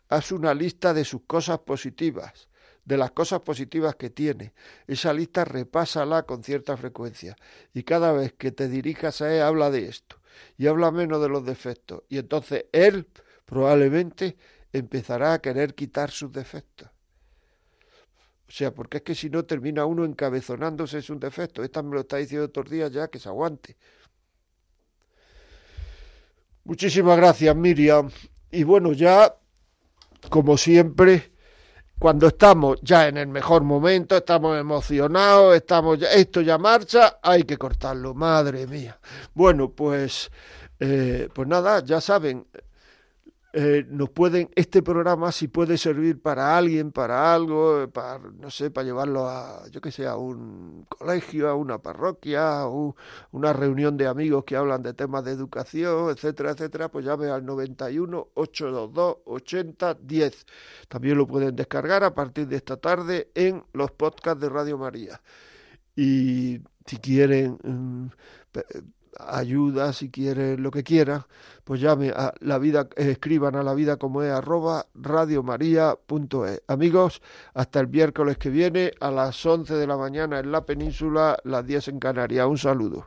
Haz 0.08 0.30
una 0.30 0.52
lista 0.52 0.92
de 0.92 1.04
sus 1.04 1.22
cosas 1.22 1.60
positivas, 1.60 2.48
de 2.84 2.98
las 2.98 3.12
cosas 3.12 3.40
positivas 3.40 3.96
que 3.96 4.10
tiene. 4.10 4.52
Esa 4.86 5.12
lista 5.14 5.44
repásala 5.44 6.24
con 6.24 6.44
cierta 6.44 6.76
frecuencia. 6.76 7.36
Y 7.72 7.82
cada 7.82 8.12
vez 8.12 8.34
que 8.34 8.52
te 8.52 8.68
dirijas 8.68 9.22
a 9.22 9.34
él, 9.34 9.42
habla 9.42 9.70
de 9.70 9.86
esto. 9.86 10.20
Y 10.58 10.66
habla 10.66 10.90
menos 10.90 11.22
de 11.22 11.30
los 11.30 11.46
defectos. 11.46 12.02
Y 12.10 12.18
entonces 12.18 12.66
él 12.72 13.08
probablemente 13.46 14.36
empezará 14.72 15.32
a 15.32 15.40
querer 15.40 15.74
quitar 15.74 16.10
sus 16.10 16.30
defectos. 16.30 16.90
O 18.48 18.52
sea, 18.52 18.72
porque 18.72 18.98
es 18.98 19.02
que 19.02 19.14
si 19.14 19.28
no 19.28 19.44
termina 19.44 19.84
uno 19.84 20.04
encabezonándose 20.04 20.98
es 20.98 21.10
un 21.10 21.18
defecto. 21.18 21.64
Esta 21.64 21.82
me 21.82 21.94
lo 21.94 22.00
está 22.00 22.18
diciendo 22.18 22.46
otros 22.46 22.70
días 22.70 22.92
ya, 22.92 23.08
que 23.08 23.18
se 23.18 23.28
aguante. 23.28 23.76
Muchísimas 26.64 27.16
gracias, 27.16 27.54
Miriam. 27.56 28.10
Y 28.50 28.62
bueno, 28.62 28.92
ya, 28.92 29.34
como 30.30 30.56
siempre, 30.56 31.32
cuando 31.98 32.28
estamos 32.28 32.78
ya 32.82 33.08
en 33.08 33.16
el 33.16 33.28
mejor 33.28 33.62
momento, 33.62 34.16
estamos 34.16 34.58
emocionados, 34.58 35.56
estamos 35.56 35.98
ya, 35.98 36.12
esto 36.12 36.40
ya 36.40 36.58
marcha, 36.58 37.18
hay 37.22 37.44
que 37.44 37.56
cortarlo, 37.56 38.14
madre 38.14 38.66
mía. 38.66 38.98
Bueno, 39.34 39.70
pues, 39.70 40.30
eh, 40.78 41.28
pues 41.32 41.48
nada, 41.48 41.82
ya 41.84 42.00
saben, 42.00 42.46
eh, 43.58 43.86
nos 43.88 44.10
pueden, 44.10 44.50
este 44.54 44.82
programa 44.82 45.32
si 45.32 45.48
puede 45.48 45.78
servir 45.78 46.20
para 46.20 46.58
alguien, 46.58 46.92
para 46.92 47.32
algo, 47.32 47.88
para, 47.90 48.18
no 48.18 48.50
sé, 48.50 48.70
para 48.70 48.84
llevarlo 48.84 49.26
a, 49.30 49.66
yo 49.70 49.80
que 49.80 49.90
sé, 49.90 50.06
a 50.06 50.14
un 50.16 50.84
colegio, 50.90 51.48
a 51.48 51.54
una 51.54 51.78
parroquia, 51.78 52.60
a 52.60 52.68
una 53.30 53.54
reunión 53.54 53.96
de 53.96 54.08
amigos 54.08 54.44
que 54.44 54.56
hablan 54.56 54.82
de 54.82 54.92
temas 54.92 55.24
de 55.24 55.32
educación, 55.32 56.10
etcétera, 56.10 56.50
etcétera, 56.50 56.90
pues 56.90 57.06
llame 57.06 57.28
al 57.30 57.46
91 57.46 58.28
822 58.34 59.16
80 59.24 59.94
10. 60.02 60.46
También 60.88 61.16
lo 61.16 61.26
pueden 61.26 61.56
descargar 61.56 62.04
a 62.04 62.14
partir 62.14 62.48
de 62.48 62.56
esta 62.56 62.76
tarde 62.76 63.30
en 63.34 63.64
los 63.72 63.90
podcasts 63.90 64.38
de 64.38 64.50
Radio 64.50 64.76
María. 64.76 65.22
Y 65.96 66.60
si 66.84 66.98
quieren 66.98 67.58
mm, 67.62 68.08
ayuda, 69.18 69.92
si 69.92 70.10
quieren 70.10 70.62
lo 70.62 70.70
que 70.70 70.82
quieran, 70.82 71.24
pues 71.64 71.80
llame 71.80 72.10
a 72.10 72.34
la 72.40 72.58
vida, 72.58 72.88
escriban 72.96 73.56
a 73.56 73.62
la 73.62 73.74
vida 73.74 73.96
como 73.96 74.22
es 74.22 74.30
arroba 74.30 74.86
radiomaria.es. 74.94 76.62
Amigos, 76.66 77.22
hasta 77.54 77.80
el 77.80 77.88
miércoles 77.88 78.38
que 78.38 78.50
viene 78.50 78.92
a 79.00 79.10
las 79.10 79.44
11 79.44 79.74
de 79.74 79.86
la 79.86 79.96
mañana 79.96 80.38
en 80.38 80.52
la 80.52 80.64
península, 80.64 81.38
las 81.44 81.66
10 81.66 81.88
en 81.88 81.98
Canarias. 81.98 82.46
Un 82.46 82.58
saludo. 82.58 83.06